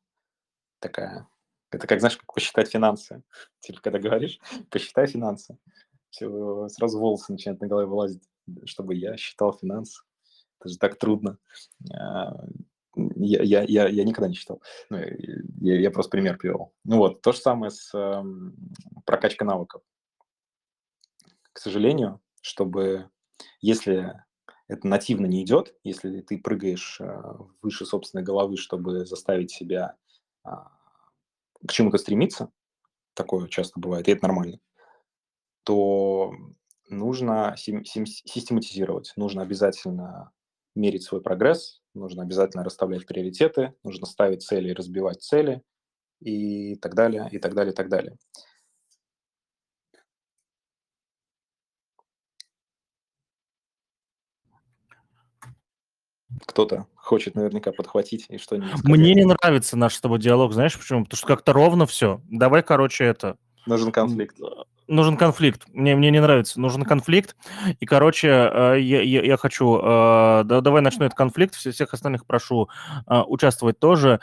такая... 0.79 1.29
Это 1.71 1.87
как, 1.87 2.01
знаешь, 2.01 2.17
как 2.17 2.33
посчитать 2.33 2.71
финансы. 2.71 3.23
Типа, 3.61 3.81
когда 3.81 3.99
говоришь, 3.99 4.39
посчитай 4.71 5.07
финансы. 5.07 5.59
Все, 6.11 6.69
сразу 6.69 6.99
волосы 6.99 7.33
начинают 7.33 7.61
на 7.61 7.69
голове 7.69 7.87
вылазить, 7.87 8.23
чтобы 8.65 8.95
я 8.95 9.17
считал 9.17 9.53
финансы. 9.55 10.03
Это 10.61 10.69
же 10.69 10.79
так 10.79 10.99
трудно. 10.99 11.39
А, 11.93 12.45
я, 12.95 13.43
я, 13.43 13.63
я, 13.63 13.89
я 13.89 14.05
никогда 14.05 14.29
не 14.29 14.35
считал. 14.35 14.63
Ну, 14.91 14.99
я, 14.99 15.81
я 15.81 15.91
просто 15.91 16.11
пример 16.11 16.37
привел. 16.37 16.75
Ну 16.85 16.99
вот, 16.99 17.23
то 17.23 17.33
же 17.33 17.39
самое 17.39 17.71
с 17.71 17.91
э, 17.95 18.23
прокачкой 19.07 19.47
навыков. 19.47 19.83
К 21.53 21.59
сожалению, 21.59 22.21
чтобы, 22.43 23.09
если 23.61 24.23
это 24.73 24.87
нативно 24.89 25.27
не 25.27 25.43
идет, 25.43 25.75
если 25.85 26.21
ты 26.21 26.39
прыгаешь 26.39 26.99
э, 27.01 27.35
выше 27.61 27.85
собственной 27.85 28.25
головы, 28.25 28.57
чтобы 28.57 29.05
заставить 29.05 29.51
себя 29.51 29.97
а, 30.45 30.71
к 31.67 31.73
чему-то 31.73 31.99
стремиться, 31.99 32.51
такое 33.15 33.49
часто 33.49 33.79
бывает, 33.79 34.09
и 34.09 34.13
это 34.13 34.27
нормально, 34.27 34.61
то 35.65 36.33
нужно 36.89 37.55
систематизировать, 37.57 39.13
нужно 39.17 39.43
обязательно 39.43 40.33
мерить 40.75 41.03
свой 41.03 41.21
прогресс, 41.21 41.83
нужно 41.95 42.23
обязательно 42.23 42.65
расставлять 42.65 43.07
приоритеты, 43.07 43.75
нужно 43.85 44.07
ставить 44.07 44.43
цели 44.43 44.71
и 44.71 44.75
разбивать 44.75 45.23
цели 45.23 45.63
и 46.21 46.77
так 46.77 46.95
далее, 46.95 47.29
и 47.31 47.39
так 47.39 47.55
далее, 47.55 47.73
и 47.73 47.77
так 47.77 47.89
далее. 47.89 48.17
Кто-то 56.47 56.87
хочет 56.97 57.35
наверняка 57.35 57.73
подхватить 57.73 58.27
и 58.29 58.39
что-нибудь 58.39 58.71
сказать. 58.71 58.85
Мне 58.85 59.15
не 59.15 59.25
нравится 59.25 59.77
наш 59.77 59.95
с 59.95 60.01
тобой 60.01 60.19
диалог, 60.19 60.53
знаешь 60.53 60.79
почему? 60.79 61.05
Потому 61.05 61.19
что 61.19 61.27
как-то 61.27 61.53
ровно 61.53 61.87
все. 61.87 62.21
Давай, 62.31 62.63
короче, 62.63 63.05
это... 63.05 63.37
Нужен 63.67 63.93
конфликт. 63.93 64.37
Нужен 64.89 65.17
конфликт. 65.17 65.63
Мне, 65.73 65.95
мне 65.97 66.11
не 66.11 66.21
нравится. 66.21 66.61
Нужен 66.61 66.83
конфликт. 66.83 67.37
И, 67.81 67.87
короче, 67.87 68.29
э, 68.29 68.81
я, 68.81 69.01
я, 69.01 69.23
я 69.23 69.37
хочу... 69.37 69.79
Э, 69.79 70.43
да, 70.45 70.61
давай 70.61 70.83
начну 70.83 71.07
этот 71.07 71.17
конфликт. 71.17 71.55
Всех 71.55 71.95
остальных 71.95 72.27
прошу 72.27 72.69
э, 73.07 73.21
участвовать 73.27 73.79
тоже. 73.79 74.21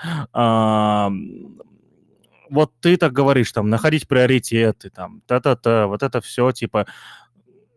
Вот 2.51 2.71
ты 2.81 2.97
так 2.97 3.13
говоришь, 3.13 3.51
там, 3.51 3.69
находить 3.69 4.07
приоритеты, 4.07 4.89
там, 4.89 5.21
та-та-та, 5.27 5.85
вот 5.85 6.01
это 6.01 6.19
все, 6.19 6.51
типа... 6.51 6.87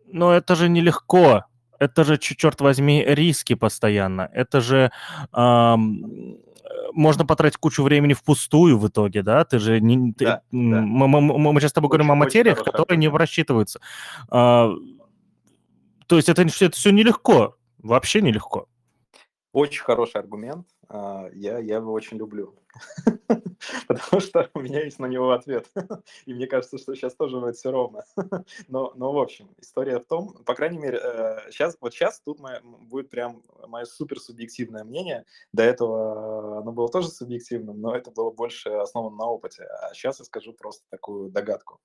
Но 0.07 0.33
это 0.33 0.55
же 0.55 0.67
нелегко 0.67 1.45
это 1.79 2.03
же, 2.03 2.17
черт 2.17 2.61
возьми, 2.61 3.03
риски 3.05 3.55
постоянно. 3.55 4.29
Это 4.33 4.61
же 4.61 4.91
эм, 5.33 6.37
можно 6.93 7.25
потратить 7.25 7.57
кучу 7.57 7.83
времени 7.83 8.13
впустую 8.13 8.77
в 8.77 8.87
итоге, 8.87 9.23
да? 9.23 9.43
Ты 9.45 9.59
же 9.59 9.79
не, 9.79 10.13
ты, 10.13 10.25
да, 10.25 10.41
мы, 10.51 11.07
Мы, 11.07 11.21
мы, 11.21 11.53
мы 11.53 11.61
сейчас 11.61 11.71
с 11.71 11.73
тобой 11.73 11.87
очень, 11.87 11.97
говорим 11.97 12.11
о 12.11 12.15
материях, 12.15 12.63
которые 12.63 12.97
не 12.97 13.09
рассчитываются. 13.09 13.79
А, 14.29 14.71
то 16.07 16.15
есть 16.15 16.29
это, 16.29 16.43
это 16.43 16.71
все 16.71 16.91
нелегко, 16.91 17.55
вообще 17.79 18.21
нелегко. 18.21 18.67
Очень 19.51 19.83
хороший 19.83 20.21
аргумент. 20.21 20.67
А, 20.89 21.29
я, 21.33 21.59
я 21.59 21.77
его 21.77 21.91
очень 21.91 22.17
люблю, 22.17 22.55
потому 23.87 24.21
что 24.21 24.49
у 24.53 24.59
меня 24.59 24.83
есть 24.83 24.99
на 24.99 25.05
него 25.05 25.31
ответ. 25.31 25.69
И 26.25 26.33
мне 26.33 26.47
кажется, 26.47 26.77
что 26.77 26.95
сейчас 26.95 27.15
тоже 27.15 27.39
будет 27.39 27.55
все 27.55 27.71
ровно. 27.71 28.03
Но, 28.67 28.93
но 28.95 29.11
в 29.11 29.17
общем, 29.17 29.53
история 29.59 29.99
в 29.99 30.05
том, 30.05 30.33
по 30.45 30.55
крайней 30.55 30.77
мере, 30.77 30.99
сейчас, 31.49 31.75
э, 31.75 31.77
вот 31.81 31.93
сейчас 31.93 32.19
тут 32.21 32.39
моя, 32.39 32.61
будет 32.63 33.09
прям 33.09 33.43
мое 33.67 33.85
супер 33.85 34.19
субъективное 34.19 34.83
мнение. 34.83 35.25
До 35.51 35.63
этого 35.63 36.59
оно 36.59 36.71
было 36.71 36.89
тоже 36.89 37.09
субъективным, 37.09 37.79
но 37.79 37.95
это 37.95 38.11
было 38.11 38.31
больше 38.31 38.69
основано 38.69 39.15
на 39.15 39.25
опыте. 39.25 39.63
А 39.63 39.93
сейчас 39.93 40.19
я 40.19 40.25
скажу 40.25 40.53
просто 40.53 40.83
такую 40.89 41.29
догадку. 41.29 41.79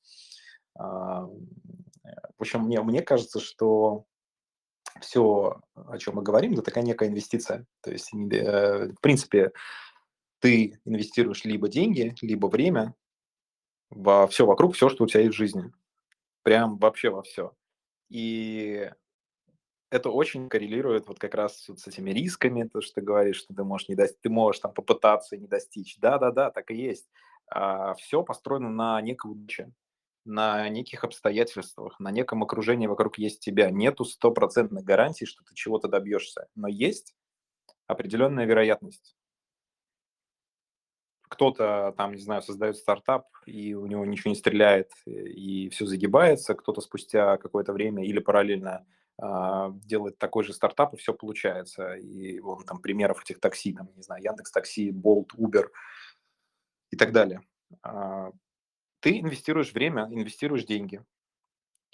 А, 0.79 1.27
в 1.27 2.41
общем, 2.41 2.63
мне, 2.63 2.81
мне 2.83 3.03
кажется, 3.03 3.41
что 3.41 4.05
все, 5.01 5.61
о 5.75 5.99
чем 5.99 6.17
мы 6.17 6.23
говорим, 6.23 6.53
это 6.53 6.63
такая 6.63 6.85
некая 6.85 7.09
инвестиция. 7.09 7.67
То 7.83 7.91
есть, 7.91 8.13
э, 8.15 8.93
в 8.93 9.01
принципе, 9.01 9.53
ты 10.41 10.81
инвестируешь 10.85 11.45
либо 11.45 11.69
деньги, 11.69 12.15
либо 12.23 12.47
время 12.47 12.95
во 13.91 14.27
все 14.27 14.47
вокруг, 14.47 14.75
все, 14.75 14.89
что 14.89 15.05
у 15.05 15.07
тебя 15.07 15.21
есть 15.21 15.35
в 15.35 15.39
жизни. 15.39 15.73
Прям 16.43 16.79
вообще 16.79 17.11
во 17.11 17.23
все. 17.23 17.53
И 18.09 18.91
это 19.91 20.11
очень 20.11 20.49
коррелирует 20.49 21.09
вот 21.09 21.19
как 21.19 21.35
раз 21.35 21.69
вот 21.69 21.81
с 21.81 21.87
этими 21.87 22.11
рисками, 22.11 22.69
то, 22.69 22.81
что 22.81 22.97
ты 22.97 23.01
говоришь, 23.01 23.39
что 23.39 23.55
ты 23.55 23.65
можешь, 23.65 23.89
не 23.89 23.95
достичь, 23.95 24.21
ты 24.23 24.31
можешь 24.31 24.61
там 24.61 24.73
попытаться 24.73 25.37
не 25.37 25.47
достичь. 25.47 25.99
Да-да-да, 25.99 26.51
так 26.51 26.71
и 26.71 26.77
есть. 26.77 27.09
А, 27.51 27.95
все 27.95 28.23
построено 28.23 28.71
на 28.71 29.01
некой 29.01 29.33
удаче 29.33 29.73
на 30.29 30.69
неких 30.69 31.05
обстоятельствах, 31.05 31.99
на 31.99 32.11
неком 32.11 32.43
окружении 32.43 32.87
вокруг 32.87 33.19
есть 33.19 33.41
тебя. 33.41 33.71
Нету 33.71 34.05
стопроцентной 34.05 34.83
гарантии, 34.83 35.25
что 35.25 35.43
ты 35.43 35.55
чего-то 35.55 35.89
добьешься, 35.89 36.49
но 36.55 36.69
есть 36.69 37.15
определенная 37.87 38.45
вероятность. 38.45 39.17
Кто-то 41.23 41.95
там, 41.97 42.13
не 42.13 42.21
знаю, 42.21 42.43
создает 42.43 42.77
стартап, 42.77 43.27
и 43.47 43.75
у 43.75 43.87
него 43.87 44.05
ничего 44.05 44.31
не 44.31 44.37
стреляет, 44.37 44.91
и 45.07 45.69
все 45.71 45.87
загибается, 45.87 46.55
кто-то 46.55 46.81
спустя 46.81 47.37
какое-то 47.39 47.73
время 47.73 48.05
или 48.05 48.19
параллельно 48.19 48.87
э, 49.21 49.25
делает 49.85 50.19
такой 50.19 50.45
же 50.45 50.53
стартап, 50.53 50.95
и 50.95 50.97
все 50.97 51.13
получается. 51.13 51.95
И 51.95 52.41
вон 52.41 52.65
там 52.65 52.81
примеров 52.81 53.23
этих 53.23 53.41
такси, 53.41 53.73
там, 53.75 53.91
не 53.97 54.03
знаю, 54.03 54.23
Яндекс 54.23 54.53
Такси, 54.53 54.91
Болт, 54.91 55.33
Uber 55.35 55.69
и 56.91 56.97
так 56.97 57.13
далее. 57.13 57.43
Ты 59.01 59.21
инвестируешь 59.21 59.73
время, 59.73 60.09
инвестируешь 60.11 60.65
деньги. 60.65 61.03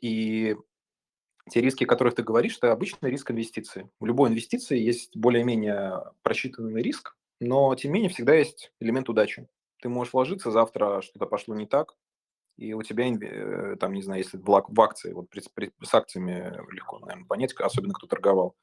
И 0.00 0.56
те 1.50 1.60
риски, 1.60 1.84
о 1.84 1.86
которых 1.86 2.14
ты 2.14 2.22
говоришь, 2.22 2.56
это 2.56 2.72
обычный 2.72 3.10
риск 3.10 3.30
инвестиции. 3.30 3.90
У 4.00 4.06
любой 4.06 4.30
инвестиции 4.30 4.78
есть 4.78 5.16
более-менее 5.16 6.12
просчитанный 6.22 6.82
риск, 6.82 7.16
но 7.40 7.74
тем 7.74 7.90
не 7.90 7.94
менее 7.94 8.10
всегда 8.10 8.34
есть 8.34 8.72
элемент 8.80 9.08
удачи. 9.08 9.46
Ты 9.82 9.88
можешь 9.88 10.14
вложиться, 10.14 10.50
завтра 10.50 11.02
что-то 11.02 11.26
пошло 11.26 11.54
не 11.54 11.66
так, 11.66 11.94
и 12.56 12.72
у 12.72 12.82
тебя, 12.82 13.06
э, 13.08 13.76
там, 13.76 13.92
не 13.92 14.02
знаю, 14.02 14.22
если 14.22 14.38
в, 14.38 14.80
акции, 14.80 15.12
вот 15.12 15.26
с 15.82 15.94
акциями 15.94 16.52
легко, 16.72 17.00
наверное, 17.00 17.26
понять, 17.26 17.52
особенно 17.54 17.92
кто 17.92 18.06
торговал. 18.06 18.56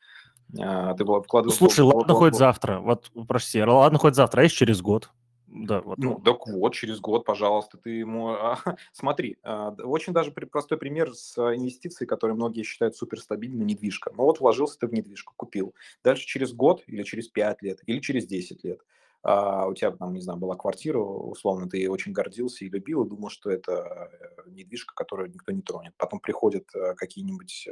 А, 0.60 0.94
ты 0.96 1.04
вкладывал... 1.04 1.54
Слушай, 1.54 1.82
ладно, 1.82 2.14
хоть 2.14 2.36
завтра, 2.36 2.80
вот, 2.80 3.12
прости, 3.28 3.62
ладно, 3.62 4.00
хоть 4.00 4.16
завтра, 4.16 4.42
а 4.42 4.44
есть 4.44 4.56
через 4.56 4.82
год? 4.82 5.12
Да, 5.54 5.82
вот. 5.82 5.98
Ну, 5.98 6.18
так 6.24 6.48
вот, 6.48 6.74
через 6.74 7.02
год, 7.02 7.26
пожалуйста, 7.26 7.78
ты 7.78 7.90
ему... 7.90 8.30
А, 8.30 8.58
смотри, 8.94 9.38
а, 9.44 9.72
очень 9.84 10.14
даже 10.14 10.32
простой 10.32 10.78
пример 10.78 11.14
с 11.14 11.38
инвестицией, 11.38 12.08
которые 12.08 12.36
многие 12.36 12.64
считают 12.64 12.96
суперстабильной, 12.96 13.66
недвижка. 13.66 14.12
Ну 14.16 14.24
вот 14.24 14.40
вложился 14.40 14.80
ты 14.80 14.88
в 14.88 14.94
недвижку, 14.94 15.34
купил. 15.36 15.76
Дальше 16.04 16.26
через 16.26 16.54
год 16.54 16.84
или 16.88 17.04
через 17.04 17.28
5 17.28 17.62
лет, 17.64 17.80
или 17.86 18.00
через 18.00 18.26
10 18.26 18.64
лет 18.64 18.82
а 19.24 19.68
у 19.68 19.74
тебя, 19.76 19.92
там, 19.92 20.14
не 20.14 20.22
знаю, 20.22 20.40
была 20.40 20.56
квартира, 20.56 20.98
условно, 20.98 21.70
ты 21.70 21.88
очень 21.90 22.12
гордился 22.12 22.66
и 22.66 22.70
любил, 22.70 23.04
и 23.04 23.10
думал, 23.10 23.30
что 23.30 23.52
это 23.52 24.10
э, 24.12 24.50
недвижка, 24.50 24.96
которую 24.96 25.30
никто 25.30 25.52
не 25.52 25.62
тронет. 25.62 25.94
Потом 25.98 26.20
приходят 26.20 26.64
э, 26.74 26.96
какие-нибудь 26.96 27.68
э, 27.68 27.72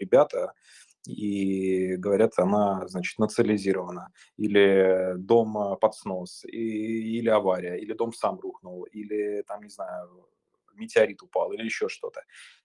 ребята, 0.00 0.52
и 1.06 1.96
говорят, 1.96 2.38
она, 2.38 2.86
значит, 2.88 3.18
национализирована, 3.18 4.12
или 4.36 5.14
дом 5.16 5.78
под 5.78 5.94
снос, 5.94 6.44
и, 6.44 7.18
или 7.18 7.28
авария, 7.28 7.76
или 7.76 7.92
дом 7.92 8.12
сам 8.12 8.38
рухнул, 8.40 8.84
или 8.84 9.42
там, 9.46 9.62
не 9.62 9.70
знаю, 9.70 10.28
метеорит 10.74 11.22
упал, 11.22 11.52
или 11.52 11.64
еще 11.64 11.88
что-то. 11.88 12.22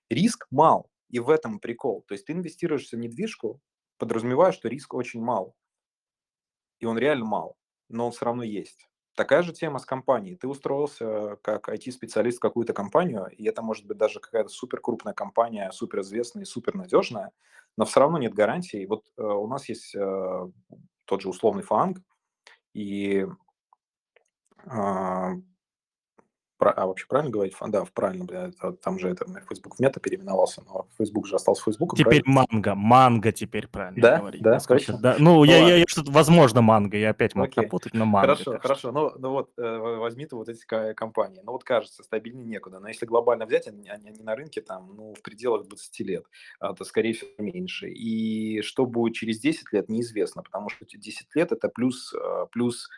Риск 0.09 0.47
мал, 0.51 0.89
и 1.09 1.19
в 1.19 1.29
этом 1.29 1.59
прикол. 1.59 2.03
То 2.07 2.13
есть 2.13 2.25
ты 2.25 2.33
инвестируешь 2.33 2.89
в 2.89 2.93
недвижку, 2.93 3.61
подразумевая, 3.97 4.51
что 4.51 4.69
риск 4.69 4.93
очень 4.93 5.21
мал, 5.21 5.55
и 6.79 6.85
он 6.85 6.97
реально 6.97 7.25
мал, 7.25 7.57
но 7.89 8.05
он 8.05 8.11
все 8.11 8.25
равно 8.25 8.43
есть. 8.43 8.89
Такая 9.15 9.41
же 9.41 9.51
тема 9.51 9.79
с 9.79 9.85
компанией. 9.85 10.37
Ты 10.37 10.47
устроился 10.47 11.35
как 11.41 11.67
IT-специалист 11.67 12.37
в 12.37 12.41
какую-то 12.41 12.73
компанию, 12.73 13.27
и 13.27 13.43
это 13.45 13.61
может 13.61 13.85
быть 13.85 13.97
даже 13.97 14.21
какая-то 14.21 14.49
супер 14.49 14.79
крупная 14.79 15.13
компания, 15.13 15.69
супер 15.71 16.01
известная 16.01 16.43
и 16.43 16.45
супер 16.45 16.75
надежная, 16.75 17.31
но 17.79 17.85
все 17.85 18.01
равно 18.01 18.17
нет 18.17 18.33
гарантии. 18.33 18.85
Вот 18.85 19.05
э, 19.17 19.23
у 19.23 19.47
нас 19.47 19.69
есть 19.69 19.95
э, 19.95 20.47
тот 21.05 21.21
же 21.21 21.29
условный 21.29 21.63
фанг, 21.63 22.01
и 22.73 23.25
э, 24.65 25.33
а 26.59 26.85
вообще 26.87 27.05
правильно 27.07 27.31
говорить? 27.31 27.55
Да, 27.67 27.85
правильно, 27.93 28.51
там 28.81 28.99
же 28.99 29.09
это 29.09 29.25
Facebook 29.47 29.75
в 29.75 29.79
мета 29.79 29.99
переименовался, 29.99 30.61
но 30.65 30.87
Facebook 30.97 31.27
же 31.27 31.35
остался 31.35 31.63
Facebook. 31.63 31.95
Теперь 31.95 32.23
правильно? 32.23 32.45
манго, 32.51 32.75
манго 32.75 33.31
теперь 33.31 33.67
правильно 33.67 34.01
да? 34.01 34.17
говорить. 34.19 34.41
Да, 34.41 34.59
точно. 34.59 34.97
Да. 34.97 35.15
Ну, 35.17 35.35
ну 35.35 35.43
я, 35.45 35.57
я, 35.57 35.75
я 35.77 35.85
что-то, 35.87 36.11
возможно, 36.11 36.61
манго, 36.61 36.97
я 36.97 37.11
опять 37.11 37.35
мог 37.35 37.47
Окей. 37.47 37.63
напутать, 37.63 37.93
но 37.93 38.05
манго. 38.05 38.35
Хорошо, 38.35 38.59
хорошо, 38.59 38.91
ну, 38.91 39.11
ну 39.17 39.31
вот 39.31 39.51
э, 39.57 39.77
возьми 39.77 40.25
ты 40.25 40.35
вот 40.35 40.49
эти 40.49 40.65
компании, 40.93 41.41
ну 41.43 41.53
вот 41.53 41.63
кажется, 41.63 42.03
стабильнее 42.03 42.45
некуда, 42.45 42.79
но 42.79 42.87
если 42.87 43.05
глобально 43.05 43.45
взять, 43.45 43.67
они, 43.67 43.87
они, 43.89 44.09
они 44.09 44.21
на 44.21 44.35
рынке 44.35 44.61
там, 44.61 44.93
ну, 44.95 45.13
в 45.13 45.21
пределах 45.21 45.67
20 45.67 45.99
лет, 46.01 46.25
а, 46.59 46.73
то, 46.73 46.83
скорее 46.83 47.13
всего, 47.13 47.29
меньше. 47.37 47.89
И 47.89 48.61
что 48.61 48.85
будет 48.85 49.15
через 49.15 49.39
10 49.39 49.71
лет, 49.73 49.89
неизвестно, 49.89 50.43
потому 50.43 50.69
что 50.69 50.85
10 50.85 51.35
лет 51.35 51.51
это 51.51 51.69
плюс, 51.69 52.13
э, 52.13 52.45
плюс 52.51 52.89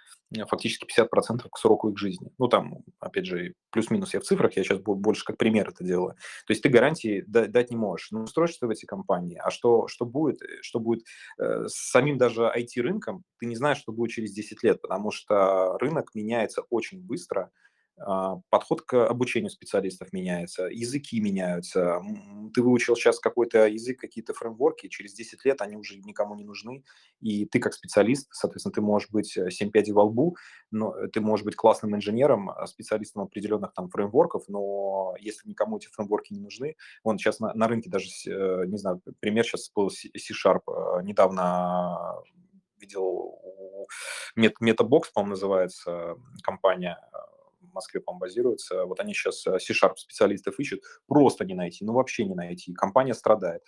фактически 0.48 0.86
50% 0.86 1.48
к 1.50 1.58
сроку 1.58 1.90
их 1.90 1.98
жизни. 1.98 2.32
Ну, 2.38 2.48
там, 2.48 2.84
опять 3.00 3.26
же, 3.26 3.54
плюс-минус 3.72 4.14
я 4.14 4.20
в 4.20 4.24
цифрах, 4.24 4.56
я 4.56 4.64
сейчас 4.64 4.80
больше 4.80 5.26
как 5.26 5.38
пример 5.38 5.70
это 5.70 5.84
делаю. 5.84 6.16
То 6.46 6.52
есть 6.52 6.64
ты 6.64 6.70
гарантии 6.70 7.24
дать 7.28 7.70
не 7.70 7.76
можешь. 7.76 8.12
Ну, 8.12 8.26
строишься 8.28 8.68
в 8.68 8.70
эти 8.70 8.86
компании, 8.86 9.40
а 9.44 9.52
что, 9.52 9.88
что 9.88 10.06
будет, 10.06 10.42
э, 10.42 10.62
что 10.62 10.80
будет 10.80 11.04
э, 11.38 11.68
с 11.68 11.92
самим 11.92 12.18
даже 12.18 12.52
IT-рынком, 12.56 13.24
ты 13.40 13.46
не 13.46 13.56
знаешь, 13.56 13.80
что 13.80 13.92
будет 13.92 14.12
через 14.12 14.32
10 14.34 14.64
лет, 14.64 14.82
потому 14.82 15.12
что 15.12 15.78
рынок 15.80 16.14
меняется 16.14 16.64
очень 16.70 17.02
быстро, 17.02 17.52
подход 18.50 18.82
к 18.82 19.06
обучению 19.06 19.52
специалистов 19.52 20.12
меняется, 20.12 20.64
языки 20.64 21.20
меняются. 21.20 22.02
Ты 22.54 22.62
выучил 22.64 22.96
сейчас 22.96 23.20
какой-то 23.20 23.68
язык, 23.68 24.00
какие-то 24.00 24.34
фреймворки, 24.34 24.88
через 24.88 25.14
10 25.14 25.46
лет 25.46 25.62
они 25.62 25.76
уже 25.76 25.98
никому 25.98 26.36
не 26.36 26.44
нужны, 26.44 26.84
и 27.20 27.46
ты 27.46 27.60
как 27.60 27.74
специалист, 27.74 28.28
соответственно, 28.32 28.74
ты 28.74 28.82
можешь 28.82 29.10
быть 29.10 29.32
7 29.32 29.68
э, 29.68 29.72
пядей 29.72 29.94
во 29.94 30.04
лбу, 30.04 30.36
но 30.72 30.96
э, 30.96 31.08
ты 31.08 31.22
можешь 31.22 31.46
быть 31.46 31.56
классным 31.56 31.96
инженером, 31.96 32.50
а, 32.50 32.66
специалистом 32.68 33.24
определенных 33.24 33.74
там 33.74 33.90
фреймворков, 33.90 34.46
но 34.48 35.16
если 35.20 35.48
никому 35.48 35.78
эти 35.78 35.88
фреймворки 35.88 36.34
не 36.34 36.40
нужны, 36.40 36.76
вон 37.04 37.18
сейчас 37.18 37.40
на, 37.40 37.54
на 37.54 37.68
рынке 37.68 37.90
даже, 37.90 38.08
э, 38.28 38.66
не 38.66 38.78
знаю, 38.78 39.02
пример 39.20 39.46
сейчас 39.46 39.72
был 39.76 39.90
C-Sharp, 39.90 41.04
недавно 41.04 42.16
видел 42.80 43.38
MetaBox, 44.38 45.04
по-моему, 45.14 45.32
называется 45.32 46.16
компания, 46.44 46.98
в 47.72 47.74
Москве, 47.74 48.02
по-моему, 48.02 48.20
базируется. 48.20 48.86
Вот 48.86 49.00
они 49.00 49.14
сейчас 49.14 49.46
э, 49.48 49.60
C-Sharp 49.60 49.96
специалистов 49.96 50.60
ищут, 50.60 50.82
просто 51.08 51.46
не 51.46 51.54
найти, 51.54 51.84
ну 51.86 51.94
вообще 51.94 52.26
не 52.26 52.36
найти. 52.36 52.74
Компания 52.74 53.14
страдает. 53.14 53.64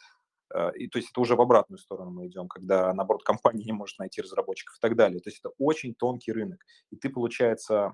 Э, 0.54 0.72
и 0.76 0.88
то 0.88 1.00
есть 1.00 1.10
это 1.12 1.22
уже 1.22 1.36
в 1.36 1.42
обратную 1.42 1.80
сторону 1.80 2.12
мы 2.12 2.28
идем, 2.28 2.48
когда, 2.48 2.94
наоборот, 2.94 3.24
компания 3.24 3.64
не 3.64 3.74
может 3.74 4.00
найти 4.00 4.22
разработчиков 4.22 4.76
и 4.78 4.82
так 4.82 4.96
далее. 4.96 5.20
То 5.20 5.30
есть 5.30 5.40
это 5.40 5.52
очень 5.58 5.96
тонкий 5.96 6.32
рынок. 6.32 6.64
И 6.92 6.96
ты, 6.96 7.10
получается, 7.10 7.94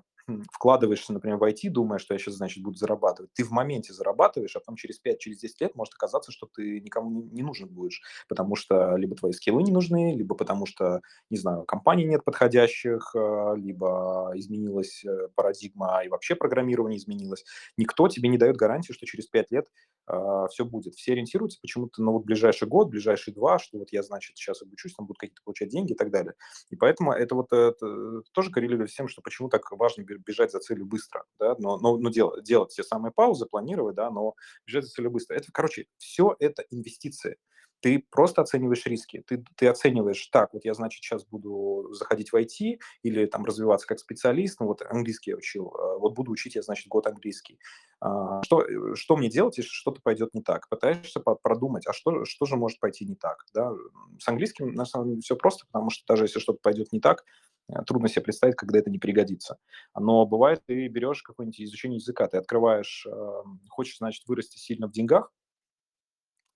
вкладываешься, 0.52 1.12
например, 1.12 1.38
в 1.38 1.44
IT, 1.44 1.70
думая, 1.70 1.98
что 1.98 2.14
я 2.14 2.18
сейчас, 2.18 2.34
значит, 2.34 2.62
буду 2.62 2.76
зарабатывать, 2.76 3.32
ты 3.34 3.44
в 3.44 3.50
моменте 3.50 3.92
зарабатываешь, 3.92 4.56
а 4.56 4.60
потом 4.60 4.76
через 4.76 4.98
5, 4.98 5.18
через 5.18 5.38
10 5.38 5.60
лет 5.60 5.74
может 5.74 5.94
оказаться, 5.94 6.32
что 6.32 6.46
ты 6.46 6.80
никому 6.80 7.22
не 7.22 7.42
нужен 7.42 7.68
будешь, 7.68 8.02
потому 8.28 8.56
что 8.56 8.96
либо 8.96 9.16
твои 9.16 9.32
скиллы 9.32 9.62
не 9.62 9.72
нужны, 9.72 10.14
либо 10.14 10.34
потому 10.34 10.66
что, 10.66 11.00
не 11.30 11.38
знаю, 11.38 11.64
компаний 11.64 12.04
нет 12.04 12.24
подходящих, 12.24 13.12
э, 13.14 13.54
либо 13.56 14.32
изменилась 14.34 15.04
э, 15.04 15.28
парадигма 15.34 16.02
и 16.04 16.08
вообще 16.08 16.34
программирование 16.34 16.98
изменилось. 16.98 17.44
Никто 17.76 18.08
тебе 18.08 18.28
не 18.28 18.38
дает 18.38 18.56
гарантии, 18.56 18.92
что 18.92 19.06
через 19.06 19.26
5 19.26 19.50
лет 19.50 19.66
э, 20.08 20.46
все 20.50 20.64
будет. 20.64 20.94
Все 20.94 21.12
ориентируются 21.12 21.58
почему-то 21.60 22.02
на 22.02 22.12
вот 22.12 22.24
ближайший 22.24 22.68
год, 22.68 22.88
ближайшие 22.88 23.34
два, 23.34 23.58
что 23.58 23.78
вот 23.78 23.92
я, 23.92 24.02
значит, 24.02 24.36
сейчас 24.36 24.62
обучусь, 24.62 24.94
там 24.94 25.06
будут 25.06 25.18
какие-то 25.18 25.42
получать 25.44 25.68
деньги 25.68 25.92
и 25.92 25.96
так 25.96 26.10
далее. 26.10 26.34
И 26.70 26.76
поэтому 26.76 27.12
это 27.12 27.34
вот 27.34 27.52
это 27.52 28.22
тоже 28.32 28.50
коррелирует 28.50 28.90
с 28.90 28.94
тем, 28.94 29.08
что 29.08 29.22
почему 29.22 29.48
так 29.48 29.70
важно 29.72 30.02
бежать 30.18 30.52
за 30.52 30.60
целью 30.60 30.86
быстро, 30.86 31.24
да, 31.38 31.56
но, 31.58 31.78
но, 31.78 31.96
но 31.96 32.10
делать, 32.10 32.44
делать 32.44 32.74
те 32.74 32.82
самые 32.82 33.12
паузы, 33.12 33.46
планировать, 33.46 33.96
да, 33.96 34.10
но 34.10 34.34
бежать 34.66 34.84
за 34.84 34.90
целью 34.90 35.10
быстро. 35.10 35.34
Это, 35.34 35.50
короче, 35.52 35.86
все 35.98 36.36
это 36.38 36.64
инвестиции. 36.70 37.36
Ты 37.80 38.04
просто 38.10 38.42
оцениваешь 38.42 38.84
риски. 38.86 39.22
Ты, 39.26 39.44
ты 39.56 39.66
оцениваешь, 39.68 40.26
так, 40.26 40.52
вот 40.52 40.64
я, 40.64 40.74
значит, 40.74 41.02
сейчас 41.02 41.24
буду 41.24 41.92
заходить 41.92 42.32
в 42.32 42.36
IT 42.36 42.78
или 43.02 43.26
там 43.26 43.44
развиваться 43.44 43.86
как 43.86 43.98
специалист, 43.98 44.60
ну 44.60 44.66
вот 44.66 44.82
английский 44.82 45.30
я 45.30 45.36
учил, 45.36 45.74
а, 45.74 45.98
вот 45.98 46.14
буду 46.14 46.30
учить 46.32 46.54
я, 46.54 46.62
значит, 46.62 46.88
год 46.88 47.06
английский. 47.06 47.58
А, 48.00 48.42
что, 48.42 48.64
что 48.94 49.16
мне 49.16 49.28
делать, 49.28 49.58
если 49.58 49.70
что-то 49.70 50.00
пойдет 50.02 50.34
не 50.34 50.42
так? 50.42 50.68
Пытаешься 50.68 51.20
продумать, 51.20 51.86
а 51.86 51.92
что, 51.92 52.24
что 52.24 52.46
же 52.46 52.56
может 52.56 52.80
пойти 52.80 53.04
не 53.04 53.16
так? 53.16 53.44
Да? 53.54 53.72
С 54.18 54.28
английским, 54.28 54.72
на 54.74 54.84
самом 54.84 55.08
деле, 55.08 55.20
все 55.20 55.36
просто, 55.36 55.66
потому 55.66 55.90
что 55.90 56.04
даже 56.06 56.24
если 56.24 56.38
что-то 56.38 56.60
пойдет 56.62 56.92
не 56.92 57.00
так, 57.00 57.24
Э, 57.70 57.82
трудно 57.86 58.08
себе 58.08 58.22
представить, 58.22 58.56
когда 58.56 58.78
это 58.78 58.90
не 58.90 58.98
пригодится. 58.98 59.58
Но 59.98 60.26
бывает, 60.26 60.62
ты 60.66 60.88
берешь 60.88 61.22
какое-нибудь 61.22 61.60
изучение 61.62 61.96
языка, 61.98 62.26
ты 62.26 62.38
открываешь, 62.38 63.06
эм, 63.06 63.60
хочешь, 63.68 63.98
значит, 63.98 64.24
вырасти 64.26 64.58
сильно 64.58 64.88
в 64.88 64.92
деньгах, 64.92 65.30
а, 65.30 65.39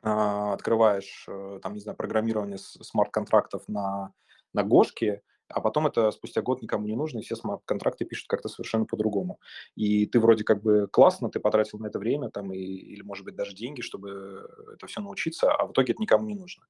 открываешь, 0.05 1.24
э, 1.28 1.61
там, 1.62 1.74
не 1.74 1.80
знаю, 1.80 1.96
программирование 1.96 2.59
смарт-контрактов 2.59 3.62
на, 3.68 4.12
на 4.52 4.62
Гошке, 4.62 5.22
а 5.48 5.61
потом 5.61 5.86
это 5.86 6.11
спустя 6.11 6.42
год 6.42 6.62
никому 6.62 6.86
не 6.86 6.96
нужно, 6.96 7.18
и 7.18 7.22
все 7.22 7.36
смарт-контракты 7.36 8.05
пишут 8.05 8.28
как-то 8.28 8.48
совершенно 8.48 8.86
по-другому. 8.86 9.40
И 9.76 10.07
ты 10.07 10.18
вроде 10.18 10.44
как 10.44 10.62
бы 10.62 10.88
классно, 10.90 11.30
ты 11.30 11.38
потратил 11.38 11.78
на 11.78 11.86
это 11.86 11.98
время 11.98 12.30
там, 12.30 12.52
и, 12.52 12.59
или, 12.59 13.02
может 13.02 13.24
быть, 13.24 13.36
даже 13.36 13.55
деньги, 13.55 13.80
чтобы 13.80 14.48
это 14.74 14.86
все 14.86 15.00
научиться, 15.00 15.52
а 15.52 15.66
в 15.66 15.72
итоге 15.72 15.92
это 15.92 16.02
никому 16.02 16.26
не 16.26 16.34
нужно. 16.34 16.64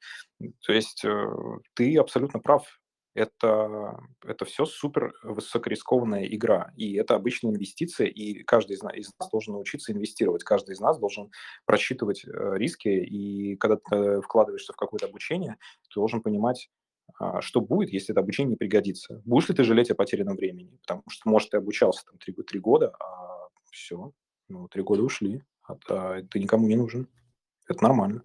То 0.67 0.73
есть 0.73 1.05
э, 1.05 1.27
ты 1.75 1.97
абсолютно 1.97 2.41
прав 2.41 2.81
это, 3.15 3.99
это 4.25 4.45
все 4.45 4.67
супер 4.67 5.13
высокорискованная 5.23 6.27
игра, 6.27 6.73
и 6.77 6.95
это 6.95 7.15
обычная 7.15 7.53
инвестиция, 7.53 8.09
и 8.09 8.43
каждый 8.43 8.75
из 8.75 8.83
нас, 8.83 8.95
из 8.95 9.11
нас 9.19 9.31
должен 9.31 9.55
научиться 9.55 9.93
инвестировать, 9.93 10.45
каждый 10.45 10.73
из 10.73 10.81
нас 10.81 10.99
должен 10.99 11.31
просчитывать 11.65 12.25
э, 12.25 12.55
риски, 12.57 12.89
и 12.89 13.57
когда 13.57 13.77
ты 13.77 14.21
вкладываешься 14.21 14.73
в 14.73 14.77
какое-то 14.77 15.07
обучение, 15.07 15.57
ты 15.83 15.95
должен 15.95 16.23
понимать, 16.23 16.71
а, 17.19 17.41
что 17.41 17.61
будет, 17.61 17.91
если 17.91 18.13
это 18.13 18.21
обучение 18.21 18.51
не 18.51 18.57
пригодится. 18.57 19.23
Будешь 19.25 19.49
ли 19.49 19.55
ты 19.55 19.63
жалеть 19.63 19.91
о 19.91 19.95
потерянном 19.95 20.37
времени? 20.37 20.77
Потому 20.83 21.03
что, 21.09 21.29
может, 21.29 21.51
ты 21.51 21.59
обучался 21.59 22.05
там 22.07 22.19
три, 22.19 22.35
три 22.35 22.59
года, 22.59 22.95
а 22.99 23.49
все, 23.71 24.13
ну, 24.49 24.69
три 24.69 24.83
года 24.83 25.03
ушли, 25.03 25.43
а, 25.69 26.23
ты 26.23 26.41
никому 26.41 26.67
не 26.67 26.77
нужен. 26.77 27.09
Это 27.69 27.83
нормально. 27.83 28.25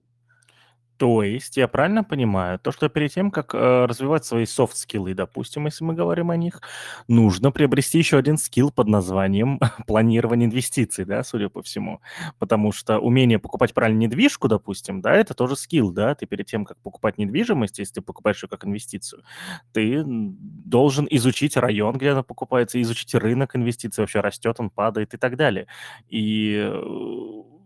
То 1.00 1.24
есть 1.24 1.56
я 1.56 1.70
правильно 1.70 2.04
понимаю, 2.04 2.60
то, 2.60 2.74
что 2.74 2.90
перед 2.90 3.14
тем, 3.14 3.32
как 3.32 3.56
э, 3.56 3.86
развивать 3.86 4.26
свои 4.26 4.46
софт-скиллы, 4.46 5.14
допустим, 5.14 5.66
если 5.66 5.86
мы 5.86 5.94
говорим 5.94 6.30
о 6.30 6.36
них, 6.36 6.62
нужно 7.08 7.52
приобрести 7.52 7.98
еще 7.98 8.18
один 8.18 8.38
скилл 8.38 8.70
под 8.70 8.90
названием 8.90 9.62
планирование 9.88 10.48
инвестиций, 10.48 11.06
да, 11.06 11.24
судя 11.24 11.48
по 11.48 11.62
всему. 11.64 12.02
Потому 12.38 12.74
что 12.74 13.00
умение 13.00 13.40
покупать 13.40 13.74
правильно 13.74 14.00
недвижку, 14.00 14.50
допустим, 14.50 15.00
да, 15.00 15.14
это 15.14 15.34
тоже 15.34 15.56
скилл, 15.56 15.92
да, 15.94 16.16
ты 16.16 16.26
перед 16.26 16.48
тем, 16.48 16.66
как 16.66 16.78
покупать 16.80 17.18
недвижимость, 17.18 17.80
если 17.80 17.94
ты 17.94 18.02
покупаешь 18.02 18.44
ее 18.44 18.50
как 18.50 18.66
инвестицию, 18.66 19.24
ты 19.72 20.04
должен 20.06 21.08
изучить 21.10 21.56
район, 21.56 21.96
где 21.98 22.10
она 22.10 22.24
покупается, 22.24 22.82
изучить 22.82 23.16
рынок 23.16 23.56
инвестиций, 23.56 24.02
вообще 24.02 24.20
растет 24.20 24.58
он, 24.60 24.70
падает 24.70 25.14
и 25.14 25.18
так 25.18 25.38
далее. 25.38 25.68
И 26.10 26.62
э, 26.62 27.59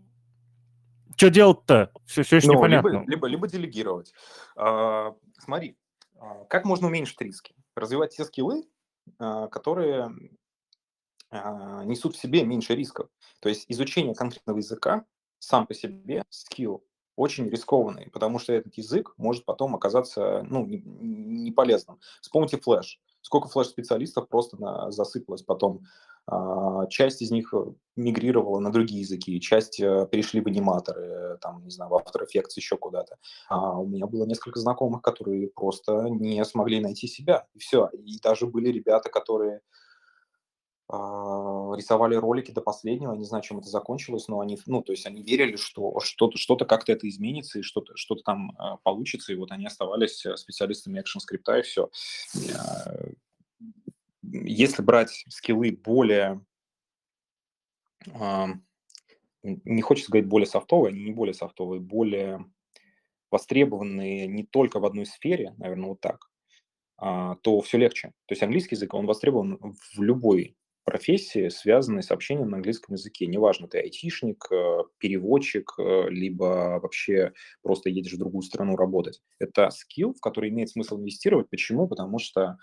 что 1.16 1.30
делать-то? 1.30 1.92
Все, 2.06 2.22
все 2.22 2.36
еще 2.36 2.48
ну, 2.48 2.54
непонятно. 2.54 2.88
Либо, 2.88 3.06
либо, 3.08 3.26
либо 3.26 3.48
делегировать. 3.48 4.12
А, 4.56 5.14
смотри, 5.38 5.76
а, 6.18 6.44
как 6.44 6.64
можно 6.64 6.86
уменьшить 6.86 7.20
риски? 7.20 7.54
Развивать 7.76 8.16
те 8.16 8.24
скиллы, 8.24 8.64
а, 9.18 9.48
которые 9.48 10.10
а, 11.30 11.84
несут 11.84 12.16
в 12.16 12.20
себе 12.20 12.44
меньше 12.44 12.74
рисков. 12.74 13.08
То 13.40 13.48
есть 13.48 13.66
изучение 13.68 14.14
конкретного 14.14 14.58
языка 14.58 15.04
сам 15.38 15.66
по 15.66 15.74
себе 15.74 16.24
скилл 16.30 16.84
очень 17.16 17.48
рискованный, 17.48 18.10
потому 18.10 18.38
что 18.38 18.52
этот 18.52 18.74
язык 18.76 19.14
может 19.16 19.44
потом 19.44 19.74
оказаться 19.74 20.42
ну, 20.42 20.66
не, 20.66 20.78
не 20.78 21.52
полезным. 21.52 22.00
Вспомните 22.20 22.58
флеш. 22.58 23.00
Сколько 23.24 23.48
флеш-специалистов 23.48 24.28
просто 24.28 24.60
на, 24.60 24.90
засыпалось 24.90 25.42
потом 25.42 25.80
а, 26.26 26.86
часть 26.88 27.22
из 27.22 27.30
них 27.30 27.54
э, 27.54 27.64
мигрировала 27.96 28.58
на 28.58 28.70
другие 28.70 29.00
языки, 29.00 29.40
часть 29.40 29.80
э, 29.80 30.06
перешли 30.12 30.42
в 30.42 30.46
аниматоры, 30.46 31.38
там, 31.40 31.64
не 31.64 31.70
знаю, 31.70 31.90
в 31.90 31.94
After 31.94 32.20
Effects, 32.20 32.52
еще 32.56 32.76
куда-то. 32.76 33.16
А 33.48 33.78
у 33.78 33.86
меня 33.86 34.06
было 34.06 34.26
несколько 34.26 34.60
знакомых, 34.60 35.00
которые 35.00 35.48
просто 35.48 36.08
не 36.10 36.44
смогли 36.44 36.80
найти 36.80 37.08
себя, 37.08 37.46
и 37.54 37.58
все. 37.58 37.88
И 37.94 38.18
даже 38.20 38.46
были 38.46 38.68
ребята, 38.68 39.08
которые 39.08 39.56
а, 39.56 39.83
рисовали 41.76 42.14
ролики 42.14 42.50
до 42.50 42.60
последнего, 42.60 43.12
я 43.12 43.18
не 43.18 43.24
знаю, 43.24 43.42
чем 43.42 43.58
это 43.58 43.68
закончилось, 43.68 44.28
но 44.28 44.40
они, 44.40 44.58
ну, 44.66 44.82
то 44.82 44.92
есть 44.92 45.06
они 45.06 45.22
верили, 45.22 45.56
что 45.56 45.98
что-то 46.00 46.38
что 46.38 46.56
как-то 46.56 46.92
это 46.92 47.08
изменится, 47.08 47.58
и 47.58 47.62
что-то 47.62 47.96
что 47.96 48.14
там 48.16 48.52
а, 48.58 48.76
получится, 48.78 49.32
и 49.32 49.36
вот 49.36 49.50
они 49.50 49.66
оставались 49.66 50.24
э, 50.26 50.36
специалистами 50.36 51.00
экшн-скрипта, 51.00 51.58
и 51.58 51.62
все 51.62 51.90
если 54.22 54.82
брать 54.82 55.24
скиллы 55.28 55.72
более, 55.72 56.44
не 59.42 59.82
хочется 59.82 60.10
говорить 60.10 60.28
более 60.28 60.46
софтовые, 60.46 60.92
они 60.92 61.04
не 61.04 61.12
более 61.12 61.34
софтовые, 61.34 61.80
более 61.80 62.44
востребованные 63.30 64.26
не 64.26 64.44
только 64.44 64.80
в 64.80 64.84
одной 64.84 65.06
сфере, 65.06 65.54
наверное, 65.58 65.90
вот 65.90 66.00
так, 66.00 66.30
а, 66.96 67.36
то 67.36 67.60
все 67.60 67.78
легче. 67.78 68.08
То 68.26 68.32
есть 68.32 68.42
английский 68.42 68.76
язык, 68.76 68.94
он 68.94 69.06
востребован 69.06 69.58
в 69.94 70.02
любой 70.02 70.56
профессии, 70.84 71.48
связанной 71.48 72.02
с 72.02 72.10
общением 72.10 72.50
на 72.50 72.58
английском 72.58 72.94
языке. 72.94 73.26
Неважно, 73.26 73.66
ты 73.68 73.78
айтишник, 73.78 74.46
э, 74.50 74.82
переводчик, 74.98 75.72
э, 75.78 76.08
либо 76.10 76.78
вообще 76.80 77.32
просто 77.62 77.90
едешь 77.90 78.12
в 78.12 78.18
другую 78.18 78.42
страну 78.42 78.76
работать. 78.76 79.22
Это 79.38 79.70
скилл, 79.70 80.14
в 80.14 80.20
который 80.20 80.50
имеет 80.50 80.70
смысл 80.70 80.98
инвестировать. 80.98 81.48
Почему? 81.48 81.88
Потому 81.88 82.18
что 82.18 82.58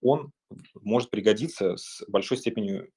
он 0.00 0.32
может 0.74 1.10
пригодиться 1.10 1.76
с 1.76 2.02
большой 2.08 2.38
степенью 2.38 2.90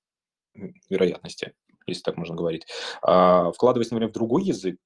вероятности, 0.90 1.54
если 1.88 2.04
так 2.04 2.18
можно 2.18 2.36
говорить. 2.36 2.66
А, 3.02 3.52
вкладываясь, 3.52 3.92
например, 3.92 4.10
в 4.10 4.14
другой 4.14 4.44
язык, 4.44 4.78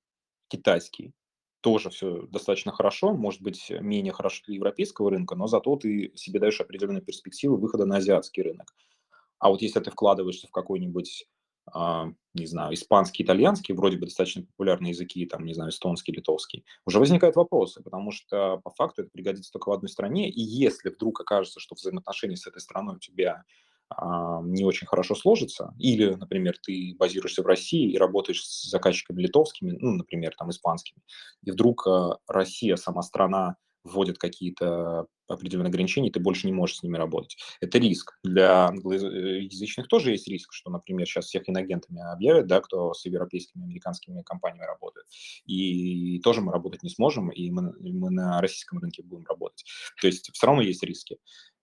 китайский, 0.48 1.14
тоже 1.62 1.90
все 1.90 2.28
достаточно 2.28 2.72
хорошо, 2.72 3.14
может 3.14 3.42
быть, 3.42 3.72
менее 3.72 4.14
хорошо 4.14 4.44
для 4.46 4.56
европейского 4.56 5.10
рынка, 5.10 5.36
но 5.36 5.48
зато 5.48 5.76
ты 5.78 6.12
себе 6.16 6.40
даешь 6.40 6.62
определенные 6.62 7.02
перспективы 7.02 7.58
выхода 7.58 7.86
на 7.86 7.98
азиатский 7.98 8.44
рынок. 8.44 8.72
А 9.40 9.50
вот 9.50 9.62
если 9.62 9.80
ты 9.80 9.92
вкладываешься 9.92 10.48
в 10.48 10.52
какой-нибудь 10.52 11.26
а, 11.74 12.12
не 12.34 12.46
знаю, 12.46 12.74
испанский, 12.74 13.24
итальянский, 13.24 13.74
вроде 13.74 13.98
бы 13.98 14.06
достаточно 14.06 14.44
популярные 14.44 14.92
языки, 14.92 15.26
там, 15.26 15.46
не 15.46 15.54
знаю, 15.54 15.72
эстонский, 15.72 16.12
литовский, 16.12 16.64
уже 16.86 17.00
возникают 17.00 17.36
вопросы, 17.36 17.82
потому 17.82 18.12
что 18.12 18.58
по 18.64 18.70
факту 18.72 19.02
это 19.02 19.12
пригодится 19.12 19.52
только 19.52 19.70
в 19.70 19.74
одной 19.74 19.90
стране, 19.90 20.30
и 20.30 20.42
если 20.42 20.90
вдруг 20.90 21.22
окажется, 21.22 21.60
что 21.60 21.76
взаимоотношения 21.76 22.38
с 22.38 22.46
этой 22.46 22.60
страной 22.62 22.98
у 22.98 23.00
тебя 23.00 23.44
а, 23.90 24.42
не 24.44 24.64
очень 24.64 24.88
хорошо 24.88 25.16
сложится, 25.16 25.74
или, 25.80 26.14
например, 26.14 26.56
ты 26.62 26.96
базируешься 26.98 27.42
в 27.44 27.48
России 27.48 27.92
и 27.92 27.98
работаешь 27.98 28.44
с 28.46 28.70
заказчиками 28.70 29.22
литовскими, 29.22 29.72
ну, 29.80 29.94
например, 29.94 30.36
там, 30.38 30.50
испанскими, 30.52 31.02
и 31.44 31.52
вдруг 31.52 31.88
а, 31.88 32.20
Россия, 32.28 32.76
сама 32.76 33.02
страна, 33.02 33.58
вводят 33.84 34.18
какие-то 34.18 35.08
определенные 35.28 35.70
ограничения, 35.70 36.12
ты 36.12 36.20
больше 36.20 36.48
не 36.48 36.54
можешь 36.54 36.78
с 36.78 36.84
ними 36.84 36.98
работать. 36.98 37.38
Это 37.62 37.78
риск. 37.78 38.18
Для 38.24 38.68
англоязычных 38.68 39.88
тоже 39.88 40.12
есть 40.12 40.28
риск, 40.28 40.54
что, 40.54 40.70
например, 40.70 41.08
сейчас 41.08 41.26
всех 41.26 41.50
иногентами 41.50 42.02
объявят, 42.02 42.48
да, 42.48 42.62
кто 42.62 42.94
с 42.94 43.06
европейскими, 43.06 43.64
американскими 43.64 44.22
компаниями 44.22 44.66
работает. 44.66 45.08
И 45.46 46.20
тоже 46.20 46.42
мы 46.42 46.52
работать 46.52 46.84
не 46.84 46.90
сможем, 46.90 47.30
и 47.30 47.50
мы, 47.52 47.74
мы 47.80 48.12
на 48.12 48.42
российском 48.42 48.80
рынке 48.80 49.04
будем 49.04 49.26
работать. 49.26 49.66
То 50.02 50.08
есть 50.08 50.32
все 50.34 50.48
равно 50.48 50.62
есть 50.62 50.84
риски. 50.84 51.18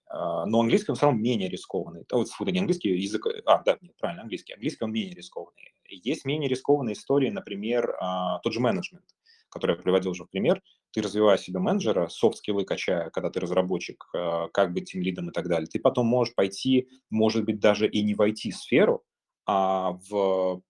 А, 0.07 0.45
но 0.47 0.61
английский 0.61 0.93
он 0.93 0.97
все 0.97 1.07
равно 1.07 1.21
менее 1.21 1.49
рискованный. 1.49 2.05
Вот, 2.11 2.29
не 2.41 2.59
английский 2.59 2.91
язык, 2.91 3.27
а, 3.47 3.63
да, 3.63 3.79
нет, 3.81 3.97
правильно, 3.99 4.23
английский. 4.23 4.53
Английский 4.53 4.85
он 4.85 4.93
менее 4.93 5.15
рискованный. 5.15 5.75
Есть 5.89 6.25
менее 6.25 6.49
рискованные 6.49 6.95
истории, 6.95 7.31
например, 7.31 7.97
а, 8.01 8.39
тот 8.41 8.53
же 8.53 8.61
менеджмент 8.61 9.05
который 9.53 9.77
я 9.77 9.83
приводил 9.83 10.13
уже 10.13 10.25
в 10.25 10.31
пример, 10.31 10.63
ты 10.93 11.03
развивая 11.03 11.38
себе 11.38 11.59
менеджера, 11.59 12.09
софт-скиллы 12.09 12.64
качая, 12.64 13.11
когда 13.11 13.30
ты 13.30 13.40
разработчик, 13.40 14.05
э, 14.14 14.49
как 14.53 14.72
быть 14.72 14.90
тем 14.93 15.03
лидом 15.03 15.30
и 15.30 15.32
так 15.32 15.49
далее, 15.49 15.66
ты 15.66 15.80
потом 15.80 16.07
можешь 16.07 16.34
пойти, 16.34 16.88
может 17.11 17.45
быть, 17.45 17.61
даже 17.61 17.88
и 17.88 18.03
не 18.03 18.14
в 18.14 18.20
IT-сферу, 18.20 19.05
а 19.47 19.93
в 20.09 20.62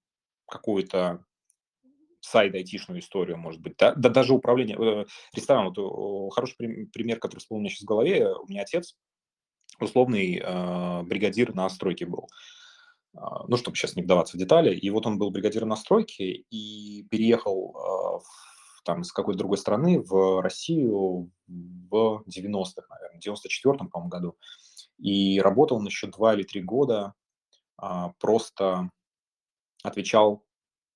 какую-то 0.49 1.25
сайт 2.21 2.55
айтишную 2.55 3.01
историю, 3.01 3.37
может 3.37 3.61
быть, 3.61 3.75
да, 3.79 3.95
да 3.95 4.09
даже 4.09 4.33
управление 4.33 4.77
э. 4.77 5.07
Вот, 5.81 6.31
хороший 6.31 6.87
пример, 6.93 7.19
который 7.19 7.41
всплыл 7.41 7.59
у 7.59 7.63
сейчас 7.71 7.83
в 7.83 7.89
голове. 7.89 8.33
У 8.33 8.47
меня 8.47 8.63
отец 8.63 8.97
условный 9.81 10.39
э, 10.39 11.03
бригадир 11.03 11.55
на 11.55 11.69
стройке 11.69 12.07
был. 12.07 12.29
А, 13.15 13.45
ну, 13.47 13.57
чтобы 13.57 13.77
сейчас 13.77 13.97
не 13.97 14.03
вдаваться 14.03 14.37
в 14.37 14.41
детали. 14.41 14.75
И 14.75 14.89
вот 14.91 15.07
он 15.07 15.19
был 15.19 15.31
бригадиром 15.31 15.69
на 15.69 15.77
стройке 15.77 16.45
и 16.51 17.05
переехал 17.11 17.75
э, 17.75 18.21
в, 18.21 18.52
там 18.85 19.03
из 19.03 19.13
какой-то 19.13 19.39
другой 19.39 19.59
страны 19.59 20.01
в 20.01 20.41
Россию 20.43 21.31
в 21.47 22.25
90-х, 22.27 22.87
наверное, 22.89 23.21
в 23.21 23.27
94-м, 23.27 23.89
по-моему, 23.89 24.09
году. 24.09 24.37
И 24.99 25.41
работал 25.41 25.79
он 25.79 25.87
еще 25.87 26.07
два 26.07 26.35
или 26.35 26.43
три 26.43 26.63
года, 26.63 27.15
э, 27.83 27.87
просто 28.19 28.91
отвечал 29.83 30.45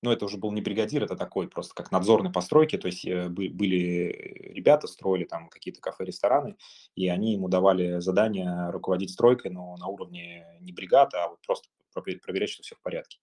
ну, 0.03 0.11
это 0.11 0.25
уже 0.25 0.37
был 0.37 0.51
не 0.51 0.61
бригадир, 0.61 1.03
это 1.03 1.15
такой 1.15 1.47
просто 1.47 1.73
как 1.73 1.91
надзорной 1.91 2.31
постройки, 2.31 2.77
то 2.77 2.87
есть 2.87 3.05
э, 3.05 3.29
были 3.29 4.53
ребята, 4.53 4.87
строили 4.87 5.23
там 5.23 5.49
какие-то 5.49 5.81
кафе, 5.81 6.05
рестораны, 6.05 6.55
и 6.95 7.07
они 7.09 7.33
ему 7.33 7.49
давали 7.49 7.99
задание 7.99 8.69
руководить 8.69 9.11
стройкой, 9.11 9.51
но 9.51 9.75
на 9.77 9.87
уровне 9.87 10.45
не 10.61 10.71
бригады, 10.71 11.17
а 11.17 11.29
вот 11.29 11.39
просто 11.45 11.69
проверять, 11.93 12.49
что 12.49 12.61
все 12.61 12.75
в 12.75 12.81
порядке. 12.81 13.19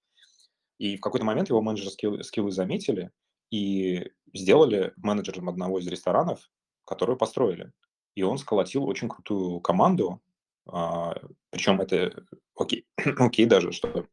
И 0.78 0.96
в 0.96 1.00
какой-то 1.00 1.24
момент 1.24 1.48
его 1.48 1.62
менеджерские 1.62 2.24
скиллы 2.24 2.50
заметили 2.50 3.12
и 3.54 4.10
сделали 4.32 4.92
менеджером 4.96 5.48
одного 5.48 5.78
из 5.78 5.86
ресторанов, 5.86 6.50
который 6.84 7.16
построили. 7.16 7.70
И 8.16 8.24
он 8.24 8.36
сколотил 8.38 8.84
очень 8.84 9.08
крутую 9.08 9.60
команду, 9.60 10.20
а, 10.66 11.14
причем 11.50 11.80
это 11.80 12.24
окей, 12.56 12.84
окей 13.18 13.46
даже, 13.46 13.70
что 13.70 14.06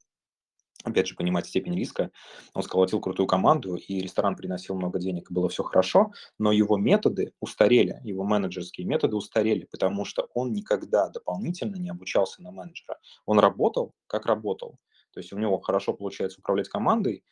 опять 0.84 1.08
же, 1.08 1.16
понимать 1.16 1.48
степень 1.48 1.76
риска. 1.76 2.12
Он 2.54 2.62
сколотил 2.62 3.00
крутую 3.00 3.26
команду, 3.26 3.76
и 3.76 4.02
ресторан 4.02 4.36
приносил 4.36 4.76
много 4.76 5.00
денег, 5.00 5.32
было 5.32 5.50
все 5.50 5.64
хорошо, 5.64 6.12
но 6.38 6.52
его 6.52 6.78
методы 6.78 7.34
устарели, 7.40 8.00
его 8.04 8.24
менеджерские 8.24 8.86
методы 8.86 9.16
устарели, 9.16 9.68
потому 9.72 10.06
что 10.06 10.28
он 10.36 10.54
никогда 10.54 11.10
дополнительно 11.10 11.78
не 11.78 11.90
обучался 11.90 12.44
на 12.44 12.52
менеджера. 12.52 13.00
Он 13.26 13.40
работал, 13.40 13.94
как 14.06 14.28
работал. 14.28 14.78
То 15.14 15.20
есть 15.20 15.34
у 15.34 15.38
него 15.38 15.60
хорошо 15.60 15.94
получается 15.94 16.40
управлять 16.40 16.70
командой, 16.70 17.24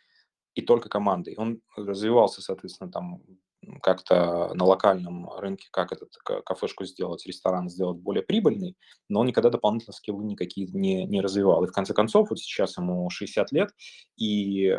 и 0.55 0.61
только 0.61 0.89
командой. 0.89 1.35
Он 1.37 1.61
развивался, 1.75 2.41
соответственно, 2.41 2.91
там 2.91 3.21
как-то 3.81 4.53
на 4.53 4.65
локальном 4.65 5.29
рынке, 5.37 5.67
как 5.71 5.91
этот 5.91 6.15
кафешку 6.45 6.85
сделать, 6.85 7.25
ресторан 7.25 7.69
сделать 7.69 7.99
более 7.99 8.23
прибыльный, 8.23 8.75
но 9.09 9.19
он 9.19 9.27
никогда 9.27 9.49
дополнительно 9.49 9.93
скиллы 9.93 10.23
никакие 10.23 10.67
не, 10.67 11.05
не 11.05 11.21
развивал. 11.21 11.63
И 11.63 11.67
в 11.67 11.71
конце 11.71 11.93
концов, 11.93 12.29
вот 12.29 12.39
сейчас 12.39 12.77
ему 12.77 13.09
60 13.09 13.51
лет, 13.51 13.69
и 14.17 14.67
э, 14.67 14.77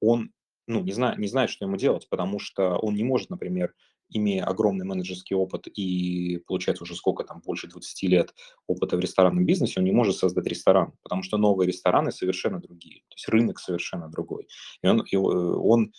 он 0.00 0.32
ну, 0.66 0.80
не, 0.80 0.92
знает, 0.92 1.18
не 1.18 1.28
знает, 1.28 1.50
что 1.50 1.64
ему 1.64 1.76
делать, 1.76 2.08
потому 2.08 2.38
что 2.38 2.76
он 2.78 2.94
не 2.94 3.04
может, 3.04 3.30
например, 3.30 3.74
имея 4.10 4.44
огромный 4.44 4.84
менеджерский 4.84 5.36
опыт 5.36 5.66
и 5.66 6.42
получается 6.46 6.84
уже 6.84 6.94
сколько 6.94 7.24
там, 7.24 7.40
больше 7.44 7.68
20 7.68 8.02
лет 8.04 8.34
опыта 8.66 8.96
в 8.96 9.00
ресторанном 9.00 9.46
бизнесе, 9.46 9.80
он 9.80 9.84
не 9.84 9.92
может 9.92 10.16
создать 10.16 10.46
ресторан, 10.46 10.92
потому 11.02 11.22
что 11.22 11.36
новые 11.36 11.68
рестораны 11.68 12.12
совершенно 12.12 12.60
другие, 12.60 13.02
то 13.08 13.14
есть 13.14 13.28
рынок 13.28 13.58
совершенно 13.58 14.08
другой. 14.08 14.48
И 14.82 14.86
он, 14.86 15.00
и 15.00 15.16
э, 15.16 15.18
он 15.18 15.92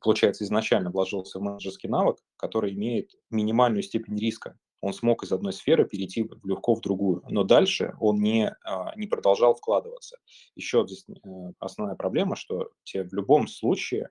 получается, 0.00 0.44
изначально 0.44 0.90
вложился 0.90 1.38
в 1.38 1.42
менеджерский 1.42 1.88
навык, 1.88 2.18
который 2.36 2.72
имеет 2.72 3.12
минимальную 3.30 3.82
степень 3.82 4.18
риска. 4.18 4.58
Он 4.80 4.92
смог 4.92 5.24
из 5.24 5.32
одной 5.32 5.52
сферы 5.52 5.86
перейти 5.86 6.28
легко 6.44 6.74
в 6.74 6.80
другую, 6.82 7.22
но 7.28 7.42
дальше 7.42 7.94
он 8.00 8.20
не, 8.20 8.54
а, 8.64 8.92
не 8.96 9.06
продолжал 9.06 9.54
вкладываться. 9.54 10.18
Еще 10.56 10.84
здесь 10.86 11.06
э, 11.08 11.28
основная 11.58 11.96
проблема, 11.96 12.36
что 12.36 12.70
тебе 12.84 13.04
в 13.04 13.14
любом 13.14 13.48
случае, 13.48 14.10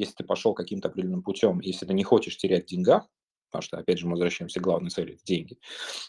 если 0.00 0.14
ты 0.14 0.24
пошел 0.24 0.54
каким-то 0.54 0.88
определенным 0.88 1.22
путем, 1.22 1.60
если 1.60 1.86
ты 1.86 1.92
не 1.94 2.02
хочешь 2.02 2.36
терять 2.36 2.72
в 2.72 3.08
потому 3.50 3.62
что, 3.62 3.78
опять 3.78 3.98
же, 3.98 4.06
мы 4.06 4.12
возвращаемся 4.12 4.60
к 4.60 4.62
главной 4.62 4.90
цели– 4.90 5.18
деньги, 5.24 5.58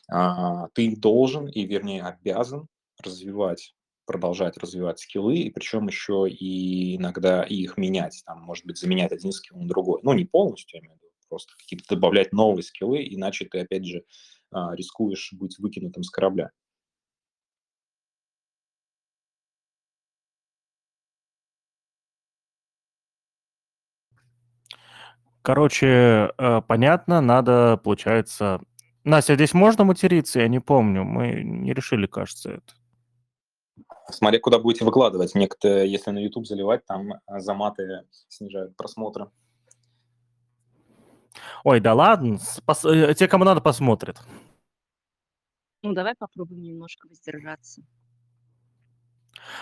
а, 0.10 0.68
ты 0.74 0.96
должен 0.96 1.48
и, 1.48 1.66
вернее, 1.66 2.04
обязан 2.04 2.68
развивать 3.04 3.74
продолжать 4.06 4.58
развивать 4.58 5.00
скиллы, 5.00 5.38
и 5.38 5.50
причем 5.50 5.88
еще 5.88 6.28
и 6.30 6.98
иногда 6.98 7.44
их 7.44 7.78
менять, 7.78 8.22
там, 8.26 8.42
может 8.42 8.66
быть, 8.66 8.78
заменять 8.78 9.12
один 9.12 9.32
скилл 9.32 9.58
на 9.58 9.68
другой. 9.68 10.02
Ну, 10.04 10.14
не 10.14 10.26
полностью, 10.26 10.80
я 10.80 10.86
имею 10.86 10.98
в 10.98 11.02
виду, 11.02 11.12
просто 11.30 11.54
какие-то 11.58 11.96
добавлять 11.96 12.34
новые 12.34 12.64
скиллы, 12.64 13.08
иначе 13.10 13.46
ты, 13.46 13.60
опять 13.60 13.86
же, 13.86 14.04
а, 14.52 14.76
рискуешь 14.76 15.32
быть 15.34 15.58
выкинутым 15.60 16.04
с 16.04 16.10
корабля. 16.10 16.52
Короче, 25.42 26.32
э, 26.38 26.62
понятно, 26.68 27.22
надо, 27.22 27.78
получается... 27.84 28.62
Настя, 29.04 29.34
здесь 29.34 29.54
можно 29.54 29.84
материться? 29.84 30.40
Я 30.40 30.48
не 30.48 30.60
помню. 30.60 31.04
Мы 31.04 31.42
не 31.44 31.74
решили, 31.74 32.06
кажется, 32.06 32.52
это. 32.52 32.74
Смотря 34.10 34.40
куда 34.40 34.60
будете 34.60 34.86
выкладывать. 34.86 35.34
Некоторые, 35.34 35.92
если 35.92 36.12
на 36.12 36.20
YouTube 36.20 36.46
заливать, 36.46 36.86
там 36.86 37.14
а, 37.26 37.40
за 37.40 37.56
маты 37.56 38.04
снижают 38.28 38.76
просмотры. 38.76 39.30
Ой, 41.64 41.80
да 41.80 41.94
ладно, 41.94 42.38
пос... 42.66 42.86
Э, 42.86 43.14
те, 43.16 43.28
кому 43.28 43.44
надо, 43.44 43.62
посмотрят. 43.62 44.22
Ну, 45.82 45.94
давай 45.94 46.14
попробуем 46.16 46.62
немножко 46.62 47.08
воздержаться. 47.08 47.82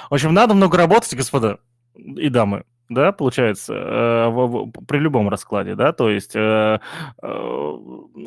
В 0.09 0.13
общем, 0.13 0.33
надо 0.33 0.53
много 0.53 0.77
работать, 0.77 1.15
господа 1.15 1.59
и 1.93 2.29
дамы, 2.29 2.65
да, 2.89 3.11
получается, 3.11 3.73
э, 3.73 4.65
при 4.87 4.97
любом 4.97 5.29
раскладе, 5.29 5.75
да, 5.75 5.93
то 5.93 6.09
есть 6.09 6.35
э, 6.35 6.79
э, 7.21 7.77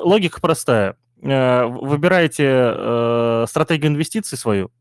логика 0.00 0.40
простая. 0.40 0.96
Выбираете 1.24 3.46
стратегию 3.46 3.92
инвестиций 3.92 4.36
свою, 4.36 4.72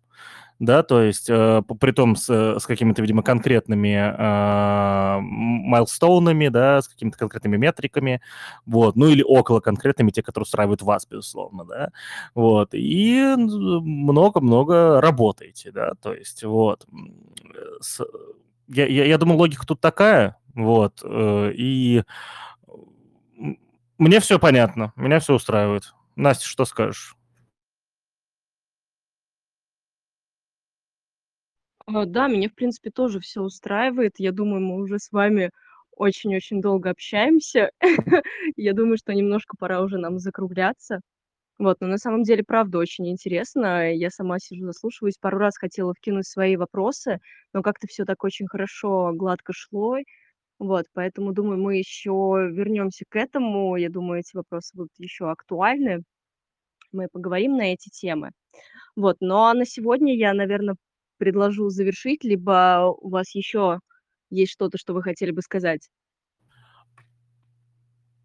да, 0.61 0.83
то 0.83 1.01
есть 1.01 1.27
э, 1.27 1.63
при 1.79 1.91
том 1.91 2.15
с, 2.15 2.29
с 2.29 2.65
какими-то, 2.67 3.01
видимо, 3.01 3.23
конкретными 3.23 3.95
э, 3.95 5.19
майлстоунами, 5.19 6.49
да, 6.49 6.83
с 6.83 6.87
какими-то 6.87 7.17
конкретными 7.17 7.57
метриками, 7.57 8.21
вот, 8.67 8.95
ну 8.95 9.07
или 9.07 9.23
около 9.23 9.59
конкретными, 9.59 10.11
те, 10.11 10.21
которые 10.21 10.43
устраивают 10.43 10.83
вас, 10.83 11.07
безусловно, 11.07 11.65
да, 11.65 11.89
вот, 12.35 12.69
и 12.73 13.33
много-много 13.37 15.01
работаете, 15.01 15.71
да, 15.71 15.93
то 15.99 16.13
есть 16.13 16.43
вот, 16.43 16.85
с, 17.79 18.01
я, 18.73 18.87
я, 18.87 19.05
я 19.05 19.17
думаю, 19.17 19.37
логика 19.37 19.65
тут 19.65 19.81
такая, 19.81 20.37
вот, 20.53 21.01
э, 21.03 21.51
и 21.55 22.03
мне 23.97 24.19
все 24.19 24.39
понятно, 24.39 24.93
меня 24.95 25.19
все 25.19 25.35
устраивает. 25.35 25.93
Настя, 26.15 26.45
что 26.45 26.65
скажешь? 26.65 27.15
А, 31.85 32.05
да, 32.05 32.27
меня, 32.27 32.49
в 32.49 32.53
принципе, 32.53 32.89
тоже 32.91 33.19
все 33.19 33.41
устраивает. 33.41 34.13
Я 34.17 34.31
думаю, 34.31 34.61
мы 34.61 34.75
уже 34.75 34.99
с 34.99 35.11
вами 35.11 35.51
очень-очень 35.91 36.61
долго 36.61 36.89
общаемся. 36.89 37.71
Я 38.55 38.73
думаю, 38.73 38.97
что 38.97 39.13
немножко 39.13 39.55
пора 39.57 39.81
уже 39.81 39.97
нам 39.97 40.19
закругляться. 40.19 41.01
Вот, 41.61 41.77
но 41.79 41.85
на 41.85 41.99
самом 41.99 42.23
деле, 42.23 42.43
правда, 42.43 42.79
очень 42.79 43.07
интересно. 43.07 43.93
Я 43.93 44.09
сама 44.09 44.39
сижу, 44.39 44.65
заслушиваюсь. 44.65 45.19
Пару 45.19 45.37
раз 45.37 45.59
хотела 45.59 45.93
вкинуть 45.93 46.25
свои 46.25 46.55
вопросы, 46.55 47.19
но 47.53 47.61
как-то 47.61 47.85
все 47.85 48.03
так 48.03 48.23
очень 48.23 48.47
хорошо, 48.47 49.11
гладко 49.13 49.53
шло. 49.53 49.97
Вот, 50.57 50.87
поэтому, 50.93 51.33
думаю, 51.33 51.61
мы 51.61 51.77
еще 51.77 52.49
вернемся 52.51 53.05
к 53.07 53.15
этому. 53.15 53.75
Я 53.75 53.91
думаю, 53.91 54.21
эти 54.21 54.35
вопросы 54.35 54.75
будут 54.75 54.89
еще 54.97 55.29
актуальны. 55.29 56.01
Мы 56.91 57.07
поговорим 57.11 57.57
на 57.57 57.73
эти 57.73 57.89
темы. 57.89 58.31
Вот, 58.95 59.17
ну 59.19 59.35
а 59.35 59.53
на 59.53 59.67
сегодня 59.67 60.17
я, 60.17 60.33
наверное, 60.33 60.77
предложу 61.17 61.69
завершить, 61.69 62.23
либо 62.23 62.87
у 62.87 63.09
вас 63.09 63.35
еще 63.35 63.81
есть 64.31 64.51
что-то, 64.51 64.79
что 64.79 64.95
вы 64.95 65.03
хотели 65.03 65.29
бы 65.29 65.43
сказать? 65.43 65.91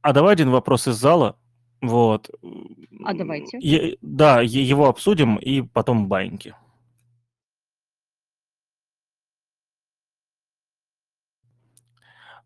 А 0.00 0.14
давай 0.14 0.32
один 0.32 0.48
вопрос 0.48 0.88
из 0.88 0.94
зала. 0.94 1.38
Вот. 1.82 2.30
А 3.04 3.14
давайте. 3.14 3.58
Я, 3.60 3.96
да, 4.00 4.40
его 4.40 4.88
обсудим 4.88 5.36
и 5.36 5.62
потом 5.62 6.08
баньки. 6.08 6.54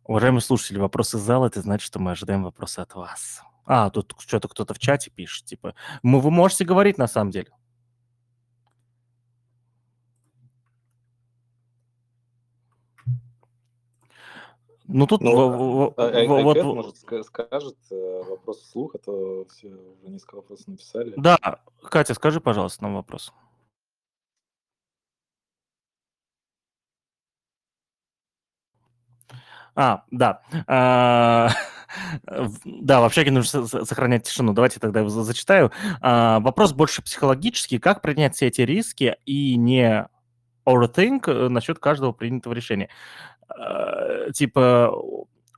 Уважаемые 0.05 0.41
слушатели, 0.41 0.79
вопрос 0.79 1.15
из 1.15 1.21
зала, 1.21 1.47
это 1.47 1.61
значит, 1.63 1.87
что 1.87 2.01
мы 2.01 2.11
ожидаем 2.11 2.43
вопросы 2.43 2.81
от 2.81 2.95
вас. 2.97 3.43
А, 3.65 3.91
тут 3.91 4.17
что-то 4.19 4.49
кто-то 4.49 4.75
в 4.75 4.81
чате 4.81 5.11
пишет, 5.15 5.45
типа, 5.45 5.77
мы, 6.03 6.21
вы 6.21 6.33
можете 6.33 6.65
говорить 6.65 6.99
на 6.99 7.07
самом 7.07 7.31
деле. 7.31 7.51
Ну, 14.93 15.07
тут 15.07 15.21
Ну, 15.21 15.35
во- 15.35 15.45
а- 15.45 15.57
во- 15.57 15.95
а- 15.97 16.27
во- 16.27 16.43
вот... 16.43 16.63
может, 16.63 16.97
ска- 16.97 17.23
скажет 17.23 17.77
э, 17.93 18.23
вопрос 18.29 18.61
вслух, 18.63 18.97
а 18.97 18.99
то 18.99 19.45
все 19.49 19.69
уже 19.69 20.09
несколько 20.11 20.37
вопросов 20.37 20.67
написали. 20.69 21.15
Да, 21.17 21.39
Катя, 21.83 22.15
скажи, 22.15 22.41
пожалуйста, 22.41 22.83
нам 22.83 22.95
вопрос. 22.97 23.33
А, 29.77 30.03
да. 30.11 30.43
А, 30.67 31.51
в- 32.27 32.59
Да, 32.65 33.01
в 33.01 33.05
общаге 33.05 33.31
нужно 33.31 33.67
сохранять 33.67 34.25
тишину. 34.25 34.53
Давайте 34.53 34.81
тогда 34.81 35.01
его 35.01 35.09
за- 35.09 35.23
зачитаю. 35.23 35.71
А, 36.01 36.41
Вопрос 36.41 36.73
больше 36.73 37.03
психологический. 37.03 37.79
Как 37.79 38.03
принять 38.03 38.35
все 38.35 38.49
эти 38.49 38.63
риски 38.63 39.17
и 39.25 39.57
не 39.57 40.09
overthink 40.67 41.31
э, 41.31 41.49
насчет 41.49 41.79
каждого 41.79 42.13
принятого 42.13 42.53
решения? 42.55 42.89
А, 43.57 44.31
Типа, 44.33 44.93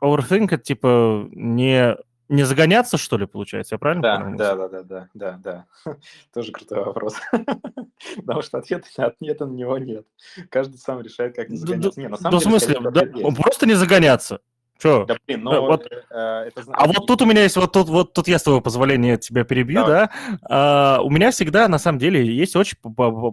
overthink 0.03 0.47
это 0.53 0.59
типа 0.59 1.29
не, 1.33 1.97
не 2.29 2.45
загоняться, 2.45 2.97
что 2.99 3.17
ли, 3.19 3.27
получается? 3.27 3.75
Я 3.75 3.79
правильно 3.79 4.03
Да, 4.03 4.21
понял? 4.21 4.37
да, 4.39 4.55
да, 4.57 4.69
да, 4.69 4.83
да, 4.83 5.09
да, 5.15 5.39
да. 5.43 5.67
Тоже 6.35 6.53
крутой 6.53 6.85
вопрос. 6.85 7.17
Потому 8.17 8.43
что 8.43 8.59
ответа, 8.59 8.87
ответа 8.97 9.47
на 9.47 9.53
него 9.53 9.79
нет. 9.79 10.07
Каждый 10.51 10.79
сам 10.79 11.01
решает, 11.01 11.37
как 11.37 11.49
не 11.51 11.57
загоняться. 11.57 12.01
Не, 12.01 12.09
на 12.09 12.17
самом 12.17 12.39
в 12.39 12.43
деле, 12.43 12.59
смысле, 12.59 12.89
ответ 12.89 13.17
есть. 13.17 13.37
просто 13.37 13.67
не 13.67 13.75
загоняться. 13.75 14.41
Че? 14.83 15.05
Да, 15.07 15.17
блин, 15.27 15.45
Да, 15.45 15.51
но 15.53 15.61
вот. 15.67 15.87
э, 15.91 16.45
это 16.49 16.63
зна- 16.65 16.75
А 16.77 16.87
вот 16.87 17.07
тут 17.07 17.23
у 17.23 17.27
меня 17.27 17.43
есть, 17.43 17.57
вот 17.57 17.73
тут, 17.73 17.89
вот 17.89 18.13
тут 18.13 18.27
я 18.29 18.39
с 18.39 18.43
твоего 18.43 18.61
позволения 18.61 19.17
тебя 19.17 19.45
перебью, 19.45 19.81
Давай. 19.85 20.09
да. 20.09 20.11
А, 20.51 21.01
у 21.03 21.11
меня 21.11 21.31
всегда, 21.31 21.69
на 21.69 21.79
самом 21.79 21.99
деле, 21.99 22.25
есть 22.27 22.57
очень 22.57 22.77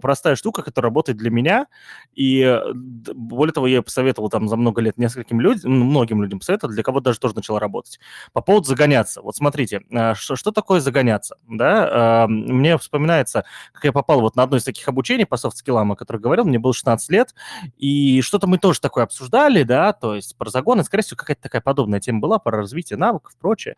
простая 0.00 0.36
штука, 0.36 0.62
которая 0.62 0.88
работает 0.90 1.18
для 1.18 1.30
меня. 1.30 1.66
И 2.14 2.40
э, 2.42 2.60
более 2.72 3.52
того, 3.52 3.66
я 3.66 3.76
ее 3.76 3.82
посоветовал 3.82 4.28
там 4.30 4.48
за 4.48 4.56
много 4.56 4.80
лет 4.80 4.96
нескольким 4.98 5.40
людям, 5.40 5.78
ну, 5.78 5.84
многим 5.84 6.22
людям 6.22 6.38
посоветовал, 6.38 6.72
для 6.72 6.82
кого 6.82 7.00
даже 7.00 7.18
тоже 7.18 7.34
начала 7.34 7.58
работать. 7.58 7.98
По 8.32 8.40
поводу 8.42 8.66
загоняться. 8.68 9.20
Вот 9.22 9.34
смотрите, 9.36 9.80
что, 10.14 10.36
что 10.36 10.52
такое 10.52 10.80
загоняться, 10.80 11.36
да? 11.48 11.88
А, 11.90 12.26
мне 12.28 12.78
вспоминается, 12.78 13.44
как 13.72 13.84
я 13.84 13.92
попал 13.92 14.20
вот 14.20 14.36
на 14.36 14.44
одно 14.44 14.56
из 14.56 14.64
таких 14.64 14.86
обучений 14.88 15.26
по 15.26 15.36
софт-скиллам, 15.36 15.92
о 15.92 15.96
которых 15.96 16.22
говорил, 16.22 16.44
мне 16.44 16.58
было 16.58 16.72
16 16.72 17.10
лет, 17.10 17.34
и 17.76 18.20
что-то 18.22 18.46
мы 18.46 18.58
тоже 18.58 18.80
такое 18.80 19.04
обсуждали, 19.04 19.62
да, 19.64 19.92
то 19.92 20.14
есть 20.14 20.36
про 20.36 20.50
загоны, 20.50 20.84
скорее 20.84 21.02
всего, 21.02 21.16
какая-то 21.16 21.39
такая 21.40 21.62
подобная 21.62 22.00
тема 22.00 22.20
была, 22.20 22.38
про 22.38 22.58
развитие 22.58 22.96
навыков, 22.98 23.34
прочее. 23.40 23.76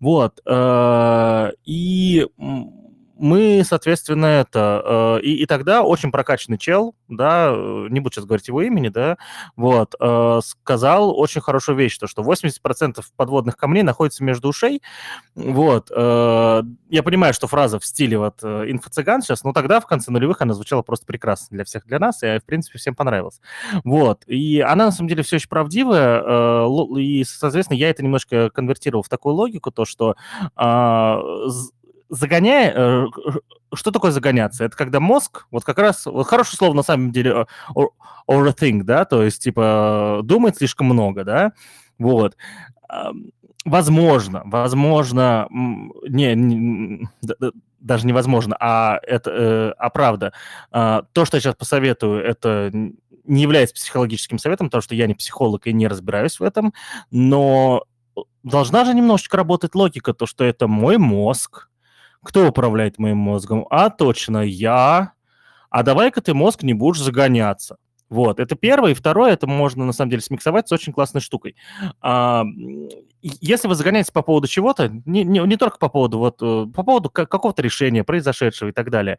Вот. 0.00 0.40
э, 0.46 1.50
И 1.64 2.26
мы, 3.18 3.62
соответственно, 3.64 4.26
это... 4.26 5.18
э, 5.20 5.22
И, 5.22 5.34
и 5.42 5.46
тогда 5.46 5.82
очень 5.82 6.10
прокачанный 6.12 6.58
чел, 6.58 6.94
да, 7.08 7.50
э, 7.52 7.86
не 7.90 8.00
буду 8.00 8.14
сейчас 8.14 8.24
говорить 8.24 8.48
его 8.48 8.62
имени, 8.62 8.88
да, 8.88 9.16
вот, 9.56 9.94
э, 10.00 10.40
сказал 10.44 11.18
очень 11.18 11.40
хорошую 11.40 11.76
вещь, 11.76 11.98
то, 11.98 12.06
что 12.06 12.22
80% 12.22 13.02
подводных 13.16 13.56
камней 13.56 13.82
находится 13.82 14.24
между 14.24 14.48
ушей, 14.48 14.82
вот. 15.34 15.90
э, 15.94 16.62
Я 16.90 17.02
понимаю, 17.02 17.34
что 17.34 17.46
фраза 17.46 17.78
в 17.78 17.84
стиле 17.84 18.18
вот 18.18 18.40
э, 18.42 18.64
инфо-цыган 18.70 19.22
сейчас, 19.22 19.44
но 19.44 19.52
тогда, 19.52 19.80
в 19.80 19.86
конце 19.86 20.10
нулевых, 20.10 20.40
она 20.40 20.54
звучала 20.54 20.82
просто 20.82 21.06
прекрасно 21.06 21.48
для 21.56 21.64
всех, 21.64 21.86
для 21.86 21.98
нас, 21.98 22.22
и, 22.22 22.38
в 22.38 22.44
принципе, 22.44 22.78
всем 22.78 22.94
понравилась. 22.94 23.40
Вот. 23.84 24.22
И 24.26 24.60
она, 24.60 24.86
на 24.86 24.92
самом 24.92 25.08
деле, 25.08 25.22
все 25.22 25.36
очень 25.36 25.48
правдивая, 25.48 26.22
э, 26.24 26.66
и, 27.00 27.24
соответственно, 27.24 27.78
я 27.78 27.90
это 27.90 28.02
немножко 28.02 28.50
конвертировал 28.50 29.02
в 29.02 29.08
такую 29.08 29.34
логику, 29.34 29.70
то, 29.70 29.84
что 29.84 30.14
з- 30.56 31.70
загоняя... 32.08 32.72
э, 32.74 33.06
Что 33.74 33.90
такое 33.90 34.10
загоняться? 34.10 34.64
Это 34.64 34.76
когда 34.76 35.00
мозг, 35.00 35.46
вот 35.50 35.64
как 35.64 35.78
раз, 35.78 36.06
вот 36.06 36.26
хорошее 36.26 36.56
слово 36.56 36.74
на 36.74 36.82
самом 36.82 37.12
деле, 37.12 37.46
э, 37.76 37.80
overthink, 38.28 38.82
да, 38.82 39.04
то 39.04 39.22
есть, 39.22 39.42
типа, 39.42 40.20
думает 40.24 40.56
слишком 40.56 40.86
много, 40.86 41.24
да, 41.24 41.52
вот. 41.98 42.36
Возможно, 43.64 44.42
возможно, 44.46 45.46
не, 45.50 46.34
не- 46.34 47.08
даже 47.80 48.06
невозможно, 48.06 48.56
а 48.58 48.98
это, 49.02 49.30
э, 49.30 49.72
а 49.76 49.90
правда, 49.90 50.32
а, 50.70 51.02
то, 51.12 51.24
что 51.24 51.36
я 51.36 51.40
сейчас 51.40 51.54
посоветую, 51.54 52.24
это 52.24 52.70
не 53.24 53.42
является 53.42 53.74
психологическим 53.74 54.38
советом, 54.38 54.68
потому 54.68 54.80
что 54.80 54.94
я 54.94 55.06
не 55.06 55.14
психолог 55.14 55.66
и 55.66 55.72
не 55.74 55.86
разбираюсь 55.86 56.40
в 56.40 56.44
этом, 56.44 56.72
но 57.10 57.84
должна 58.42 58.84
же 58.86 58.94
немножечко 58.94 59.36
работать 59.36 59.74
логика, 59.74 60.14
то, 60.14 60.24
что 60.24 60.44
это 60.44 60.66
мой 60.66 60.96
мозг. 60.96 61.68
Кто 62.24 62.48
управляет 62.48 62.98
моим 62.98 63.18
мозгом? 63.18 63.66
А, 63.70 63.90
точно, 63.90 64.38
я. 64.38 65.12
А 65.70 65.82
давай-ка 65.82 66.20
ты, 66.20 66.34
мозг, 66.34 66.62
не 66.62 66.74
будешь 66.74 67.00
загоняться. 67.00 67.76
Вот, 68.10 68.40
это 68.40 68.56
первое. 68.56 68.92
И 68.92 68.94
второе, 68.94 69.32
это 69.32 69.46
можно, 69.46 69.84
на 69.84 69.92
самом 69.92 70.10
деле, 70.10 70.22
смиксовать 70.22 70.68
с 70.68 70.72
очень 70.72 70.92
классной 70.92 71.20
штукой. 71.20 71.56
А, 72.00 72.44
если 73.20 73.68
вы 73.68 73.74
загоняетесь 73.74 74.10
по 74.10 74.22
поводу 74.22 74.48
чего-то, 74.48 74.88
не, 75.04 75.24
не, 75.24 75.40
не 75.40 75.56
только 75.56 75.78
по 75.78 75.88
поводу, 75.88 76.18
вот, 76.18 76.38
э, 76.40 76.66
по 76.74 76.82
поводу 76.82 77.10
ка- 77.10 77.26
какого-то 77.26 77.60
решения, 77.62 78.04
произошедшего 78.04 78.70
и 78.70 78.72
так 78.72 78.90
далее, 78.90 79.18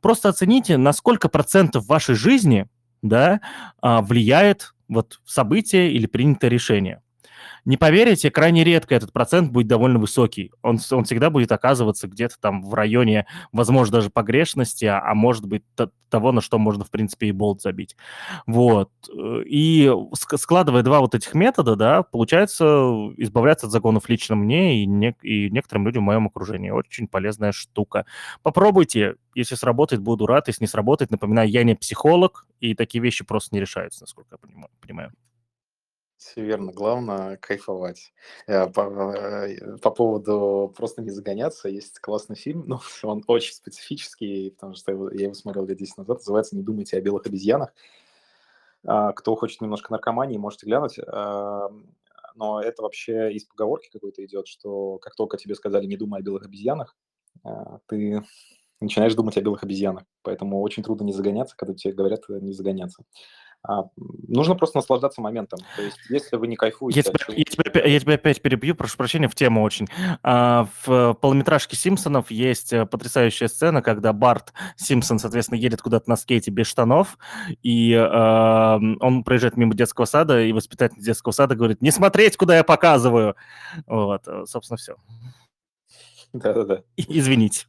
просто 0.00 0.28
оцените, 0.28 0.76
на 0.76 0.92
сколько 0.92 1.28
процентов 1.28 1.86
вашей 1.86 2.14
жизни 2.14 2.68
да, 3.02 3.40
а, 3.80 4.02
влияет 4.02 4.74
вот 4.88 5.20
событие 5.24 5.90
или 5.92 6.06
принятое 6.06 6.50
решение. 6.50 7.02
Не 7.64 7.76
поверите, 7.76 8.30
крайне 8.30 8.64
редко 8.64 8.94
этот 8.94 9.12
процент 9.12 9.52
будет 9.52 9.66
довольно 9.66 9.98
высокий. 9.98 10.52
Он, 10.62 10.78
он 10.90 11.04
всегда 11.04 11.30
будет 11.30 11.52
оказываться 11.52 12.08
где-то 12.08 12.36
там 12.40 12.62
в 12.62 12.74
районе, 12.74 13.26
возможно, 13.52 13.94
даже 13.98 14.10
погрешности, 14.10 14.84
а, 14.86 15.00
а 15.00 15.14
может 15.14 15.46
быть 15.46 15.62
того, 16.08 16.32
на 16.32 16.40
что 16.40 16.58
можно, 16.58 16.84
в 16.84 16.90
принципе, 16.90 17.28
и 17.28 17.32
болт 17.32 17.62
забить. 17.62 17.96
Вот. 18.46 18.90
И 19.46 19.86
ск- 19.86 20.36
складывая 20.38 20.82
два 20.82 21.00
вот 21.00 21.14
этих 21.14 21.34
метода, 21.34 21.76
да, 21.76 22.02
получается 22.02 22.64
избавляться 23.16 23.66
от 23.66 23.72
загонов 23.72 24.08
лично 24.08 24.34
мне 24.34 24.82
и, 24.82 24.86
не- 24.86 25.16
и 25.22 25.50
некоторым 25.50 25.86
людям 25.86 26.02
в 26.02 26.06
моем 26.06 26.26
окружении. 26.26 26.70
Очень 26.70 27.06
полезная 27.08 27.52
штука. 27.52 28.06
Попробуйте, 28.42 29.14
если 29.34 29.54
сработает, 29.54 30.02
буду 30.02 30.26
рад. 30.26 30.48
Если 30.48 30.64
не 30.64 30.68
сработает, 30.68 31.10
напоминаю, 31.10 31.48
я 31.48 31.62
не 31.62 31.74
психолог, 31.74 32.46
и 32.60 32.74
такие 32.74 33.02
вещи 33.02 33.24
просто 33.24 33.54
не 33.54 33.60
решаются, 33.60 34.02
насколько 34.02 34.36
я 34.42 34.48
понимаю. 34.80 35.12
Все 36.20 36.42
верно, 36.44 36.70
главное 36.70 37.38
кайфовать. 37.38 38.12
Э, 38.46 38.68
По, 38.68 38.82
э, 39.16 39.78
по 39.78 39.90
поводу 39.90 40.70
просто 40.76 41.00
не 41.00 41.08
загоняться, 41.10 41.70
есть 41.70 41.98
классный 41.98 42.36
фильм, 42.36 42.64
ну, 42.68 42.78
он 43.02 43.24
очень 43.26 43.54
специфический, 43.54 44.50
потому 44.50 44.74
что 44.74 44.92
я 44.92 44.96
его, 44.96 45.10
я 45.10 45.22
его 45.24 45.34
смотрел 45.34 45.64
лет 45.64 45.78
10 45.78 45.96
назад, 45.96 46.18
называется 46.18 46.56
«Не 46.56 46.62
думайте 46.62 46.98
о 46.98 47.00
белых 47.00 47.24
обезьянах». 47.26 47.72
А, 48.86 49.12
Кто 49.12 49.36
хочет 49.36 49.60
немножко 49.60 49.92
наркомании, 49.92 50.38
можете 50.38 50.66
глянуть. 50.66 50.98
А, 51.06 51.68
Но 52.36 52.60
это 52.60 52.82
вообще 52.82 53.32
из 53.32 53.44
поговорки 53.44 53.90
какой-то 53.92 54.24
идет, 54.24 54.46
что 54.46 54.98
как 54.98 55.14
только 55.16 55.36
тебе 55.36 55.54
сказали 55.54 55.86
«не 55.86 55.96
думай 55.96 56.20
о 56.20 56.22
белых 56.22 56.44
обезьянах», 56.44 56.96
а, 57.44 57.78
ты 57.86 58.22
начинаешь 58.80 59.14
думать 59.14 59.36
о 59.38 59.42
белых 59.42 59.62
обезьянах. 59.64 60.04
Поэтому 60.22 60.60
очень 60.62 60.82
трудно 60.82 61.04
не 61.04 61.12
загоняться, 61.12 61.56
когда 61.56 61.74
тебе 61.74 61.94
говорят 61.94 62.28
не 62.28 62.52
загоняться. 62.52 63.04
А, 63.62 63.82
нужно 64.26 64.54
просто 64.54 64.78
наслаждаться 64.78 65.20
моментом. 65.20 65.58
То 65.76 65.82
есть, 65.82 65.98
если 66.08 66.36
вы 66.36 66.46
не 66.46 66.54
Я 66.54 66.58
кайфуете 66.58 67.00
от 67.00 67.06
тебя, 67.06 67.18
чего- 67.18 67.34
я, 67.36 67.44
тебя, 67.44 67.84
я 67.86 68.00
тебя 68.00 68.14
опять 68.14 68.40
перебью, 68.40 68.74
прошу 68.74 68.96
прощения, 68.96 69.28
в 69.28 69.34
тему 69.34 69.62
очень. 69.62 69.86
А, 70.22 70.66
в 70.86 71.14
полнометражке 71.14 71.76
Симпсонов 71.76 72.30
есть 72.30 72.72
э, 72.72 72.86
потрясающая 72.86 73.48
сцена, 73.48 73.82
когда 73.82 74.14
Барт 74.14 74.54
Симпсон, 74.76 75.18
соответственно, 75.18 75.58
едет 75.58 75.82
куда-то 75.82 76.08
на 76.08 76.16
скейте 76.16 76.50
без 76.50 76.68
штанов, 76.68 77.18
и 77.62 77.94
а, 77.94 78.78
он 79.00 79.24
проезжает 79.24 79.58
мимо 79.58 79.74
детского 79.74 80.06
сада, 80.06 80.42
и 80.42 80.52
воспитатель 80.52 81.02
детского 81.02 81.32
сада 81.32 81.54
говорит, 81.54 81.82
не 81.82 81.90
смотреть, 81.90 82.38
куда 82.38 82.56
я 82.56 82.64
показываю. 82.64 83.36
Вот, 83.86 84.26
э, 84.26 84.44
собственно, 84.46 84.78
все. 84.78 84.96
Да-да-да. 86.32 86.82
Извините. 86.96 87.66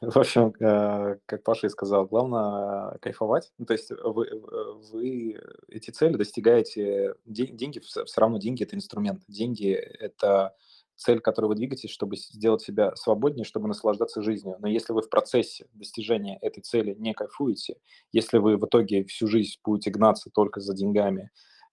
В 0.00 0.16
общем, 0.16 0.52
э, 0.60 1.16
как 1.26 1.42
Паша 1.42 1.66
и 1.66 1.70
сказал, 1.70 2.06
главное 2.06 2.92
э, 2.94 2.98
кайфовать. 3.00 3.52
Ну, 3.58 3.66
то 3.66 3.72
есть 3.72 3.90
вы, 3.90 4.26
э, 4.26 4.72
вы 4.92 5.40
эти 5.68 5.90
цели 5.90 6.16
достигаете... 6.16 7.14
де- 7.24 7.48
Деньги, 7.48 7.80
все 7.80 8.04
равно 8.16 8.38
деньги– 8.38 8.62
это 8.64 8.76
инструмент. 8.76 9.22
Деньги– 9.26 9.70
это 9.72 10.54
цель, 10.94 11.18
к 11.18 11.24
которой 11.24 11.46
вы 11.46 11.54
двигаетесь, 11.56 11.90
чтобы 11.90 12.16
сделать 12.16 12.62
себя 12.62 12.94
свободнее, 12.94 13.44
чтобы 13.44 13.66
наслаждаться 13.66 14.22
жизнью. 14.22 14.56
Но 14.60 14.68
если 14.68 14.92
вы 14.92 15.02
в 15.02 15.10
процессе 15.10 15.66
достижения 15.72 16.38
этой 16.40 16.60
цели 16.60 16.94
не 16.96 17.12
кайфуете, 17.12 17.78
если 18.12 18.38
вы 18.38 18.56
в 18.56 18.66
итоге 18.66 19.04
всю 19.04 19.26
жизнь 19.26 19.58
будете 19.64 19.90
гнаться 19.90 20.30
только 20.32 20.60
за 20.60 20.74
деньгами 20.74 21.30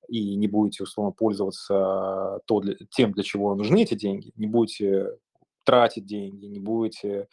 и 0.07 0.35
не 0.37 0.47
будете, 0.47 0.83
условно, 0.83 1.11
пользоваться 1.11 2.39
то 2.47 2.59
для- 2.61 2.75
тем, 2.89 3.11
для 3.11 3.21
чего 3.23 3.53
нужны 3.53 3.83
эти 3.83 3.93
деньги, 3.93 4.31
не 4.35 4.47
будете 4.47 5.17
тратить 5.63 6.07
деньги, 6.07 6.47
не 6.47 6.59
будете 6.59 7.27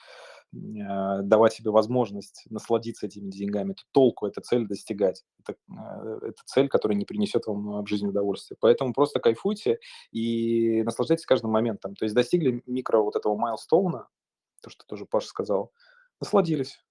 давать 0.52 1.52
себе 1.52 1.70
возможность 1.70 2.44
насладиться 2.48 3.06
этими 3.06 3.30
деньгами, 3.30 3.74
то 3.74 3.82
толку 3.92 4.26
эта 4.26 4.40
цель 4.40 4.66
достигать. 4.66 5.24
Это, 5.40 5.58
э, 5.70 6.18
это 6.28 6.42
цель, 6.46 6.68
которая 6.68 6.96
не 6.96 7.04
принесет 7.04 7.46
вам 7.46 7.82
в 7.84 7.86
жизни 7.86 8.06
удовольствия. 8.06 8.56
Поэтому 8.58 8.94
просто 8.94 9.20
кайфуйте 9.20 9.78
и 10.10 10.82
наслаждайтесь 10.84 11.26
каждым 11.26 11.50
моментом. 11.50 11.94
То 11.94 12.04
есть 12.04 12.14
достигли 12.14 12.62
микро 12.66 13.00
вот 13.00 13.16
этого 13.16 13.36
майлстоуна, 13.36 14.08
то, 14.62 14.70
что 14.70 14.86
тоже 14.86 15.04
Паша 15.04 15.28
сказал, 15.28 15.72
насладились, 16.20 16.82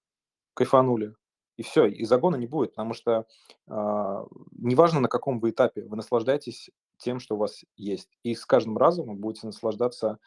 кайфанули. 0.54 1.14
И 1.56 1.64
все, 1.64 1.86
и 1.86 2.04
загона 2.04 2.36
не 2.36 2.46
будет, 2.46 2.70
потому 2.70 2.94
что 2.94 3.26
э, 3.66 4.26
неважно, 4.52 5.00
на 5.00 5.08
каком 5.08 5.40
вы 5.40 5.50
этапе, 5.50 5.82
вы 5.82 5.96
наслаждаетесь 5.96 6.70
тем, 6.98 7.18
что 7.18 7.34
у 7.34 7.38
вас 7.38 7.64
есть. 7.76 8.16
И 8.22 8.36
с 8.36 8.46
каждым 8.46 8.78
разом 8.78 9.08
вы 9.08 9.14
будете 9.14 9.48
наслаждаться 9.48 10.20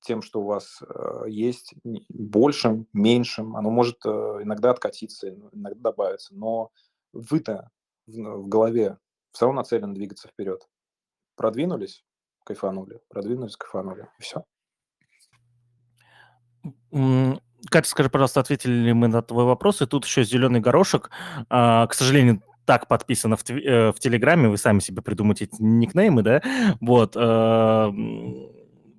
тем, 0.00 0.22
что 0.22 0.40
у 0.40 0.46
вас 0.46 0.82
э, 0.82 1.24
есть, 1.28 1.74
большим, 2.08 2.86
меньшим. 2.92 3.56
Оно 3.56 3.70
может 3.70 3.98
э, 4.04 4.08
иногда 4.42 4.70
откатиться, 4.70 5.30
иногда 5.30 5.90
добавиться, 5.90 6.34
но 6.34 6.70
вы-то 7.12 7.70
в, 8.06 8.48
голове 8.48 8.98
все 9.32 9.46
равно 9.46 9.60
нацелены 9.60 9.94
двигаться 9.94 10.28
вперед. 10.28 10.68
Продвинулись, 11.36 12.04
кайфанули, 12.44 13.00
продвинулись, 13.08 13.56
кайфанули, 13.56 14.08
и 14.18 14.22
все. 14.22 14.44
Катя, 17.70 17.88
скажи, 17.88 18.10
пожалуйста, 18.10 18.40
ответили 18.40 18.72
ли 18.72 18.92
мы 18.92 19.08
на 19.08 19.22
твой 19.22 19.44
вопрос? 19.44 19.82
И 19.82 19.86
тут 19.86 20.04
еще 20.04 20.24
зеленый 20.24 20.60
горошек. 20.60 21.10
А, 21.48 21.86
к 21.86 21.94
сожалению, 21.94 22.42
так 22.64 22.88
подписано 22.88 23.36
в, 23.36 23.48
э, 23.50 23.92
в 23.92 23.98
Телеграме, 23.98 24.48
вы 24.48 24.56
сами 24.56 24.78
себе 24.80 25.02
придумайте 25.02 25.48
никнеймы, 25.58 26.22
да? 26.22 26.42
Вот. 26.80 27.16
Э, 27.16 27.90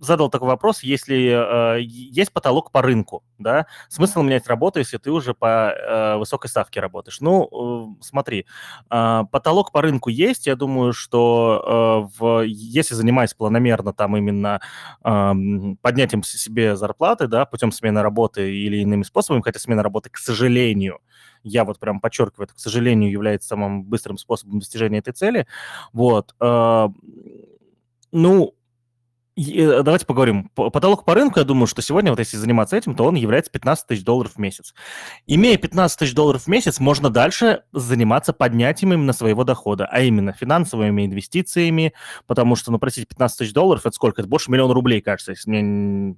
задал 0.02 0.30
такой 0.30 0.48
вопрос, 0.48 0.82
если 0.82 1.78
э, 1.78 1.82
есть 1.82 2.34
потолок 2.34 2.72
по 2.72 2.82
рынку, 2.82 3.24
да, 3.38 3.68
смысл 3.88 4.24
менять 4.24 4.48
работу, 4.48 4.80
если 4.80 4.98
ты 4.98 5.12
уже 5.12 5.36
по 5.36 5.72
э, 5.72 6.18
высокой 6.18 6.50
ставке 6.50 6.80
работаешь? 6.80 7.22
Ну, 7.22 7.96
э, 8.00 8.02
смотри, 8.02 8.48
э, 8.90 9.24
потолок 9.32 9.72
по 9.72 9.82
рынку 9.82 10.10
есть, 10.10 10.48
я 10.48 10.56
думаю, 10.56 10.92
что 10.94 12.10
э, 12.12 12.20
в, 12.20 12.42
если 12.46 12.96
занимаясь 12.96 13.36
планомерно 13.36 13.94
там 13.94 14.18
именно 14.18 14.60
э, 15.04 15.32
поднятием 15.82 16.24
себе 16.24 16.76
зарплаты, 16.76 17.28
да, 17.28 17.46
путем 17.46 17.72
смены 17.72 18.02
работы 18.02 18.52
или 18.52 18.78
иными 18.78 19.04
способами, 19.04 19.44
хотя 19.44 19.60
смена 19.60 19.84
работы, 19.84 20.10
к 20.10 20.18
сожалению, 20.18 21.00
я 21.44 21.64
вот 21.64 21.80
прям 21.80 22.00
подчеркиваю, 22.00 22.46
это, 22.46 22.56
к 22.56 22.60
сожалению, 22.60 23.12
является 23.12 23.50
самым 23.50 23.84
быстрым 23.84 24.18
способом 24.18 24.60
достижения 24.60 24.98
этой 24.98 25.14
цели, 25.14 25.46
вот, 25.94 26.34
э, 26.40 26.90
ну, 28.12 28.56
давайте 29.36 30.06
поговорим. 30.06 30.50
Потолок 30.56 31.06
по 31.06 31.14
рынку, 31.14 31.40
я 31.40 31.46
думаю, 31.46 31.68
что 31.68 31.82
сегодня, 31.82 32.12
вот 32.12 32.20
если 32.20 32.38
заниматься 32.38 32.76
этим, 32.76 32.96
то 32.96 33.06
он 33.06 33.16
является 33.16 33.52
15 33.52 33.88
тысяч 33.88 34.04
долларов 34.04 34.34
в 34.36 34.38
месяц. 34.38 34.74
Имея 35.26 35.58
15 35.58 36.00
тысяч 36.00 36.14
долларов 36.14 36.44
в 36.44 36.48
месяц, 36.48 36.80
можно 36.80 37.10
дальше 37.10 37.64
заниматься 37.72 38.34
поднятием 38.34 38.94
именно 38.94 39.14
своего 39.14 39.44
дохода, 39.44 39.88
а 39.90 40.02
именно 40.02 40.34
финансовыми 40.34 41.06
инвестициями, 41.06 41.94
потому 42.28 42.56
что, 42.56 42.72
ну, 42.72 42.80
простите, 42.80 43.08
15 43.08 43.38
тысяч 43.38 43.54
долларов, 43.54 43.86
это 43.86 43.96
сколько? 43.96 44.22
Это 44.22 44.30
больше 44.30 44.52
миллиона 44.52 44.74
рублей, 44.74 45.02
кажется, 45.02 45.32
если 45.32 45.50
мне 45.50 46.16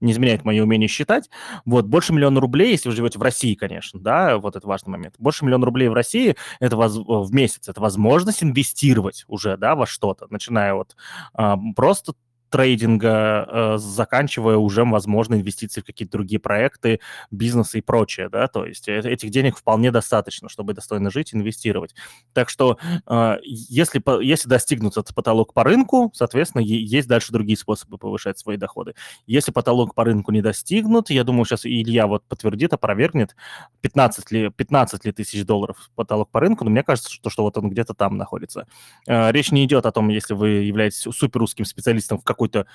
не 0.00 0.12
изменяет 0.12 0.44
мое 0.44 0.62
умение 0.62 0.88
считать. 0.88 1.30
Вот, 1.64 1.86
больше 1.86 2.12
миллиона 2.12 2.40
рублей, 2.40 2.72
если 2.72 2.88
вы 2.88 2.96
живете 2.96 3.18
в 3.18 3.22
России, 3.22 3.54
конечно, 3.54 4.00
да, 4.00 4.38
вот 4.38 4.56
это 4.56 4.66
важный 4.66 4.90
момент. 4.90 5.14
Больше 5.18 5.44
миллиона 5.44 5.66
рублей 5.66 5.88
в 5.88 5.94
России 5.94 6.36
это 6.60 6.76
воз, 6.76 6.96
в 6.96 7.32
месяц, 7.32 7.68
это 7.68 7.80
возможность 7.80 8.42
инвестировать 8.42 9.24
уже, 9.28 9.56
да, 9.56 9.74
во 9.74 9.86
что-то, 9.86 10.26
начиная 10.30 10.74
вот 10.74 10.96
а, 11.34 11.56
просто 11.74 12.14
трейдинга, 12.50 13.46
э, 13.48 13.78
заканчивая 13.78 14.56
уже, 14.56 14.84
возможно, 14.84 15.34
инвестиции 15.34 15.80
в 15.80 15.84
какие-то 15.84 16.12
другие 16.12 16.38
проекты, 16.38 17.00
бизнесы 17.30 17.78
и 17.78 17.80
прочее, 17.80 18.28
да, 18.28 18.46
то 18.48 18.64
есть 18.64 18.88
э, 18.88 18.98
этих 19.00 19.30
денег 19.30 19.56
вполне 19.56 19.90
достаточно, 19.90 20.48
чтобы 20.48 20.74
достойно 20.74 21.10
жить, 21.10 21.34
инвестировать. 21.34 21.94
Так 22.32 22.48
что 22.48 22.78
э, 23.06 23.36
если, 23.42 24.02
если 24.22 24.48
достигнут 24.48 24.96
этот 24.96 25.14
потолок 25.14 25.54
по 25.54 25.64
рынку, 25.64 26.10
соответственно, 26.14 26.62
есть 26.62 27.08
дальше 27.08 27.32
другие 27.32 27.56
способы 27.56 27.98
повышать 27.98 28.38
свои 28.38 28.56
доходы. 28.56 28.94
Если 29.26 29.50
потолок 29.50 29.94
по 29.94 30.04
рынку 30.04 30.30
не 30.32 30.42
достигнут, 30.42 31.10
я 31.10 31.24
думаю, 31.24 31.44
сейчас 31.44 31.66
Илья 31.66 32.06
вот 32.06 32.24
подтвердит, 32.24 32.72
опровергнет, 32.72 33.34
15 33.80 34.30
ли, 34.30 34.50
15 34.50 35.04
ли 35.04 35.12
тысяч 35.12 35.44
долларов 35.44 35.90
потолок 35.94 36.30
по 36.30 36.40
рынку, 36.40 36.64
но 36.64 36.70
мне 36.70 36.82
кажется, 36.82 37.10
что, 37.10 37.30
что 37.30 37.42
вот 37.42 37.56
он 37.58 37.70
где-то 37.70 37.94
там 37.94 38.16
находится. 38.16 38.66
Речь 39.06 39.50
не 39.50 39.64
идет 39.64 39.86
о 39.86 39.92
том, 39.92 40.08
если 40.08 40.34
вы 40.34 40.48
являетесь 40.48 41.06
супер 41.12 41.40
русским 41.40 41.64
специалистом 41.64 42.18
в 42.18 42.24
какой-то 42.36 42.66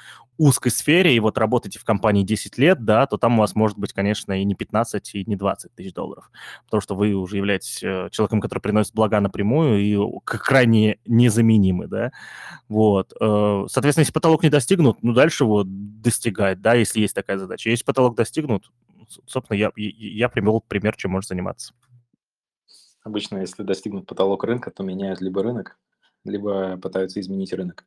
узкой 0.42 0.72
сфере, 0.72 1.16
и 1.16 1.20
вот 1.20 1.38
работаете 1.38 1.78
в 1.78 1.84
компании 1.84 2.24
10 2.24 2.58
лет, 2.58 2.84
да, 2.84 3.06
то 3.06 3.18
там 3.18 3.36
у 3.36 3.42
вас 3.42 3.54
может 3.54 3.78
быть, 3.78 3.94
конечно, 3.94 4.42
и 4.42 4.44
не 4.44 4.56
15, 4.56 5.14
и 5.14 5.24
не 5.26 5.36
20 5.36 5.76
тысяч 5.76 5.94
долларов, 5.94 6.32
потому 6.66 6.82
что 6.82 6.96
вы 6.96 7.14
уже 7.14 7.38
являетесь 7.38 7.84
э, 7.84 8.10
человеком, 8.12 8.42
который 8.42 8.60
приносит 8.60 8.96
блага 8.96 9.20
напрямую 9.20 9.80
и 9.80 9.98
крайне 10.26 10.98
незаменимы, 11.06 11.88
да, 11.88 12.12
вот. 12.70 13.14
Э, 13.22 13.66
соответственно, 13.70 14.02
если 14.02 14.14
потолок 14.14 14.42
не 14.42 14.50
достигнут, 14.50 15.04
ну, 15.04 15.14
дальше 15.14 15.44
его 15.44 15.64
достигать, 15.64 16.60
да, 16.60 16.74
если 16.74 17.02
есть 17.02 17.14
такая 17.14 17.38
задача. 17.38 17.70
Если 17.70 17.86
потолок 17.86 18.16
достигнут, 18.16 18.72
собственно, 19.28 19.58
я, 19.58 19.72
я 19.76 20.28
привел 20.28 20.62
пример, 20.62 20.96
чем 20.96 21.12
можно 21.12 21.28
заниматься. 21.28 21.74
Обычно, 23.04 23.38
если 23.38 23.62
достигнут 23.62 24.08
потолок 24.08 24.44
рынка, 24.44 24.72
то 24.72 24.84
меняют 24.84 25.22
либо 25.22 25.44
рынок, 25.44 25.78
либо 26.24 26.78
пытаются 26.78 27.20
изменить 27.20 27.54
рынок. 27.54 27.86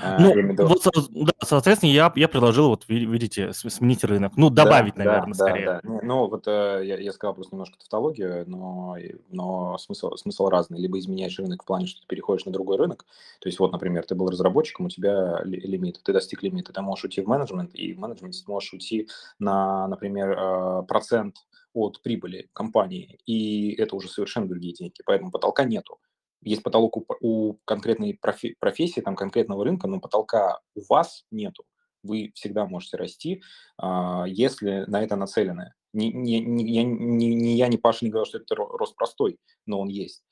А, 0.00 0.18
ну, 0.18 0.34
вот, 0.66 0.82
да, 1.10 1.32
соответственно, 1.42 1.90
я, 1.90 2.12
я 2.16 2.28
предложил, 2.28 2.68
вот 2.68 2.84
видите, 2.88 3.52
сменить 3.52 4.04
рынок. 4.04 4.32
Ну, 4.36 4.50
добавить, 4.50 4.94
да, 4.94 5.04
наверное, 5.04 5.34
да, 5.34 5.46
скорее. 5.46 5.66
Да, 5.66 5.80
да. 5.82 6.00
Ну, 6.02 6.26
вот 6.28 6.46
э, 6.46 6.82
я, 6.84 6.98
я 6.98 7.12
сказал 7.12 7.34
просто 7.34 7.54
немножко 7.54 7.78
тавтологию, 7.78 8.44
но, 8.46 8.96
но 9.30 9.78
смысл, 9.78 10.16
смысл 10.16 10.48
разный. 10.48 10.78
Либо 10.78 10.98
изменяешь 10.98 11.38
рынок 11.38 11.62
в 11.62 11.66
плане, 11.66 11.86
что 11.86 12.00
ты 12.00 12.06
переходишь 12.06 12.46
на 12.46 12.52
другой 12.52 12.76
рынок. 12.76 13.04
То 13.40 13.48
есть, 13.48 13.58
вот, 13.58 13.72
например, 13.72 14.04
ты 14.04 14.14
был 14.14 14.28
разработчиком, 14.28 14.86
у 14.86 14.90
тебя 14.90 15.40
лимит, 15.44 16.00
ты 16.02 16.12
достиг 16.12 16.42
лимита, 16.42 16.72
ты 16.72 16.80
можешь 16.80 17.04
уйти 17.04 17.20
в 17.20 17.26
менеджмент, 17.26 17.74
и 17.74 17.92
в 17.92 17.98
менеджменте 17.98 18.42
ты 18.44 18.50
можешь 18.50 18.72
уйти 18.72 19.08
на, 19.38 19.86
например, 19.88 20.30
э, 20.38 20.82
процент 20.86 21.36
от 21.74 22.00
прибыли 22.02 22.48
компании, 22.52 23.18
и 23.26 23.72
это 23.74 23.94
уже 23.94 24.08
совершенно 24.08 24.48
другие 24.48 24.74
деньги, 24.74 25.02
поэтому 25.04 25.30
потолка 25.30 25.64
нету 25.64 25.98
есть 26.40 26.62
потолок 26.62 26.96
у, 26.96 27.06
у 27.20 27.58
конкретной 27.64 28.14
профи, 28.14 28.56
профессии, 28.60 29.00
там 29.00 29.16
конкретного 29.16 29.64
рынка, 29.64 29.88
но 29.88 30.00
потолка 30.00 30.60
у 30.74 30.82
вас 30.88 31.24
нету. 31.30 31.64
Вы 32.02 32.32
всегда 32.34 32.66
можете 32.66 32.96
расти, 32.96 33.42
а, 33.76 34.24
если 34.26 34.84
на 34.86 35.02
это 35.02 35.16
нацелены. 35.16 35.74
Не, 35.92 36.12
не, 36.12 36.40
не, 36.40 36.64
я, 36.72 36.82
не, 36.84 37.34
не 37.34 37.56
я, 37.56 37.68
не 37.68 37.78
Паша 37.78 38.04
не 38.04 38.10
говорю, 38.10 38.26
что 38.26 38.38
это 38.38 38.54
рост 38.54 38.94
простой, 38.94 39.38
но 39.66 39.80
он 39.80 39.88
есть. 39.88 40.22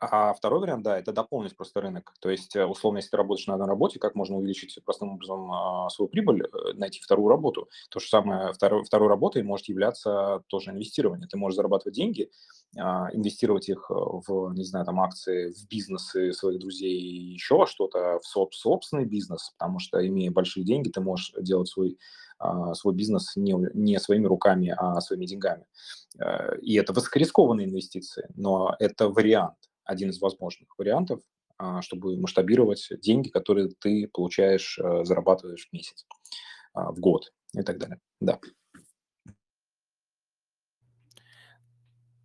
А 0.00 0.32
второй 0.32 0.60
вариант, 0.60 0.82
да, 0.82 0.98
это 0.98 1.12
дополнить 1.12 1.54
просто 1.54 1.82
рынок. 1.82 2.14
То 2.20 2.30
есть, 2.30 2.56
э, 2.56 2.64
условно, 2.64 2.98
если 2.98 3.10
ты 3.10 3.18
работаешь 3.18 3.46
на 3.46 3.54
одной 3.54 3.68
работе, 3.68 3.98
как 3.98 4.14
можно 4.14 4.38
увеличить 4.38 4.82
простым 4.82 5.10
образом 5.10 5.52
а, 5.52 5.90
свою 5.90 6.08
прибыль, 6.08 6.42
э, 6.42 6.72
найти 6.72 7.00
вторую 7.00 7.28
работу. 7.28 7.68
То 7.90 8.00
же 8.00 8.08
самое, 8.08 8.54
второй, 8.54 8.82
второй 8.82 9.10
работой 9.10 9.42
может 9.42 9.68
являться 9.68 10.42
тоже 10.46 10.70
инвестирование. 10.70 11.28
Ты 11.28 11.36
можешь 11.36 11.56
зарабатывать 11.56 11.94
деньги, 11.94 12.30
а, 12.78 13.08
инвестировать 13.12 13.68
их 13.68 13.90
э, 13.90 13.94
в, 13.94 14.54
не 14.54 14.64
знаю, 14.64 14.86
там, 14.86 15.00
акции, 15.02 15.52
в 15.52 15.68
бизнесы 15.68 16.32
своих 16.32 16.60
друзей, 16.60 16.98
еще 17.34 17.58
во 17.58 17.66
что-то, 17.66 18.20
в 18.20 18.54
собственный 18.54 19.04
бизнес, 19.04 19.50
потому 19.58 19.80
что, 19.80 20.06
имея 20.06 20.30
большие 20.30 20.64
деньги, 20.64 20.88
ты 20.88 21.02
можешь 21.02 21.34
делать 21.38 21.68
свой 21.68 21.98
а, 22.38 22.72
свой 22.72 22.94
бизнес 22.94 23.36
не, 23.36 23.54
не 23.74 24.00
своими 24.00 24.24
руками, 24.24 24.74
а 24.74 24.98
своими 25.02 25.26
деньгами. 25.26 25.66
И 26.62 26.74
это 26.76 26.94
высокорискованные 26.94 27.66
инвестиции, 27.66 28.26
но 28.34 28.74
это 28.78 29.10
вариант 29.10 29.69
один 29.90 30.10
из 30.10 30.20
возможных 30.20 30.68
вариантов, 30.78 31.20
а, 31.58 31.82
чтобы 31.82 32.16
масштабировать 32.16 32.88
деньги, 33.02 33.28
которые 33.28 33.70
ты 33.80 34.08
получаешь, 34.12 34.78
э, 34.78 35.04
зарабатываешь 35.04 35.68
в 35.68 35.72
месяц, 35.72 36.06
а, 36.72 36.92
в 36.92 37.00
год 37.00 37.32
и 37.54 37.62
так 37.62 37.78
далее. 37.78 37.98
Да. 38.20 38.38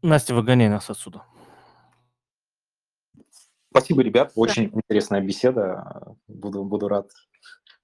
Настя, 0.03 0.35
выгоняй 0.35 0.69
нас 0.69 0.89
отсюда. 0.89 1.25
Спасибо, 3.71 4.03
ребят. 4.03 4.31
Очень 4.35 4.69
да. 4.69 4.77
интересная 4.77 5.21
беседа. 5.21 6.15
Буду, 6.27 6.63
буду 6.63 6.87
рад 6.87 7.09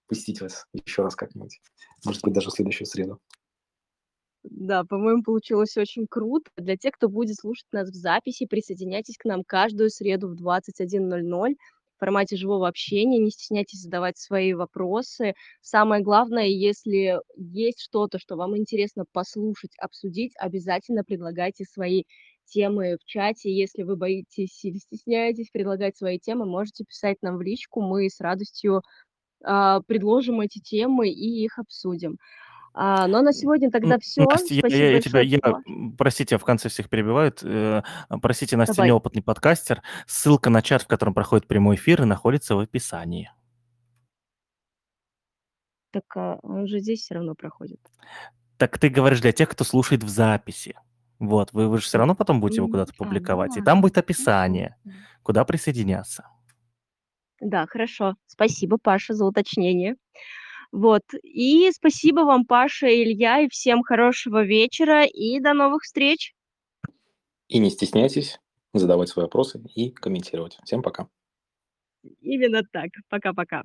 посетить 0.08 0.42
вас 0.42 0.68
еще 0.86 1.02
раз 1.02 1.16
как-нибудь. 1.16 1.60
Может 2.06 2.24
быть, 2.24 2.34
даже 2.34 2.50
в 2.50 2.54
следующую 2.54 2.86
среду. 2.86 3.20
Да, 4.44 4.84
по-моему, 4.84 5.24
получилось 5.24 5.78
очень 5.78 6.08
круто. 6.10 6.50
Для 6.58 6.76
тех, 6.76 6.94
кто 6.94 7.10
будет 7.10 7.36
слушать 7.38 7.68
нас 7.72 7.90
в 7.90 7.94
записи, 7.94 8.48
присоединяйтесь 8.48 9.18
к 9.18 9.26
нам 9.26 9.44
каждую 9.44 9.90
среду 9.90 10.30
в 10.30 10.36
21.00 10.36 11.56
в 11.96 12.00
формате 12.00 12.36
живого 12.38 12.68
общения. 12.68 13.20
Не 13.20 13.30
стесняйтесь 13.30 13.82
задавать 13.82 14.18
свои 14.18 14.54
вопросы. 14.54 15.36
Самое 15.62 16.02
главное, 16.02 16.48
если 16.48 17.20
есть 17.36 17.82
что-то, 17.82 18.18
что 18.18 18.36
вам 18.36 18.58
интересно 18.58 19.06
послушать, 19.12 19.74
обсудить, 19.78 20.34
обязательно 20.40 21.04
предлагайте 21.04 21.66
свои 21.66 22.04
темы 22.46 22.98
в 23.00 23.06
чате. 23.06 23.54
Если 23.56 23.84
вы 23.84 23.96
боитесь 23.96 24.66
или 24.66 24.78
стесняетесь 24.78 25.52
предлагать 25.52 25.96
свои 25.96 26.18
темы, 26.18 26.46
можете 26.48 26.84
писать 26.84 27.18
нам 27.22 27.38
в 27.38 27.42
личку. 27.44 27.82
Мы 27.82 28.10
с 28.10 28.20
радостью 28.20 28.82
э, 29.46 29.82
предложим 29.88 30.42
эти 30.42 30.60
темы 30.60 31.10
и 31.10 31.44
их 31.44 31.60
обсудим. 31.60 32.18
А, 32.74 33.08
но 33.08 33.22
на 33.22 33.34
сегодня 33.34 33.70
тогда 33.70 34.00
все. 34.00 34.24
Настя, 34.24 34.54
я, 34.54 34.68
я, 34.68 34.92
я 34.92 35.02
тебя, 35.02 35.22
я, 35.22 35.40
простите, 35.98 36.38
в 36.38 36.46
конце 36.46 36.70
всех 36.70 36.90
перебивают. 36.90 37.42
Э, 37.44 37.84
простите, 38.22 38.56
Настя 38.56 38.76
Давай. 38.76 38.90
неопытный 38.90 39.22
подкастер. 39.22 39.82
Ссылка 40.08 40.50
на 40.50 40.62
чат, 40.62 40.84
в 40.84 40.88
котором 40.88 41.14
проходит 41.14 41.48
прямой 41.48 41.76
эфир, 41.76 42.06
находится 42.06 42.56
в 42.56 42.60
описании. 42.60 43.30
Так 45.92 46.06
а, 46.16 46.40
он 46.44 46.68
же 46.68 46.80
здесь 46.80 47.02
все 47.02 47.16
равно 47.16 47.36
проходит. 47.36 47.80
Так 48.58 48.78
ты 48.78 48.88
говоришь 48.88 49.20
для 49.20 49.34
тех, 49.34 49.50
кто 49.50 49.66
слушает 49.66 50.04
в 50.04 50.10
записи. 50.10 50.78
Вот, 51.20 51.52
вы, 51.52 51.68
вы 51.68 51.78
же 51.78 51.84
все 51.84 51.98
равно 51.98 52.16
потом 52.16 52.40
будете 52.40 52.62
его 52.62 52.68
куда-то 52.68 52.94
публиковать. 52.94 53.58
И 53.58 53.62
там 53.62 53.82
будет 53.82 53.98
описание, 53.98 54.78
куда 55.24 55.44
присоединяться. 55.44 56.28
Да, 57.42 57.66
хорошо. 57.68 58.16
Спасибо, 58.28 58.78
Паша, 58.82 59.14
за 59.14 59.26
уточнение. 59.26 59.96
Вот. 60.72 61.04
И 61.24 61.70
спасибо 61.72 62.22
вам, 62.22 62.46
Паша 62.46 62.88
и 62.88 63.04
Илья, 63.04 63.42
и 63.42 63.50
всем 63.50 63.84
хорошего 63.84 64.44
вечера, 64.44 65.06
и 65.06 65.40
до 65.40 65.54
новых 65.54 65.84
встреч. 65.84 66.34
И 67.48 67.60
не 67.60 67.70
стесняйтесь 67.70 68.40
задавать 68.74 69.10
свои 69.10 69.26
вопросы 69.26 69.62
и 69.76 69.92
комментировать. 69.92 70.58
Всем 70.64 70.82
пока. 70.82 71.08
Именно 72.22 72.64
так. 72.72 72.90
Пока-пока. 73.10 73.64